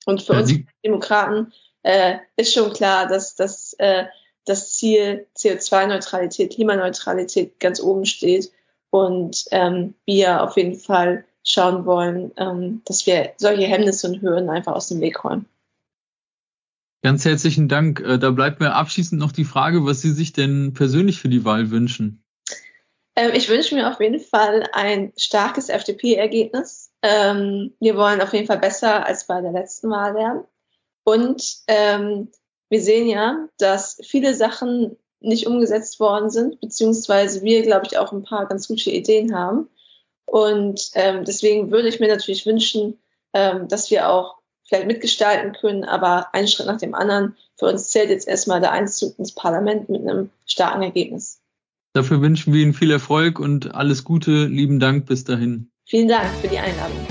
Und 0.06 0.22
für 0.22 0.34
ja, 0.34 0.40
uns 0.40 0.54
Demokraten 0.84 1.52
äh, 1.82 2.16
ist 2.36 2.54
schon 2.54 2.72
klar, 2.72 3.06
dass, 3.06 3.36
dass 3.36 3.74
äh, 3.74 4.06
das 4.44 4.72
Ziel 4.72 5.26
CO2-Neutralität, 5.36 6.52
Klimaneutralität 6.52 7.60
ganz 7.60 7.80
oben 7.80 8.06
steht 8.06 8.50
und 8.90 9.44
ähm, 9.50 9.94
wir 10.06 10.42
auf 10.42 10.56
jeden 10.56 10.76
Fall 10.76 11.24
schauen 11.44 11.84
wollen, 11.84 12.32
ähm, 12.36 12.82
dass 12.86 13.06
wir 13.06 13.32
solche 13.36 13.66
Hemmnisse 13.66 14.08
und 14.08 14.22
Hürden 14.22 14.48
einfach 14.48 14.74
aus 14.74 14.88
dem 14.88 15.00
Weg 15.00 15.24
räumen. 15.24 15.46
Ganz 17.02 17.24
herzlichen 17.24 17.68
Dank. 17.68 18.00
Äh, 18.00 18.18
da 18.18 18.30
bleibt 18.30 18.60
mir 18.60 18.74
abschließend 18.74 19.20
noch 19.20 19.30
die 19.30 19.44
Frage, 19.44 19.84
was 19.84 20.00
Sie 20.00 20.10
sich 20.10 20.32
denn 20.32 20.72
persönlich 20.74 21.20
für 21.20 21.28
die 21.28 21.44
Wahl 21.44 21.70
wünschen. 21.70 22.24
Ähm, 23.14 23.30
ich 23.34 23.48
wünsche 23.48 23.76
mir 23.76 23.88
auf 23.88 24.00
jeden 24.00 24.20
Fall 24.20 24.68
ein 24.72 25.12
starkes 25.16 25.68
FDP-Ergebnis. 25.68 26.90
Ähm, 27.02 27.72
wir 27.78 27.96
wollen 27.96 28.20
auf 28.20 28.32
jeden 28.32 28.46
Fall 28.46 28.58
besser 28.58 29.06
als 29.06 29.26
bei 29.28 29.40
der 29.40 29.52
letzten 29.52 29.90
Wahl 29.90 30.14
werden. 30.14 30.44
Und 31.04 31.58
ähm, 31.68 32.30
wir 32.68 32.82
sehen 32.82 33.08
ja, 33.08 33.48
dass 33.58 34.00
viele 34.04 34.34
Sachen 34.34 34.96
nicht 35.20 35.46
umgesetzt 35.46 36.00
worden 36.00 36.30
sind, 36.30 36.60
beziehungsweise 36.60 37.42
wir, 37.42 37.62
glaube 37.62 37.86
ich, 37.86 37.96
auch 37.96 38.12
ein 38.12 38.24
paar 38.24 38.46
ganz 38.46 38.68
gute 38.68 38.90
Ideen 38.90 39.34
haben. 39.34 39.68
Und 40.26 40.92
deswegen 40.94 41.70
würde 41.70 41.88
ich 41.88 41.98
mir 41.98 42.08
natürlich 42.08 42.44
wünschen, 42.44 42.98
dass 43.32 43.90
wir 43.90 44.10
auch 44.10 44.37
vielleicht 44.68 44.86
mitgestalten 44.86 45.52
können, 45.52 45.84
aber 45.84 46.34
einen 46.34 46.46
Schritt 46.46 46.66
nach 46.66 46.78
dem 46.78 46.94
anderen. 46.94 47.36
Für 47.56 47.66
uns 47.66 47.88
zählt 47.88 48.10
jetzt 48.10 48.28
erstmal 48.28 48.60
der 48.60 48.72
Einzug 48.72 49.18
ins 49.18 49.34
Parlament 49.34 49.88
mit 49.88 50.02
einem 50.02 50.30
starken 50.46 50.82
Ergebnis. 50.82 51.40
Dafür 51.94 52.20
wünschen 52.20 52.52
wir 52.52 52.62
Ihnen 52.62 52.74
viel 52.74 52.90
Erfolg 52.90 53.40
und 53.40 53.74
alles 53.74 54.04
Gute. 54.04 54.44
Lieben 54.46 54.78
Dank 54.78 55.06
bis 55.06 55.24
dahin. 55.24 55.70
Vielen 55.86 56.08
Dank 56.08 56.28
für 56.40 56.48
die 56.48 56.58
Einladung. 56.58 57.06